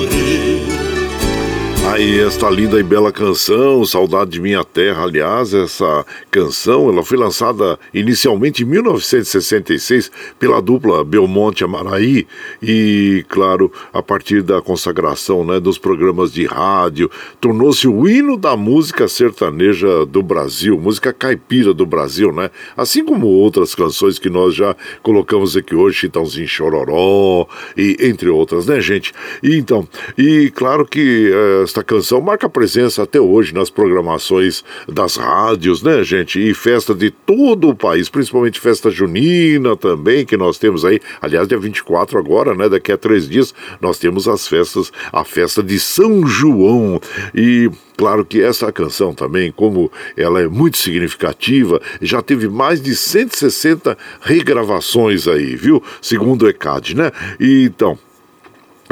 Aí, 1.93 2.20
esta 2.20 2.49
linda 2.49 2.80
e 2.80 2.82
bela 2.82 3.12
canção, 3.12 3.84
Saudade 3.84 4.30
de 4.30 4.40
Minha 4.40 4.64
Terra, 4.64 5.03
aliás, 5.03 5.53
essa 5.53 6.07
canção, 6.30 6.88
ela 6.88 7.05
foi 7.05 7.18
lançada 7.18 7.78
inicialmente 7.93 8.62
em 8.62 8.66
1966 8.66 10.11
pela 10.38 10.62
dupla 10.62 11.05
Belmonte 11.05 11.62
Amaraí 11.62 12.26
e, 12.62 13.26
claro, 13.28 13.70
a 13.93 14.03
partir 14.03 14.40
da 14.40 14.62
consagração 14.62 15.45
né, 15.45 15.61
dos 15.61 15.76
programas 15.76 16.32
de 16.32 16.47
rádio, 16.47 17.11
tornou-se 17.38 17.86
o 17.86 18.09
hino 18.09 18.38
da 18.38 18.57
música 18.57 19.07
sertaneja 19.07 20.07
do 20.07 20.22
Brasil, 20.22 20.78
música 20.78 21.12
caipira 21.12 21.74
do 21.74 21.84
Brasil, 21.84 22.32
né? 22.32 22.51
Assim 22.74 23.05
como 23.05 23.26
outras 23.26 23.74
canções 23.74 24.18
que 24.18 24.30
nós 24.30 24.55
já 24.55 24.74
colocamos 25.03 25.59
aqui 25.59 25.74
hoje, 25.74 25.99
Chitãozinho 25.99 26.49
Chororó 26.49 27.47
e 27.76 27.99
entre 28.01 28.30
outras, 28.30 28.64
né, 28.64 28.80
gente? 28.80 29.12
E 29.43 29.59
então, 29.59 29.86
e 30.16 30.51
claro 30.55 30.86
que 30.86 31.30
eh, 31.30 31.64
esta 31.82 31.84
canção 31.84 32.20
marca 32.20 32.48
presença 32.48 33.02
até 33.02 33.20
hoje 33.20 33.52
nas 33.52 33.68
programações 33.68 34.64
das 34.88 35.16
rádios, 35.16 35.82
né, 35.82 36.02
gente? 36.04 36.40
E 36.40 36.54
festa 36.54 36.94
de 36.94 37.10
todo 37.10 37.68
o 37.68 37.74
país, 37.74 38.08
principalmente 38.08 38.60
festa 38.60 38.90
junina 38.90 39.76
também, 39.76 40.24
que 40.24 40.36
nós 40.36 40.58
temos 40.58 40.84
aí. 40.84 41.00
Aliás, 41.20 41.48
dia 41.48 41.58
24 41.58 42.18
agora, 42.18 42.54
né? 42.54 42.68
Daqui 42.68 42.92
a 42.92 42.96
três 42.96 43.28
dias, 43.28 43.52
nós 43.80 43.98
temos 43.98 44.28
as 44.28 44.46
festas, 44.46 44.92
a 45.12 45.24
festa 45.24 45.62
de 45.62 45.78
São 45.78 46.26
João. 46.26 47.00
E 47.34 47.68
Claro 47.94 48.24
que 48.24 48.42
essa 48.42 48.72
canção 48.72 49.14
também, 49.14 49.52
como 49.52 49.92
ela 50.16 50.40
é 50.40 50.48
muito 50.48 50.78
significativa, 50.78 51.80
já 52.00 52.22
teve 52.22 52.48
mais 52.48 52.80
de 52.80 52.96
160 52.96 53.96
regravações 54.22 55.28
aí, 55.28 55.54
viu? 55.54 55.80
Segundo 56.00 56.42
o 56.42 56.48
ECAD, 56.48 56.96
né? 56.96 57.12
E, 57.38 57.64
então, 57.64 57.96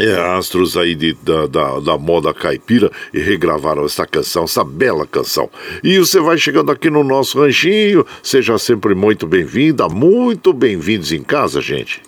é, 0.00 0.36
astros 0.36 0.76
aí 0.76 0.94
de, 0.94 1.12
da, 1.22 1.46
da, 1.46 1.80
da, 1.80 1.98
moda 1.98 2.32
caipira 2.32 2.90
e 3.12 3.20
regravaram 3.20 3.84
essa 3.84 4.06
canção, 4.06 4.44
essa 4.44 4.64
bela 4.64 5.06
canção. 5.06 5.50
E 5.82 5.98
você 5.98 6.20
vai 6.20 6.38
chegando 6.38 6.72
aqui 6.72 6.90
no 6.90 7.04
nosso 7.04 7.40
ranchinho, 7.40 8.04
seja 8.22 8.58
sempre 8.58 8.94
muito 8.94 9.26
bem-vinda, 9.26 9.88
muito 9.88 10.52
bem-vindos 10.52 11.12
em 11.12 11.22
casa, 11.22 11.60
gente. 11.60 12.02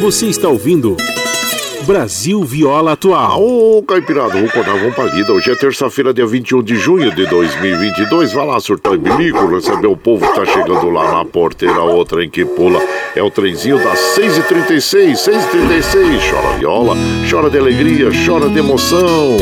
Você 0.00 0.26
está 0.26 0.48
ouvindo. 0.48 0.96
Brasil 1.86 2.42
Viola 2.42 2.92
Atual. 2.92 3.40
Ô, 3.40 3.80
Caipirada, 3.80 4.30
vamos 4.30 4.50
acordar, 4.50 4.76
vamos 4.76 4.94
pra 4.94 5.04
lida. 5.04 5.32
Hoje 5.32 5.52
é 5.52 5.54
terça-feira, 5.54 6.12
dia 6.12 6.26
21 6.26 6.60
de 6.60 6.74
junho 6.74 7.14
de 7.14 7.24
2022. 7.26 8.32
Vai 8.32 8.44
lá, 8.44 8.58
surtar 8.58 8.94
e 8.94 8.98
bilico, 8.98 9.46
receber 9.46 9.86
o 9.86 9.96
povo 9.96 10.26
que 10.26 10.34
tá 10.34 10.44
chegando 10.44 10.90
lá 10.90 11.12
na 11.12 11.24
porteira, 11.24 11.80
outra 11.82 12.24
em 12.24 12.28
que 12.28 12.44
pula. 12.44 12.80
É 13.14 13.22
o 13.22 13.30
trenzinho 13.30 13.78
das 13.78 14.00
6h36, 14.18 15.12
6h36. 15.12 16.30
Chora 16.30 16.58
viola, 16.58 16.96
chora 17.30 17.48
de 17.48 17.58
alegria, 17.58 18.10
chora 18.26 18.48
de 18.48 18.58
emoção. 18.58 19.36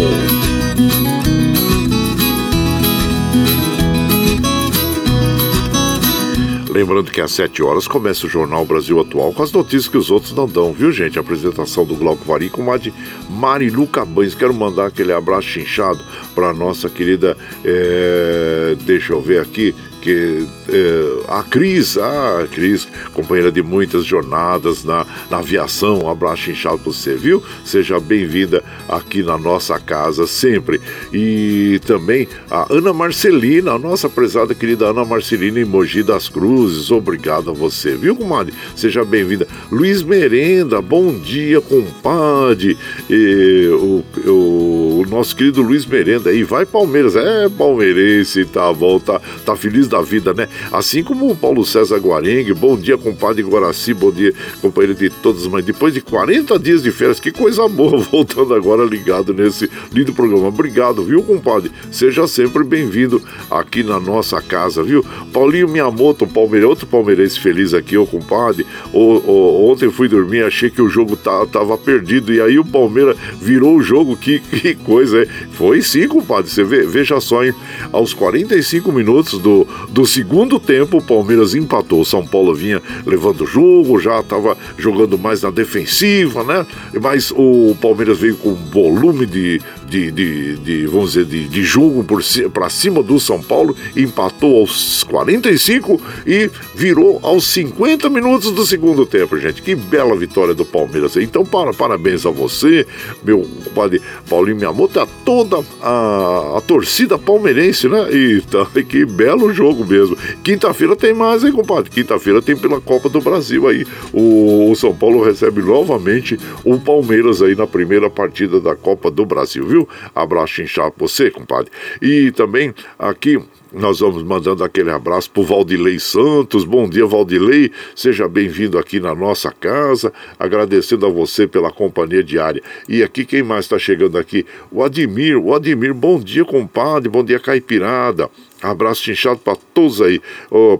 Lembrando 6.74 7.12
que 7.12 7.20
às 7.20 7.30
7 7.30 7.62
horas 7.62 7.86
começa 7.86 8.26
o 8.26 8.28
Jornal 8.28 8.64
Brasil 8.64 8.98
Atual 8.98 9.32
com 9.32 9.44
as 9.44 9.52
notícias 9.52 9.86
que 9.86 9.96
os 9.96 10.10
outros 10.10 10.32
não 10.32 10.48
dão, 10.48 10.72
viu, 10.72 10.90
gente? 10.90 11.16
A 11.16 11.20
apresentação 11.20 11.84
do 11.84 11.94
Glauco 11.94 12.24
Vari 12.24 12.50
com 12.50 12.72
a 12.72 12.76
de 12.76 12.92
Marilu 13.30 13.86
Cabães. 13.86 14.34
Quero 14.34 14.52
mandar 14.52 14.86
aquele 14.86 15.12
abraço 15.12 15.60
inchado 15.60 16.04
para 16.34 16.52
nossa 16.52 16.90
querida. 16.90 17.36
É... 17.64 18.76
Deixa 18.80 19.12
eu 19.12 19.20
ver 19.20 19.40
aqui 19.40 19.72
que 20.04 20.46
é, 20.68 21.24
a 21.28 21.42
Cris, 21.42 21.96
a 21.96 22.46
Cris, 22.52 22.86
companheira 23.14 23.50
de 23.50 23.62
muitas 23.62 24.04
jornadas 24.04 24.84
na, 24.84 25.06
na 25.30 25.38
aviação, 25.38 26.00
um 26.04 26.10
abraço 26.10 26.50
inchado 26.50 26.76
para 26.76 26.92
você, 26.92 27.14
viu? 27.14 27.42
Seja 27.64 27.98
bem-vinda 27.98 28.62
aqui 28.86 29.22
na 29.22 29.38
nossa 29.38 29.80
casa 29.80 30.26
sempre. 30.26 30.78
E 31.10 31.80
também 31.86 32.28
a 32.50 32.70
Ana 32.70 32.92
Marcelina, 32.92 33.72
a 33.72 33.78
nossa 33.78 34.06
prezada 34.06 34.54
querida 34.54 34.90
Ana 34.90 35.06
Marcelina 35.06 35.58
em 35.58 35.64
Mogi 35.64 36.02
das 36.02 36.28
Cruzes, 36.28 36.90
obrigado 36.90 37.48
a 37.48 37.54
você, 37.54 37.96
viu, 37.96 38.14
comadre? 38.14 38.52
Seja 38.76 39.06
bem-vinda. 39.06 39.48
Luiz 39.72 40.02
Merenda, 40.02 40.82
bom 40.82 41.18
dia, 41.18 41.62
compadre. 41.62 42.76
E, 43.08 43.68
o, 43.72 44.04
o, 44.30 44.83
nosso 45.06 45.34
querido 45.36 45.62
Luiz 45.62 45.86
Merenda 45.86 46.30
aí, 46.30 46.42
vai 46.42 46.64
Palmeiras, 46.64 47.16
é 47.16 47.48
palmeirense, 47.48 48.44
tá 48.44 48.72
bom, 48.72 48.98
tá, 48.98 49.20
tá 49.44 49.56
feliz 49.56 49.88
da 49.88 50.00
vida, 50.00 50.32
né? 50.32 50.48
Assim 50.72 51.02
como 51.02 51.30
o 51.30 51.36
Paulo 51.36 51.64
César 51.64 51.98
Guarengue, 51.98 52.54
bom 52.54 52.76
dia, 52.76 52.96
compadre 52.96 53.42
Guaraci, 53.42 53.94
bom 53.94 54.10
dia, 54.10 54.32
companheiro 54.60 54.94
de 54.94 55.10
todas, 55.10 55.46
mas 55.46 55.64
depois 55.64 55.94
de 55.94 56.00
40 56.00 56.58
dias 56.58 56.82
de 56.82 56.90
férias, 56.90 57.20
que 57.20 57.30
coisa 57.30 57.68
boa, 57.68 57.98
voltando 58.10 58.54
agora 58.54 58.84
ligado 58.84 59.32
nesse 59.32 59.70
lindo 59.92 60.12
programa. 60.12 60.48
Obrigado, 60.48 61.04
viu, 61.04 61.22
compadre? 61.22 61.70
Seja 61.90 62.26
sempre 62.26 62.64
bem-vindo 62.64 63.22
aqui 63.50 63.82
na 63.82 64.00
nossa 64.00 64.40
casa, 64.40 64.82
viu? 64.82 65.04
Paulinho 65.32 65.68
Miyamoto, 65.68 66.26
palmeirense, 66.26 66.68
outro 66.68 66.86
palmeirense 66.86 67.38
feliz 67.38 67.74
aqui, 67.74 67.96
ô 67.96 68.06
compadre. 68.06 68.66
O, 68.92 69.00
o, 69.00 69.70
ontem 69.70 69.90
fui 69.90 70.08
dormir, 70.08 70.44
achei 70.44 70.70
que 70.70 70.82
o 70.82 70.88
jogo 70.88 71.16
tá, 71.16 71.46
tava 71.46 71.76
perdido, 71.76 72.32
e 72.32 72.40
aí 72.40 72.58
o 72.58 72.64
Palmeiras 72.64 73.16
virou 73.40 73.76
o 73.76 73.82
jogo, 73.82 74.16
que, 74.16 74.38
que 74.40 74.74
coisa 74.74 74.93
Pois 74.94 75.12
é, 75.12 75.26
foi 75.50 75.82
sim, 75.82 76.06
compadre. 76.06 76.48
Você 76.48 76.62
vê, 76.62 76.86
veja 76.86 77.20
só, 77.20 77.44
hein? 77.44 77.52
Aos 77.90 78.14
45 78.14 78.92
minutos 78.92 79.40
do, 79.40 79.66
do 79.90 80.06
segundo 80.06 80.60
tempo, 80.60 80.98
o 80.98 81.02
Palmeiras 81.02 81.52
empatou. 81.52 82.02
O 82.02 82.04
São 82.04 82.24
Paulo 82.24 82.54
vinha 82.54 82.80
levando 83.04 83.40
o 83.40 83.46
jogo, 83.46 83.98
já 83.98 84.20
estava 84.20 84.56
jogando 84.78 85.18
mais 85.18 85.42
na 85.42 85.50
defensiva, 85.50 86.44
né? 86.44 86.64
Mas 87.02 87.32
o 87.32 87.76
Palmeiras 87.82 88.20
veio 88.20 88.36
com 88.36 88.54
volume 88.54 89.26
de, 89.26 89.60
de, 89.94 90.10
de, 90.10 90.56
de 90.56 90.86
vamos 90.86 91.12
dizer, 91.12 91.24
de, 91.24 91.46
de 91.46 91.62
jogo 91.62 92.04
para 92.52 92.68
cima 92.68 93.00
do 93.00 93.20
São 93.20 93.40
Paulo, 93.40 93.76
empatou 93.96 94.58
aos 94.58 95.04
45 95.04 96.00
e 96.26 96.50
virou 96.74 97.20
aos 97.22 97.44
50 97.46 98.10
minutos 98.10 98.50
do 98.50 98.66
segundo 98.66 99.06
tempo, 99.06 99.38
gente. 99.38 99.62
Que 99.62 99.76
bela 99.76 100.16
vitória 100.16 100.52
do 100.52 100.64
Palmeiras. 100.64 101.16
Então, 101.16 101.44
para, 101.44 101.72
parabéns 101.72 102.26
a 102.26 102.30
você, 102.30 102.84
meu 103.22 103.46
compadre 103.64 104.02
Paulinho 104.28 104.56
Miyamoto, 104.56 104.98
a 104.98 105.06
toda 105.24 105.64
a, 105.80 106.58
a 106.58 106.60
torcida 106.60 107.16
palmeirense, 107.16 107.88
né? 107.88 108.12
E 108.12 108.40
tá, 108.42 108.66
que 108.82 109.04
belo 109.04 109.52
jogo 109.52 109.84
mesmo. 109.84 110.16
Quinta-feira 110.42 110.96
tem 110.96 111.14
mais, 111.14 111.44
hein, 111.44 111.52
compadre? 111.52 111.88
Quinta-feira 111.90 112.42
tem 112.42 112.56
pela 112.56 112.80
Copa 112.80 113.08
do 113.08 113.20
Brasil 113.20 113.68
aí. 113.68 113.86
O, 114.12 114.72
o 114.72 114.74
São 114.74 114.92
Paulo 114.94 115.22
recebe 115.22 115.62
novamente 115.62 116.36
o 116.64 116.80
Palmeiras 116.80 117.40
aí 117.42 117.54
na 117.54 117.66
primeira 117.66 118.10
partida 118.10 118.58
da 118.58 118.74
Copa 118.74 119.08
do 119.08 119.24
Brasil, 119.24 119.64
viu? 119.66 119.83
Abraço 120.14 120.62
inchado 120.62 120.92
pra 120.92 121.06
você, 121.06 121.30
compadre. 121.30 121.70
E 122.00 122.30
também 122.32 122.74
aqui 122.98 123.40
nós 123.74 123.98
vamos 123.98 124.22
mandando 124.22 124.62
aquele 124.62 124.90
abraço 124.90 125.28
para 125.30 125.42
o 125.42 125.44
Valdilei 125.44 125.98
Santos. 125.98 126.64
Bom 126.64 126.88
dia, 126.88 127.04
Valdilei. 127.04 127.72
Seja 127.94 128.28
bem-vindo 128.28 128.78
aqui 128.78 129.00
na 129.00 129.14
nossa 129.14 129.50
casa. 129.50 130.12
Agradecendo 130.38 131.04
a 131.04 131.10
você 131.10 131.46
pela 131.46 131.72
companhia 131.72 132.22
diária. 132.22 132.62
E 132.88 133.02
aqui, 133.02 133.24
quem 133.24 133.42
mais 133.42 133.64
está 133.64 133.76
chegando 133.78 134.16
aqui? 134.16 134.46
O 134.70 134.84
Admir. 134.84 135.36
O 135.36 135.52
Admir, 135.52 135.92
bom 135.92 136.20
dia, 136.20 136.44
compadre. 136.44 137.08
Bom 137.08 137.24
dia, 137.24 137.40
Caipirada. 137.40 138.30
Abraço 138.62 139.10
inchado 139.10 139.40
para 139.40 139.56
todos 139.74 140.00
aí. 140.00 140.22
Oh, 140.50 140.78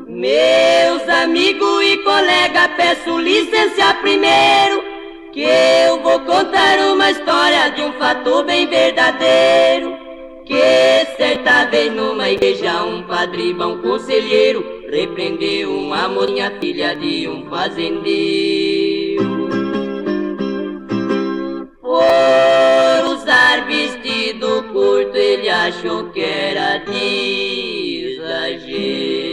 Meus 0.08 1.10
amigos 1.10 1.84
e 1.84 1.98
colega, 1.98 2.70
peço 2.78 3.20
licença 3.20 3.94
primeiro 4.02 4.93
que 5.34 5.42
eu 5.42 6.00
vou 6.04 6.20
contar 6.20 6.78
uma 6.80 7.10
história 7.10 7.70
de 7.70 7.82
um 7.82 7.92
fato 7.94 8.44
bem 8.44 8.68
verdadeiro. 8.68 9.98
Que 10.46 11.08
certa 11.18 11.66
vez 11.66 11.92
numa 11.92 12.30
igreja 12.30 12.84
um 12.84 13.02
padre 13.04 13.54
bom 13.54 13.80
conselheiro 13.80 14.64
repreendeu 14.92 15.72
uma 15.72 16.08
mocinha 16.08 16.52
filha 16.62 16.96
de 16.96 17.28
um 17.28 17.50
fazendeiro. 17.50 19.24
Por 21.82 23.14
usar 23.14 23.66
vestido 23.66 24.64
curto 24.72 25.16
ele 25.16 25.50
achou 25.50 26.10
que 26.12 26.22
era 26.22 26.78
de 26.78 28.18
exagero. 28.18 29.33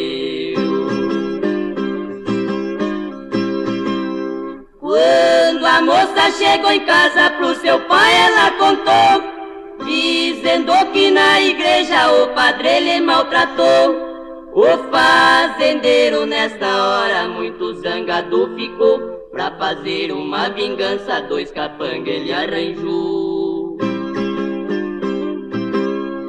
Quando 4.90 5.64
a 5.64 5.80
moça 5.82 6.32
chegou 6.32 6.72
em 6.72 6.80
casa 6.80 7.30
pro 7.38 7.54
seu 7.54 7.78
pai, 7.82 8.12
ela 8.12 8.50
contou, 8.58 9.86
dizendo 9.86 10.72
que 10.92 11.12
na 11.12 11.40
igreja 11.40 12.10
o 12.10 12.26
padre 12.34 12.66
ele 12.66 13.00
maltratou. 13.00 14.10
O 14.52 14.66
fazendeiro 14.90 16.26
nesta 16.26 16.66
hora 16.66 17.28
muito 17.28 17.72
zangado 17.74 18.52
ficou, 18.56 18.98
pra 19.30 19.52
fazer 19.52 20.10
uma 20.10 20.48
vingança, 20.48 21.20
dois 21.20 21.52
capanga 21.52 22.10
ele 22.10 22.32
arranjou. 22.32 23.78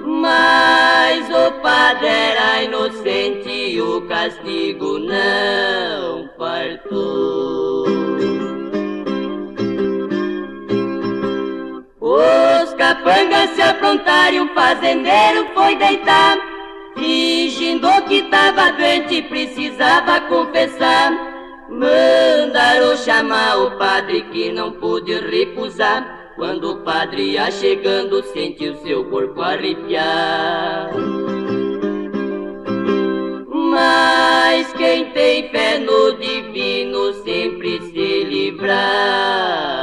Mas 0.05 1.27
o 1.31 1.51
padre 1.63 2.07
era 2.07 2.61
inocente 2.61 3.49
e 3.49 3.81
o 3.81 4.01
castigo 4.01 4.99
não 4.99 6.29
fartou. 6.37 7.80
Os 12.13 12.73
capangas 12.73 13.51
se 13.51 13.61
aprontaram 13.61 14.33
e 14.33 14.41
o 14.41 14.53
fazendeiro 14.53 15.47
foi 15.53 15.77
deitar, 15.77 16.37
fingindo 16.93 17.87
que 18.09 18.23
tava 18.23 18.69
doente 18.73 19.15
e 19.15 19.21
precisava 19.21 20.19
confessar. 20.27 21.13
Mandaram 21.69 22.97
chamar 22.97 23.59
o 23.59 23.77
padre 23.77 24.23
que 24.23 24.51
não 24.51 24.73
pôde 24.73 25.13
recusar. 25.21 26.33
Quando 26.35 26.71
o 26.71 26.77
padre 26.79 27.31
ia 27.31 27.49
chegando, 27.49 28.21
sentiu 28.23 28.75
seu 28.83 29.05
corpo 29.05 29.41
arrepiar. 29.41 30.89
Mas 33.47 34.73
quem 34.73 35.05
tem 35.11 35.49
fé 35.49 35.77
no 35.77 36.11
divino 36.17 37.13
sempre 37.23 37.79
se 37.83 38.23
livra 38.25 39.80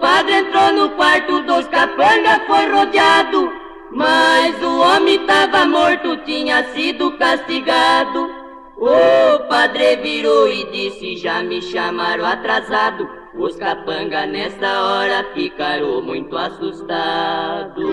padre 0.00 0.34
entrou 0.34 0.72
no 0.72 0.90
quarto 0.90 1.42
dos 1.42 1.66
capangas 1.68 2.42
foi 2.46 2.70
rodeado, 2.70 3.52
mas 3.92 4.62
o 4.62 4.80
homem 4.80 5.18
tava 5.26 5.64
morto, 5.66 6.16
tinha 6.24 6.64
sido 6.74 7.12
castigado. 7.18 8.30
O 8.76 9.48
padre 9.48 9.96
virou 9.96 10.48
e 10.48 10.64
disse: 10.70 11.16
Já 11.16 11.42
me 11.42 11.60
chamaram 11.60 12.24
atrasado. 12.24 13.08
Os 13.34 13.56
capanga 13.56 14.26
nessa 14.26 14.82
hora 14.82 15.24
ficaram 15.34 16.00
muito 16.02 16.36
assustados. 16.36 17.84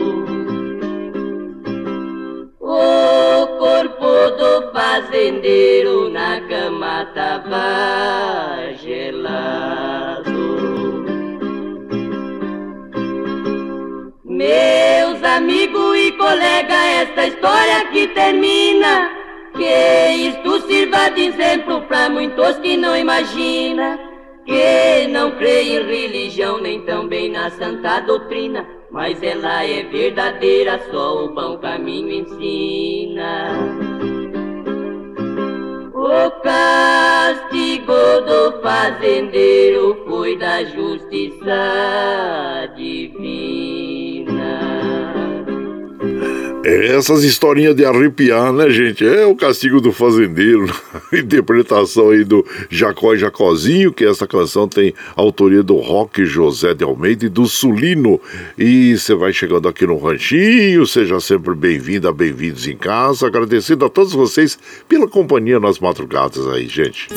O 2.60 3.48
corpo 3.60 4.32
do 4.38 4.72
fazendeiro 4.74 6.10
na 6.10 6.42
cama 6.42 7.06
tava 7.14 8.74
gelado. 8.74 9.95
Meus 14.36 15.24
amigos 15.24 15.98
e 15.98 16.12
colegas, 16.12 17.08
esta 17.08 17.28
história 17.28 17.78
aqui 17.78 18.06
termina. 18.10 19.10
Que 19.56 20.28
isto 20.28 20.60
sirva 20.68 21.10
de 21.12 21.28
exemplo 21.28 21.84
para 21.84 22.10
muitos 22.10 22.58
que 22.58 22.76
não 22.76 22.98
imaginam. 22.98 23.98
Que 24.46 25.08
não 25.08 25.32
creem 25.38 25.78
em 25.78 25.88
religião, 25.88 26.60
nem 26.60 26.82
também 26.82 27.32
na 27.32 27.50
santa 27.52 28.02
doutrina. 28.02 28.68
Mas 28.92 29.24
ela 29.24 29.64
é 29.64 29.84
verdadeira, 29.84 30.82
só 30.92 31.24
o 31.24 31.34
bom 31.34 31.58
caminho 31.60 32.12
ensina. 32.12 33.54
O 35.94 36.32
castigo 36.42 37.94
do 38.28 38.62
fazendeiro 38.62 40.04
foi 40.06 40.38
da 40.38 40.62
justiça 40.66 41.54
divina. 42.76 43.75
Essas 46.68 47.24
historinhas 47.24 47.76
de 47.76 47.86
arrepiar, 47.86 48.52
né, 48.52 48.72
gente? 48.72 49.06
É 49.06 49.24
o 49.24 49.36
castigo 49.36 49.80
do 49.80 49.92
fazendeiro. 49.92 50.66
Interpretação 51.14 52.10
aí 52.10 52.24
do 52.24 52.44
Jacó 52.72 53.14
e 53.14 53.20
Jacozinho, 53.20 53.94
que 53.94 54.04
essa 54.04 54.26
canção 54.26 54.68
tem 54.68 54.92
autoria 55.16 55.62
do 55.62 55.76
Rock 55.76 56.26
José 56.26 56.74
de 56.74 56.84
Almeida 56.84 57.28
e 57.28 57.30
do 57.30 57.46
Sulino. 57.46 58.20
E 58.58 58.98
você 58.98 59.14
vai 59.14 59.32
chegando 59.32 59.68
aqui 59.68 59.86
no 59.86 60.00
Ranchinho, 60.00 60.88
seja 60.88 61.20
sempre 61.20 61.54
bem-vinda, 61.54 62.12
bem-vindos 62.12 62.68
em 62.68 62.76
casa. 62.76 63.28
Agradecendo 63.28 63.86
a 63.86 63.90
todos 63.90 64.14
vocês 64.14 64.58
pela 64.90 65.08
companhia 65.08 65.60
nas 65.60 65.78
madrugadas 65.78 66.48
aí, 66.48 66.68
gente. 66.68 67.10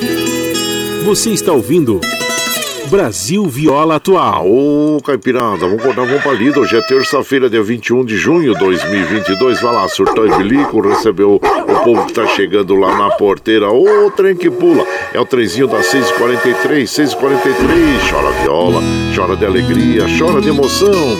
Você 1.06 1.30
está 1.30 1.52
ouvindo. 1.52 2.02
Brasil 2.88 3.44
Viola 3.44 3.96
Atual. 3.96 4.50
Ô, 4.50 4.98
Caipirada, 5.04 5.58
vamos 5.58 5.80
acordar, 5.80 6.06
vamos 6.06 6.22
pra 6.22 6.32
lida. 6.32 6.58
Hoje 6.58 6.76
é 6.76 6.80
terça-feira, 6.80 7.50
dia 7.50 7.62
21 7.62 8.02
de 8.04 8.16
junho 8.16 8.54
de 8.54 8.60
2022. 8.60 9.60
Vai 9.60 9.74
lá, 9.74 9.88
surtão 9.88 10.26
e 10.26 10.34
bilico, 10.38 10.80
recebeu 10.80 11.34
o 11.36 11.84
povo 11.84 12.06
que 12.06 12.14
tá 12.14 12.26
chegando 12.28 12.74
lá 12.74 12.96
na 12.96 13.10
porteira. 13.10 13.70
Ô, 13.70 14.10
trem 14.10 14.34
que 14.34 14.50
pula. 14.50 14.86
É 15.12 15.20
o 15.20 15.26
trenzinho 15.26 15.66
das 15.66 15.86
6h43, 15.86 16.84
6h43. 16.84 18.10
Chora 18.10 18.30
viola, 18.42 18.80
chora 19.14 19.36
de 19.36 19.44
alegria, 19.44 20.06
chora 20.18 20.40
de 20.40 20.48
emoção. 20.48 21.18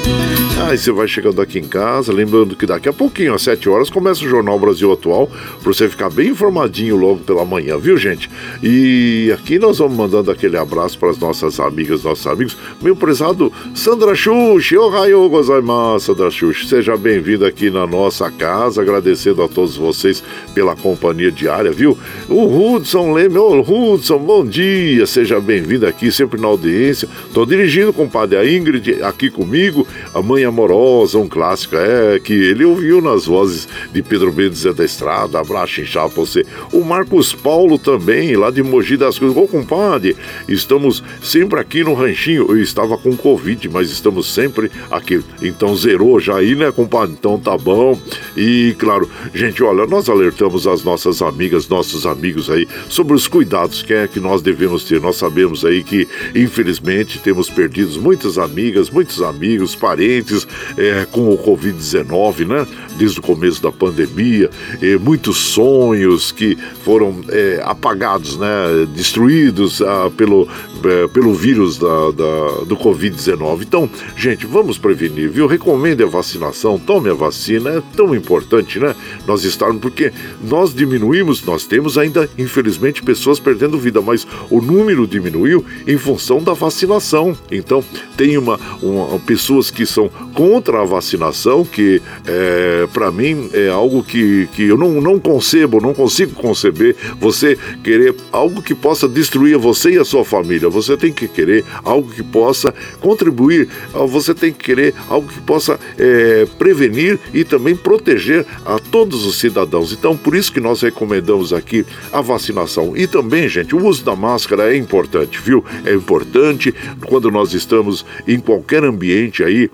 Aí 0.66 0.76
você 0.76 0.90
vai 0.90 1.06
chegando 1.06 1.40
aqui 1.40 1.58
em 1.58 1.68
casa, 1.68 2.12
lembrando 2.12 2.56
que 2.56 2.66
daqui 2.66 2.88
a 2.88 2.92
pouquinho, 2.92 3.32
às 3.32 3.42
7 3.42 3.68
horas, 3.68 3.88
começa 3.88 4.24
o 4.24 4.28
Jornal 4.28 4.58
Brasil 4.58 4.92
Atual, 4.92 5.28
pra 5.62 5.72
você 5.72 5.88
ficar 5.88 6.10
bem 6.10 6.30
informadinho 6.30 6.96
logo 6.96 7.18
pela 7.18 7.44
manhã, 7.44 7.78
viu, 7.78 7.96
gente? 7.96 8.28
E 8.62 9.32
aqui 9.32 9.58
nós 9.58 9.78
vamos 9.78 9.96
mandando 9.96 10.30
aquele 10.30 10.56
abraço 10.56 10.98
para 10.98 11.10
as 11.10 11.18
nossas 11.18 11.57
amigas, 11.60 12.04
nossos 12.04 12.26
amigos. 12.26 12.56
Meu 12.80 12.94
prezado 12.94 13.52
Sandra 13.74 14.14
Xuxi, 14.14 14.76
ohayou 14.76 15.28
gozaimasu, 15.28 16.06
Sandra 16.06 16.30
Xuxi. 16.30 16.68
Seja 16.68 16.96
bem-vindo 16.96 17.44
aqui 17.46 17.70
na 17.70 17.86
nossa 17.86 18.30
casa, 18.30 18.82
agradecendo 18.82 19.42
a 19.42 19.48
todos 19.48 19.76
vocês 19.76 20.22
pela 20.54 20.76
companhia 20.76 21.30
diária, 21.30 21.70
viu? 21.70 21.96
O 22.28 22.74
Hudson 22.74 23.12
Leme, 23.12 23.38
ô 23.38 23.60
Hudson, 23.60 24.18
bom 24.18 24.44
dia, 24.44 25.06
seja 25.06 25.40
bem-vindo 25.40 25.86
aqui, 25.86 26.10
sempre 26.10 26.40
na 26.40 26.48
audiência. 26.48 27.08
Tô 27.32 27.46
dirigindo 27.46 27.92
com 27.92 28.04
o 28.04 28.10
padre 28.10 28.36
a 28.36 28.50
Ingrid 28.50 29.02
aqui 29.02 29.30
comigo, 29.30 29.86
a 30.14 30.20
Mãe 30.20 30.44
Amorosa, 30.44 31.18
um 31.18 31.28
clássico, 31.28 31.76
é, 31.76 32.18
que 32.18 32.32
ele 32.32 32.64
ouviu 32.64 33.00
nas 33.00 33.26
vozes 33.26 33.68
de 33.92 34.02
Pedro 34.02 34.32
Mendes 34.32 34.64
da 34.64 34.84
Estrada, 34.84 35.38
abraço 35.38 35.80
inchado 35.80 36.10
pra 36.10 36.20
você. 36.20 36.44
O 36.72 36.82
Marcos 36.84 37.32
Paulo 37.32 37.78
também, 37.78 38.36
lá 38.36 38.50
de 38.50 38.62
Mogi 38.62 38.96
das 38.96 39.18
Cruzes, 39.18 39.36
ô 39.36 39.46
compadre, 39.46 40.16
estamos 40.48 41.02
sempre 41.22 41.47
aqui 41.56 41.84
no 41.84 41.94
Ranchinho, 41.94 42.46
eu 42.48 42.60
estava 42.60 42.98
com 42.98 43.16
Covid, 43.16 43.68
mas 43.68 43.90
estamos 43.90 44.32
sempre 44.32 44.70
aqui. 44.90 45.22
Então 45.40 45.74
zerou 45.76 46.18
já 46.18 46.36
aí, 46.36 46.54
né, 46.54 46.72
compadre? 46.72 47.14
Então 47.18 47.38
tá 47.38 47.56
bom. 47.56 47.98
E 48.36 48.74
claro, 48.78 49.08
gente, 49.32 49.62
olha, 49.62 49.86
nós 49.86 50.08
alertamos 50.08 50.66
as 50.66 50.82
nossas 50.82 51.22
amigas, 51.22 51.68
nossos 51.68 52.06
amigos 52.06 52.50
aí 52.50 52.66
sobre 52.88 53.14
os 53.14 53.26
cuidados 53.28 53.82
que 53.82 53.94
é 53.94 54.08
que 54.08 54.20
nós 54.20 54.42
devemos 54.42 54.84
ter. 54.84 55.00
Nós 55.00 55.16
sabemos 55.16 55.64
aí 55.64 55.82
que, 55.82 56.06
infelizmente, 56.34 57.20
temos 57.20 57.48
perdido 57.48 58.00
muitas 58.00 58.38
amigas, 58.38 58.90
muitos 58.90 59.22
amigos, 59.22 59.74
parentes 59.74 60.46
é, 60.76 61.06
com 61.10 61.30
o 61.30 61.38
Covid-19, 61.38 62.46
né? 62.46 62.66
Desde 62.96 63.20
o 63.20 63.22
começo 63.22 63.62
da 63.62 63.70
pandemia, 63.70 64.50
e 64.82 64.96
muitos 64.98 65.36
sonhos 65.36 66.32
que 66.32 66.56
foram 66.84 67.20
é, 67.28 67.60
apagados, 67.64 68.36
né? 68.36 68.48
Destruídos 68.94 69.80
ah, 69.82 70.10
pelo, 70.16 70.48
é, 70.84 71.08
pelo 71.08 71.34
vírus 71.38 71.78
da, 71.78 72.10
da 72.10 72.64
do 72.66 72.76
Covid-19. 72.76 73.62
Então, 73.62 73.88
gente, 74.16 74.46
vamos 74.46 74.76
prevenir, 74.76 75.30
viu? 75.30 75.46
Recomende 75.46 76.02
a 76.02 76.06
vacinação, 76.06 76.78
tome 76.78 77.08
a 77.08 77.14
vacina, 77.14 77.70
é 77.70 77.82
tão 77.96 78.14
importante, 78.14 78.78
né? 78.78 78.94
Nós 79.26 79.44
estarmos, 79.44 79.80
porque 79.80 80.12
nós 80.42 80.74
diminuímos, 80.74 81.44
nós 81.44 81.64
temos 81.64 81.96
ainda, 81.96 82.28
infelizmente, 82.36 83.02
pessoas 83.02 83.38
perdendo 83.38 83.78
vida, 83.78 84.00
mas 84.02 84.26
o 84.50 84.60
número 84.60 85.06
diminuiu 85.06 85.64
em 85.86 85.96
função 85.96 86.42
da 86.42 86.52
vacinação. 86.52 87.36
Então, 87.50 87.84
tem 88.16 88.36
uma, 88.36 88.58
uma 88.82 89.18
pessoas 89.20 89.70
que 89.70 89.86
são 89.86 90.08
contra 90.34 90.82
a 90.82 90.84
vacinação, 90.84 91.64
que 91.64 92.02
é, 92.26 92.88
para 92.92 93.10
mim 93.12 93.48
é 93.52 93.68
algo 93.68 94.02
que, 94.02 94.48
que 94.54 94.64
eu 94.64 94.76
não, 94.76 95.00
não 95.00 95.20
concebo, 95.20 95.80
não 95.80 95.94
consigo 95.94 96.34
conceber 96.34 96.96
você 97.20 97.56
querer 97.84 98.14
algo 98.32 98.60
que 98.62 98.74
possa 98.74 99.06
destruir 99.08 99.56
você 99.58 99.92
e 99.92 99.98
a 99.98 100.04
sua 100.04 100.24
família. 100.24 100.68
Você 100.68 100.96
tem 100.96 101.12
que 101.12 101.27
querer 101.28 101.64
algo 101.84 102.10
que 102.10 102.22
possa 102.22 102.74
contribuir, 103.00 103.68
você 104.08 104.34
tem 104.34 104.52
que 104.52 104.64
querer 104.64 104.94
algo 105.08 105.28
que 105.28 105.40
possa 105.40 105.78
é, 105.98 106.46
prevenir 106.58 107.18
e 107.32 107.44
também 107.44 107.76
proteger 107.76 108.44
a 108.64 108.78
todos 108.78 109.26
os 109.26 109.38
cidadãos. 109.38 109.92
Então, 109.92 110.16
por 110.16 110.34
isso 110.34 110.52
que 110.52 110.60
nós 110.60 110.82
recomendamos 110.82 111.52
aqui 111.52 111.84
a 112.12 112.20
vacinação. 112.20 112.96
E 112.96 113.06
também, 113.06 113.48
gente, 113.48 113.74
o 113.74 113.84
uso 113.84 114.04
da 114.04 114.16
máscara 114.16 114.72
é 114.72 114.76
importante, 114.76 115.40
viu? 115.40 115.64
É 115.84 115.94
importante 115.94 116.74
quando 117.06 117.30
nós 117.30 117.52
estamos 117.54 118.04
em 118.26 118.38
qualquer 118.38 118.84
ambiente 118.84 119.42
aí, 119.42 119.70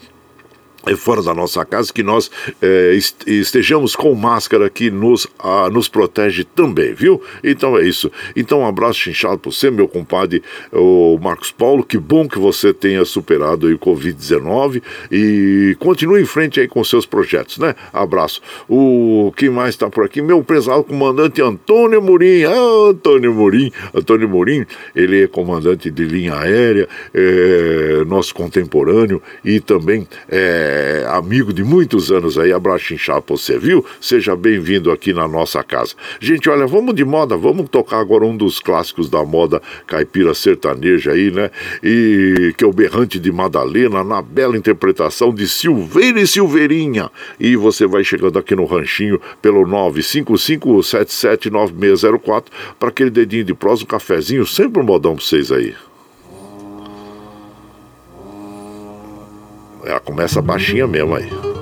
fora 0.96 1.22
da 1.22 1.34
nossa 1.34 1.64
casa, 1.64 1.92
que 1.92 2.02
nós 2.02 2.30
é, 2.60 2.96
estejamos 3.26 3.96
com 3.96 4.14
máscara 4.14 4.68
que 4.68 4.90
nos, 4.90 5.26
a, 5.38 5.70
nos 5.70 5.88
protege 5.88 6.44
também, 6.44 6.92
viu? 6.92 7.22
Então 7.42 7.78
é 7.78 7.84
isso. 7.86 8.10
Então 8.36 8.60
um 8.60 8.66
abraço 8.66 9.00
chinchado 9.00 9.38
para 9.38 9.50
você, 9.50 9.70
meu 9.70 9.88
compadre, 9.88 10.42
o 10.72 11.18
Marcos 11.20 11.50
Paulo. 11.50 11.84
Que 11.84 11.98
bom 11.98 12.28
que 12.28 12.38
você 12.38 12.72
tenha 12.72 13.04
superado 13.04 13.66
o 13.66 13.78
Covid-19 13.78 14.82
e 15.10 15.76
continue 15.78 16.22
em 16.22 16.26
frente 16.26 16.60
aí 16.60 16.68
com 16.68 16.82
seus 16.84 17.06
projetos, 17.06 17.58
né? 17.58 17.74
Abraço. 17.92 18.40
O 18.68 19.32
quem 19.36 19.50
mais 19.50 19.70
está 19.70 19.88
por 19.88 20.04
aqui? 20.04 20.20
Meu 20.20 20.42
prezado 20.42 20.84
comandante 20.84 21.40
Antônio 21.40 22.02
Murim. 22.02 22.44
Ah, 22.44 22.90
Antônio 22.90 23.32
Murim. 23.32 23.70
Antônio 23.94 24.28
Murim, 24.28 24.66
ele 24.94 25.24
é 25.24 25.26
comandante 25.26 25.90
de 25.90 26.04
linha 26.04 26.34
aérea, 26.34 26.88
é, 27.12 28.04
nosso 28.06 28.34
contemporâneo 28.34 29.22
e 29.44 29.60
também 29.60 30.06
é 30.28 30.73
é, 30.74 31.06
amigo 31.08 31.52
de 31.52 31.62
muitos 31.62 32.10
anos 32.10 32.36
aí, 32.36 32.52
abraço 32.52 32.92
inchado 32.92 33.22
pra 33.22 33.36
você, 33.36 33.56
viu? 33.56 33.86
Seja 34.00 34.34
bem-vindo 34.34 34.90
aqui 34.90 35.12
na 35.12 35.28
nossa 35.28 35.62
casa. 35.62 35.94
Gente, 36.18 36.50
olha, 36.50 36.66
vamos 36.66 36.96
de 36.96 37.04
moda, 37.04 37.36
vamos 37.36 37.68
tocar 37.68 38.00
agora 38.00 38.24
um 38.24 38.36
dos 38.36 38.58
clássicos 38.58 39.08
da 39.08 39.24
moda 39.24 39.62
caipira 39.86 40.34
sertaneja 40.34 41.12
aí, 41.12 41.30
né? 41.30 41.48
E 41.80 42.52
que 42.58 42.64
é 42.64 42.66
o 42.66 42.72
Berrante 42.72 43.20
de 43.20 43.30
Madalena, 43.30 44.02
na 44.02 44.20
bela 44.20 44.56
interpretação 44.56 45.32
de 45.32 45.46
Silveira 45.46 46.20
e 46.20 46.26
Silveirinha. 46.26 47.08
E 47.38 47.54
você 47.54 47.86
vai 47.86 48.02
chegando 48.02 48.36
aqui 48.36 48.56
no 48.56 48.64
ranchinho 48.64 49.20
pelo 49.40 49.64
955779604 49.64 52.46
para 52.80 52.88
aquele 52.88 53.10
dedinho 53.10 53.44
de 53.44 53.54
prosa, 53.54 53.84
um 53.84 53.86
cafezinho, 53.86 54.44
sempre 54.44 54.82
um 54.82 54.84
modão 54.84 55.14
pra 55.14 55.24
vocês 55.24 55.52
aí. 55.52 55.72
Ela 59.84 60.00
começa 60.00 60.40
baixinha 60.42 60.86
mesmo 60.86 61.14
aí. 61.14 61.53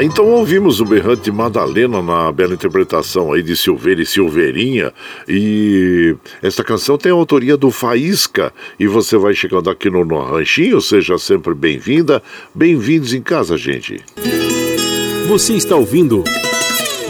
Ah, 0.00 0.02
então 0.02 0.24
ouvimos 0.28 0.80
o 0.80 0.84
berrante 0.86 1.24
de 1.24 1.30
Madalena 1.30 2.00
na 2.00 2.32
bela 2.32 2.54
interpretação 2.54 3.34
aí 3.34 3.42
de 3.42 3.54
Silveira 3.54 4.00
e 4.00 4.06
Silveirinha. 4.06 4.94
E 5.28 6.16
essa 6.42 6.64
canção 6.64 6.96
tem 6.96 7.12
a 7.12 7.14
autoria 7.14 7.54
do 7.54 7.70
Faísca. 7.70 8.50
E 8.78 8.86
você 8.86 9.18
vai 9.18 9.34
chegando 9.34 9.68
aqui 9.68 9.90
no, 9.90 10.02
no 10.02 10.22
Ranchinho, 10.22 10.80
seja 10.80 11.18
sempre 11.18 11.52
bem-vinda. 11.52 12.22
Bem-vindos 12.54 13.12
em 13.12 13.20
casa, 13.20 13.58
gente. 13.58 14.02
Você 15.28 15.52
está 15.52 15.76
ouvindo 15.76 16.24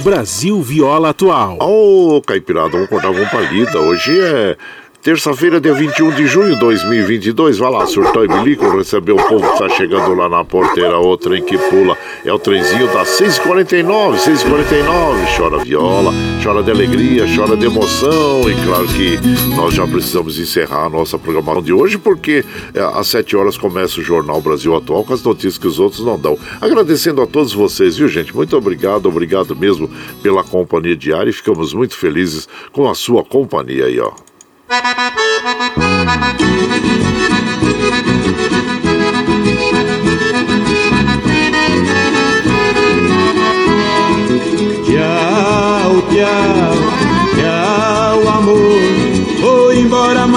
Brasil 0.03 0.61
Viola 0.61 1.11
Atual. 1.11 1.59
Ô, 1.61 2.17
oh, 2.17 2.23
Caipirada, 2.23 2.71
vamos 2.71 2.87
acordar, 2.87 3.13
vamos 3.13 3.29
pra 3.29 3.43
lida. 3.43 3.79
Hoje 3.79 4.19
é 4.19 4.57
Terça-feira, 5.03 5.59
dia 5.59 5.73
21 5.73 6.11
de 6.11 6.27
junho 6.27 6.53
de 6.53 6.61
2022. 6.61 7.57
Vai 7.57 7.71
lá, 7.71 7.87
surtou 7.87 8.23
e 8.23 8.29
bilico, 8.29 8.69
recebeu 8.69 9.17
o 9.17 9.29
povo 9.29 9.51
que 9.51 9.59
tá 9.59 9.67
chegando 9.71 10.13
lá 10.13 10.29
na 10.29 10.45
porteira. 10.45 11.01
O 11.01 11.17
trem 11.17 11.43
que 11.43 11.57
pula 11.57 11.97
é 12.23 12.31
o 12.31 12.39
trenzinho 12.39 12.87
das 12.93 13.09
6h49, 13.19 14.19
6h49. 14.19 15.39
Chora 15.39 15.65
viola, 15.65 16.13
chora 16.45 16.63
de 16.63 16.71
alegria, 16.71 17.25
chora 17.35 17.57
de 17.57 17.65
emoção. 17.65 18.43
E 18.43 18.55
claro 18.67 18.87
que 18.89 19.19
nós 19.57 19.73
já 19.73 19.87
precisamos 19.87 20.39
encerrar 20.39 20.85
a 20.85 20.91
nossa 20.91 21.19
programação 21.19 21.63
de 21.63 21.73
hoje, 21.73 21.97
porque 21.97 22.45
é, 22.75 22.81
às 22.81 23.07
7 23.07 23.35
horas 23.39 23.57
começa 23.57 24.01
o 24.01 24.05
Jornal 24.05 24.43
Brasil 24.43 24.77
Atual 24.77 25.03
com 25.03 25.15
as 25.15 25.23
notícias 25.23 25.57
que 25.57 25.67
os 25.67 25.79
outros 25.79 26.05
não 26.05 26.19
dão. 26.19 26.39
Agradecendo 26.61 27.23
a 27.23 27.27
todos 27.27 27.55
vocês, 27.55 27.97
viu, 27.97 28.07
gente? 28.07 28.37
Muito 28.37 28.55
obrigado, 28.55 29.07
obrigado 29.07 29.57
mesmo 29.57 29.89
pela 30.23 30.45
companhia 30.45 30.95
diária 30.95 31.31
e 31.31 31.33
ficamos 31.33 31.73
muito 31.73 31.97
felizes 31.97 32.47
com 32.71 32.87
a 32.87 32.95
sua 32.95 33.25
companhia 33.25 33.87
aí, 33.87 33.99
ó. 33.99 34.13
Thank 34.71 36.05
you. 37.05 37.10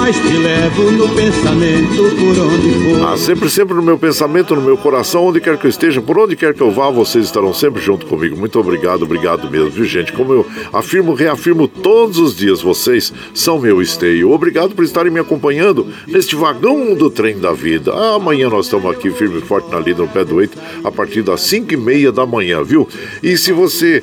Mas 0.04 0.20
te 0.20 0.36
levo 0.36 0.90
no 0.90 1.08
pensamento 1.14 1.96
por 1.96 2.38
onde 2.38 2.72
for. 2.72 3.08
Ah, 3.08 3.16
sempre, 3.16 3.48
sempre 3.48 3.74
no 3.74 3.82
meu 3.82 3.96
pensamento, 3.96 4.54
no 4.54 4.60
meu 4.60 4.76
coração, 4.76 5.24
onde 5.24 5.40
quer 5.40 5.56
que 5.56 5.64
eu 5.64 5.70
esteja, 5.70 6.02
por 6.02 6.18
onde 6.18 6.36
quer 6.36 6.52
que 6.52 6.60
eu 6.60 6.70
vá, 6.70 6.90
vocês 6.90 7.24
estarão 7.24 7.54
sempre 7.54 7.80
junto 7.80 8.04
comigo. 8.04 8.36
Muito 8.36 8.60
obrigado, 8.60 9.04
obrigado 9.04 9.50
mesmo, 9.50 9.70
viu, 9.70 9.86
gente? 9.86 10.12
Como 10.12 10.34
eu 10.34 10.46
afirmo, 10.74 11.14
reafirmo 11.14 11.66
todos 11.66 12.18
os 12.18 12.36
dias, 12.36 12.60
vocês 12.60 13.14
são 13.32 13.58
meu 13.58 13.80
esteio. 13.80 14.30
Obrigado 14.30 14.74
por 14.74 14.84
estarem 14.84 15.10
me 15.10 15.20
acompanhando 15.20 15.86
neste 16.06 16.36
vagão 16.36 16.94
do 16.94 17.08
trem 17.08 17.38
da 17.38 17.54
vida. 17.54 17.90
Ah, 17.94 18.16
amanhã 18.16 18.50
nós 18.50 18.66
estamos 18.66 18.90
aqui 18.90 19.10
firme 19.10 19.38
e 19.38 19.40
forte 19.40 19.70
na 19.70 19.80
lida, 19.80 20.02
no 20.02 20.08
pé 20.08 20.22
do 20.22 20.38
eito, 20.38 20.58
a 20.84 20.92
partir 20.92 21.22
das 21.22 21.40
5 21.40 21.72
e 21.72 21.76
meia 21.78 22.12
da 22.12 22.26
manhã, 22.26 22.62
viu? 22.62 22.86
E 23.22 23.38
se 23.38 23.52
você 23.52 24.02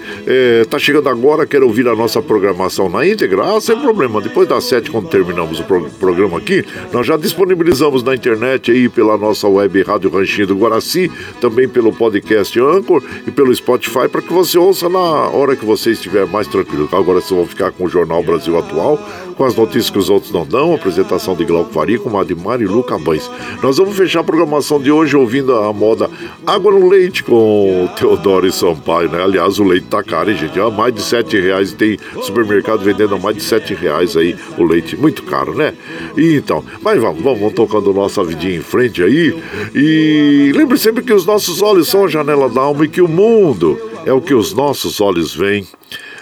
está 0.63 0.79
chegando 0.79 1.09
agora, 1.09 1.45
quer 1.45 1.61
ouvir 1.61 1.87
a 1.87 1.95
nossa 1.95 2.23
programação 2.23 2.89
na 2.89 3.05
íntegra, 3.05 3.55
ah, 3.55 3.61
sem 3.61 3.79
problema. 3.79 4.19
Depois 4.19 4.49
das 4.49 4.63
7, 4.63 4.89
quando 4.89 5.07
terminamos 5.07 5.59
o 5.59 5.63
pro 5.63 5.90
programa 5.99 6.37
aqui, 6.37 6.65
nós 6.91 7.05
já 7.05 7.17
disponibilizamos 7.17 8.03
na 8.03 8.15
internet 8.15 8.71
aí 8.71 8.89
pela 8.89 9.17
nossa 9.17 9.47
web 9.47 9.81
Rádio 9.83 10.09
Ranchinho 10.09 10.47
do 10.47 10.55
Guaraci, 10.55 11.11
também 11.39 11.67
pelo 11.67 11.93
podcast 11.93 12.59
Anchor 12.59 13.03
e 13.25 13.31
pelo 13.31 13.53
Spotify, 13.53 14.07
para 14.11 14.21
que 14.21 14.33
você 14.33 14.57
ouça 14.57 14.89
na 14.89 14.99
hora 14.99 15.55
que 15.55 15.65
você 15.65 15.91
estiver 15.91 16.25
mais 16.27 16.47
tranquilo. 16.47 16.89
Agora 16.91 17.21
vocês 17.21 17.31
vão 17.31 17.45
ficar 17.45 17.71
com 17.71 17.85
o 17.85 17.89
Jornal 17.89 18.23
Brasil 18.23 18.57
Atual, 18.57 18.99
com 19.35 19.45
as 19.45 19.55
notícias 19.55 19.89
que 19.89 19.97
os 19.97 20.09
outros 20.09 20.31
não 20.31 20.45
dão, 20.45 20.71
a 20.71 20.75
apresentação 20.75 21.35
de 21.35 21.45
Glauco 21.45 21.73
Faria 21.73 21.97
com 21.97 22.17
Admar 22.17 22.61
e 22.61 22.65
Luca 22.65 22.97
Bães. 22.97 23.29
Nós 23.63 23.77
vamos 23.77 23.95
fechar 23.95 24.19
a 24.19 24.23
programação 24.23 24.79
de 24.79 24.91
hoje 24.91 25.15
ouvindo 25.15 25.55
a 25.55 25.73
moda 25.73 26.09
Água 26.45 26.71
no 26.71 26.89
Leite 26.89 27.23
com 27.23 27.89
Teodoro 27.97 28.45
e 28.45 28.51
Sampaio, 28.51 29.09
né? 29.09 29.23
Aliás, 29.23 29.59
o 29.59 29.63
leite 29.63 29.87
tá 29.87 30.03
caro, 30.03 30.29
hein, 30.29 30.37
gente? 30.37 30.59
É 30.59 30.69
mais 30.69 30.93
de 30.93 31.01
sete 31.01 31.39
reais, 31.39 31.73
tem 31.73 31.97
supermercado 32.21 32.83
vendendo 32.83 33.15
a 33.15 33.19
mais 33.19 33.35
de 33.35 33.43
sete 33.43 33.73
reais 33.73 34.15
aí 34.15 34.35
o 34.57 34.63
leite, 34.63 34.95
muito 34.95 35.23
caro, 35.23 35.55
né? 35.55 35.73
Então, 36.17 36.63
mas 36.81 36.99
vamos, 36.99 37.21
vamos, 37.21 37.39
vamos 37.39 37.55
tocando 37.55 37.93
nossa 37.93 38.23
vidinha 38.23 38.57
em 38.57 38.61
frente 38.61 39.03
aí. 39.03 39.35
E 39.73 40.51
lembre 40.55 40.77
sempre 40.77 41.03
que 41.03 41.13
os 41.13 41.25
nossos 41.25 41.61
olhos 41.61 41.87
são 41.87 42.05
a 42.05 42.07
janela 42.07 42.49
da 42.49 42.61
alma 42.61 42.85
e 42.85 42.89
que 42.89 43.01
o 43.01 43.07
mundo 43.07 43.79
é 44.05 44.11
o 44.11 44.21
que 44.21 44.33
os 44.33 44.53
nossos 44.53 44.99
olhos 44.99 45.35
veem. 45.35 45.65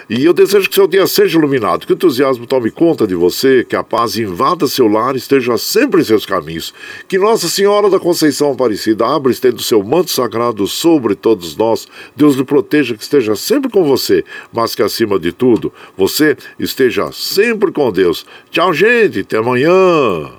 E 0.10 0.26
eu 0.26 0.34
desejo 0.34 0.68
que 0.68 0.73
seu 0.73 0.88
dia 0.88 1.06
seja 1.06 1.38
iluminado, 1.38 1.86
que 1.86 1.94
o 1.94 1.95
entusiasmo 1.95 2.48
tome 2.48 2.72
conta 2.72 3.06
de 3.06 3.14
você, 3.14 3.64
que 3.64 3.76
a 3.76 3.84
paz 3.84 4.18
invada 4.18 4.65
seu 4.65 4.88
lar 4.88 5.14
e 5.14 5.19
esteja 5.19 5.56
sempre 5.56 6.02
em 6.02 6.03
seus 6.03 6.26
caminhos. 6.26 6.73
Que 7.07 7.19
Nossa 7.19 7.48
Senhora 7.48 7.91
da 7.91 7.99
Conceição 7.99 8.52
Aparecida 8.52 9.06
abra 9.06 9.31
estendo 9.31 9.61
seu 9.61 9.84
manto 9.84 10.10
sagrado 10.10 10.65
sobre 10.65 11.14
todos 11.14 11.56
nós. 11.56 11.88
Deus 12.15 12.36
lhe 12.36 12.44
proteja, 12.44 12.95
que 12.95 13.03
esteja 13.03 13.36
sempre 13.36 13.69
com 13.69 13.84
você, 13.84 14.26
mas 14.52 14.73
que 14.73 14.81
acima 14.81 15.19
de 15.19 15.31
tudo, 15.31 15.72
você 15.95 16.36
esteja 16.57 17.11
sempre 17.11 17.72
com 17.72 17.91
Deus. 17.91 18.26
Tchau, 18.49 18.73
gente, 18.73 19.19
até 19.19 19.38
amanhã. 19.38 20.31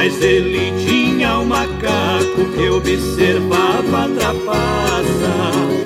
Mas 0.00 0.22
ele 0.22 0.72
tinha 0.78 1.40
um 1.40 1.44
macaco 1.44 2.44
que 2.54 2.68
observava 2.68 4.04
a 4.04 4.08
trapaça. 4.08 5.77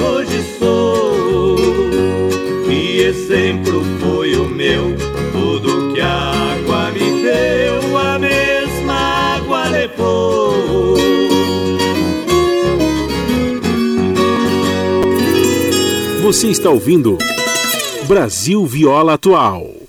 Hoje 0.00 0.42
sou. 0.58 1.56
Que 2.66 3.00
exemplo 3.02 3.82
foi 4.00 4.34
o 4.36 4.44
meu? 4.44 4.94
Tudo 5.32 5.92
que 5.92 6.00
a 6.00 6.30
água 6.52 6.90
me 6.90 7.22
deu, 7.22 7.98
a 7.98 8.18
mesma 8.18 8.94
água 9.36 9.68
levou. 9.68 10.96
Você 16.22 16.48
está 16.48 16.70
ouvindo 16.70 17.18
Brasil 18.06 18.64
Viola 18.66 19.14
Atual. 19.14 19.79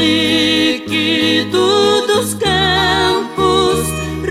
Líquido 0.00 1.66
dos 2.06 2.34
campos, 2.34 3.78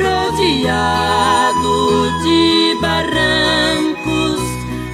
rodeado 0.03 1.75
de 2.23 2.75
barrancos, 2.81 4.41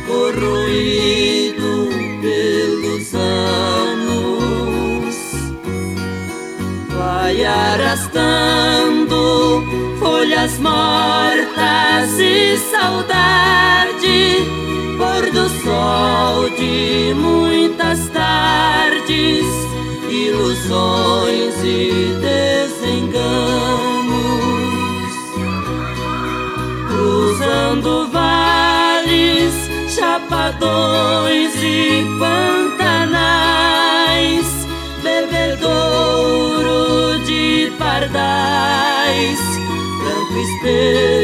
corroído 0.08 1.72
pelos 2.22 3.14
anos, 3.14 4.36
vai 6.96 7.46
arrastando 7.46 9.20
folhas 10.00 10.60
mortas 10.60 12.20
e 12.20 12.58
saudade 12.72 13.66
pôr 14.98 15.32
do 15.32 15.50
sol 15.64 16.50
de 16.50 17.14
muitas 17.16 18.05
ilusões 20.36 21.56
e 21.64 22.14
desenganos, 22.20 23.16
cruzando 26.90 28.10
vales, 28.12 29.54
chapadões 29.90 31.56
e 31.64 32.06
pantanais, 32.20 33.48
bebedouro 35.02 36.80
de 37.26 37.72
pardais, 37.78 39.40
branco 40.02 40.38
espelho 40.38 41.15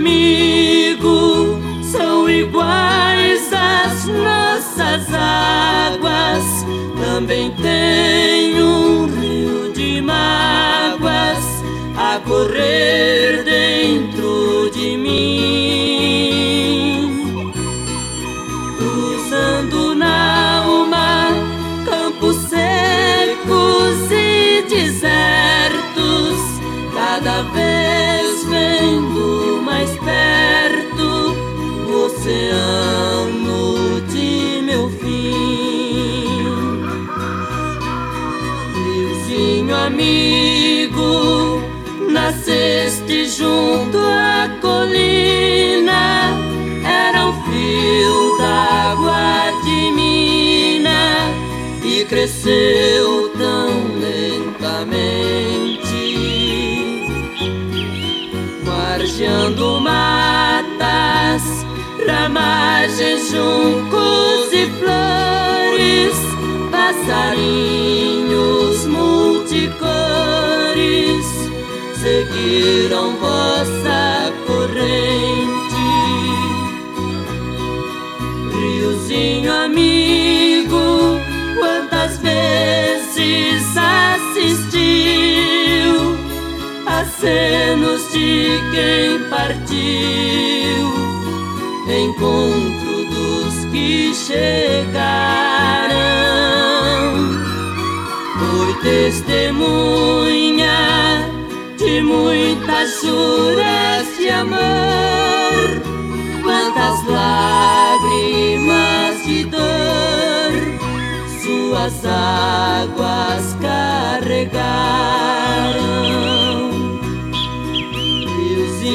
amigo, 0.00 1.60
são 1.82 2.28
iguais 2.28 3.50
as 3.52 4.06
nossas 4.06 5.12
águas, 5.12 6.44
também 6.98 7.50
tem 7.52 8.62
um 8.62 9.06
mágoas 10.02 11.44
a 11.96 12.18
correr 12.26 13.19
cresceu 52.10 53.30
tão 53.38 53.70
lentamente, 54.00 54.98
margeando 58.64 59.80
matas, 59.80 61.42
ramagens, 62.04 63.30
juncos 63.30 64.52
e 64.52 64.66
flores, 64.80 66.16
passarinhos 66.72 68.86
multicores 68.86 69.86
seguiram 71.94 73.16
vossa 73.18 74.32
corrente, 74.48 75.76
riozinho 78.52 79.52
amigo 79.52 80.19
quem 88.80 89.20
partiu, 89.28 90.86
encontro 91.86 93.04
dos 93.10 93.54
que 93.70 94.14
chegaram. 94.14 95.20
Foi 98.38 98.72
testemunha 98.82 100.80
de 101.76 102.00
muitas 102.00 103.02
juras 103.02 104.06
de 104.18 104.30
amor, 104.30 105.82
quantas 106.42 107.04
lágrimas 107.06 108.46
de 109.26 109.44
dor 109.44 110.52
suas 111.42 112.06
águas 112.06 113.44
carregaram 113.60 114.90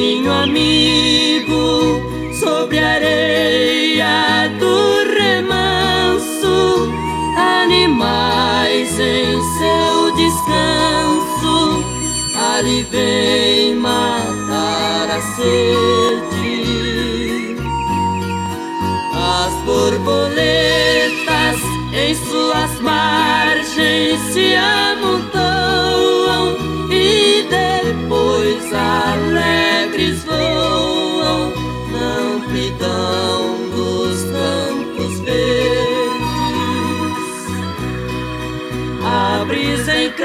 riozinho 0.06 0.32
amigo 0.32 2.02
sobre 2.40 2.78
a 2.80 2.94
areia 2.94 4.50
do 4.60 5.04
remanso, 5.18 6.92
animais 7.38 9.00
em 9.00 9.42
seu 9.58 10.12
descanso, 10.16 11.84
ali 12.54 12.84
vem 12.92 13.76
matar 13.76 15.10
a 15.10 15.22
sede. 15.36 16.66
As 19.14 19.54
borboletas 19.66 20.36
em 21.94 22.14
suas 22.14 22.80
margens 22.82 24.20
se 24.32 24.56
amontoam 24.56 24.95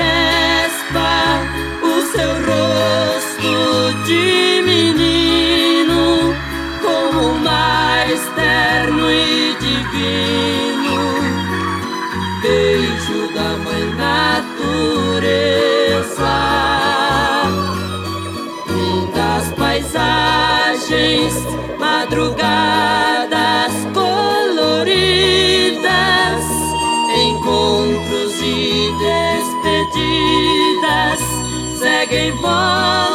encrespa 0.00 1.42
o 1.82 2.00
seu 2.12 2.32
rosto 2.48 3.52
de 4.06 4.62
menino 4.62 6.34
como 6.80 7.34
mais 7.38 8.20
terno 8.34 9.10
e 9.10 9.54
divino 9.60 10.98
beijo 12.42 13.20
da 13.34 13.50
mãe 13.58 13.84
natureza. 13.94 14.30
Lindas 18.68 19.46
paisagens, 19.58 21.34
madrugadas 21.78 23.09
e 32.10 32.30
despedidas 32.30 32.30
seguem 32.30 32.32
vossa 32.32 33.09